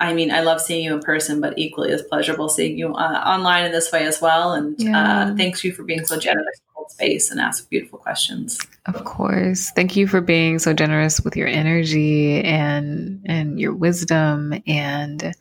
I 0.00 0.14
mean, 0.14 0.32
I 0.32 0.40
love 0.40 0.60
seeing 0.60 0.84
you 0.84 0.94
in 0.94 1.00
person, 1.00 1.40
but 1.40 1.56
equally 1.56 1.92
as 1.92 2.02
pleasurable 2.02 2.48
seeing 2.48 2.76
you 2.76 2.92
uh, 2.92 3.22
online 3.24 3.66
in 3.66 3.70
this 3.70 3.92
way 3.92 4.04
as 4.04 4.20
well. 4.20 4.52
And 4.52 4.74
uh, 4.80 4.84
yeah. 4.84 5.22
uh, 5.26 5.36
thanks 5.36 5.62
you 5.62 5.70
for 5.72 5.84
being 5.84 6.04
so 6.04 6.18
generous 6.18 6.60
space 6.90 7.30
and 7.30 7.40
ask 7.40 7.68
beautiful 7.70 7.98
questions. 7.98 8.58
Of 8.86 9.04
course, 9.04 9.70
thank 9.70 9.96
you 9.96 10.06
for 10.06 10.20
being 10.20 10.58
so 10.58 10.72
generous 10.72 11.20
with 11.20 11.36
your 11.36 11.48
energy 11.48 12.42
and 12.42 13.24
and 13.26 13.60
your 13.60 13.74
wisdom 13.74 14.54
and 14.66 15.34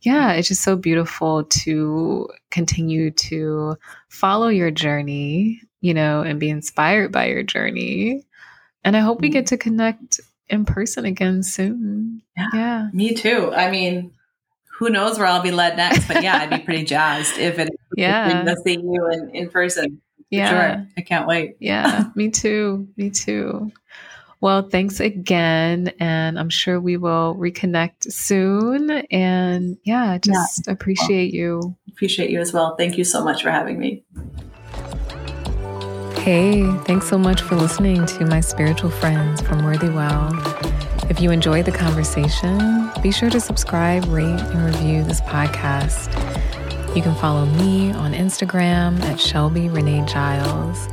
yeah, 0.00 0.32
it's 0.32 0.48
just 0.48 0.62
so 0.62 0.76
beautiful 0.76 1.44
to 1.44 2.28
continue 2.50 3.10
to 3.10 3.76
follow 4.08 4.48
your 4.48 4.70
journey, 4.70 5.62
you 5.80 5.92
know, 5.92 6.22
and 6.22 6.38
be 6.38 6.50
inspired 6.50 7.10
by 7.10 7.26
your 7.26 7.42
journey. 7.42 8.24
And 8.84 8.96
I 8.96 9.00
hope 9.00 9.20
we 9.20 9.28
get 9.28 9.46
mm-hmm. 9.46 9.56
to 9.56 9.58
connect 9.58 10.20
in 10.48 10.64
person 10.64 11.04
again 11.04 11.42
soon. 11.42 12.22
Yeah. 12.36 12.48
yeah. 12.54 12.88
Me 12.92 13.14
too. 13.14 13.52
I 13.52 13.70
mean, 13.70 14.12
who 14.78 14.90
knows 14.90 15.18
where 15.18 15.26
I'll 15.26 15.42
be 15.42 15.50
led 15.50 15.76
next, 15.76 16.06
but 16.06 16.22
yeah, 16.22 16.36
I'd 16.36 16.50
be 16.50 16.58
pretty 16.64 16.84
jazzed 16.84 17.38
if 17.38 17.58
it 17.58 17.68
yeah 17.96 18.44
to 18.44 18.56
see 18.64 18.74
you 18.74 19.08
in, 19.10 19.30
in 19.34 19.50
person. 19.50 20.00
Yeah. 20.30 20.50
Sure. 20.76 20.86
I 20.96 21.00
can't 21.02 21.26
wait. 21.26 21.56
Yeah, 21.60 22.04
me 22.14 22.30
too. 22.30 22.88
Me 22.96 23.10
too. 23.10 23.72
Well, 24.40 24.68
thanks 24.68 25.00
again. 25.00 25.92
And 25.98 26.38
I'm 26.38 26.50
sure 26.50 26.80
we 26.80 26.96
will 26.96 27.34
reconnect 27.34 28.12
soon. 28.12 28.90
And 29.10 29.76
yeah, 29.84 30.18
just 30.18 30.66
yeah. 30.66 30.72
appreciate 30.72 31.34
you. 31.34 31.76
Appreciate 31.88 32.30
you 32.30 32.40
as 32.40 32.52
well. 32.52 32.76
Thank 32.76 32.98
you 32.98 33.04
so 33.04 33.24
much 33.24 33.42
for 33.42 33.50
having 33.50 33.78
me. 33.78 34.04
Hey, 36.20 36.70
thanks 36.84 37.08
so 37.08 37.18
much 37.18 37.40
for 37.40 37.56
listening 37.56 38.04
to 38.06 38.26
my 38.26 38.40
spiritual 38.40 38.90
friends 38.90 39.40
from 39.40 39.64
Worthy 39.64 39.88
Well. 39.88 40.30
If 41.08 41.20
you 41.20 41.30
enjoyed 41.30 41.64
the 41.64 41.72
conversation, 41.72 42.90
be 43.02 43.10
sure 43.10 43.30
to 43.30 43.40
subscribe, 43.40 44.04
rate, 44.06 44.24
and 44.24 44.64
review 44.66 45.02
this 45.04 45.22
podcast. 45.22 46.12
You 46.94 47.02
can 47.02 47.14
follow 47.14 47.46
me 47.46 47.92
on 47.92 48.12
Instagram 48.12 49.00
at 49.02 49.20
Shelby 49.20 49.68
Renee 49.68 50.04
Giles. 50.06 50.88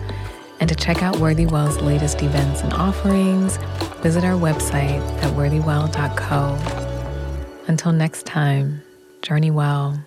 And 0.59 0.69
to 0.69 0.76
check 0.76 1.01
out 1.01 1.17
Worthy 1.17 1.45
Well's 1.45 1.81
latest 1.81 2.22
events 2.22 2.61
and 2.61 2.73
offerings, 2.73 3.57
visit 4.01 4.23
our 4.23 4.34
website 4.39 5.01
at 5.23 5.34
worthywell.co. 5.34 6.57
Until 7.67 7.91
next 7.91 8.26
time, 8.26 8.81
journey 9.22 9.51
well. 9.51 9.99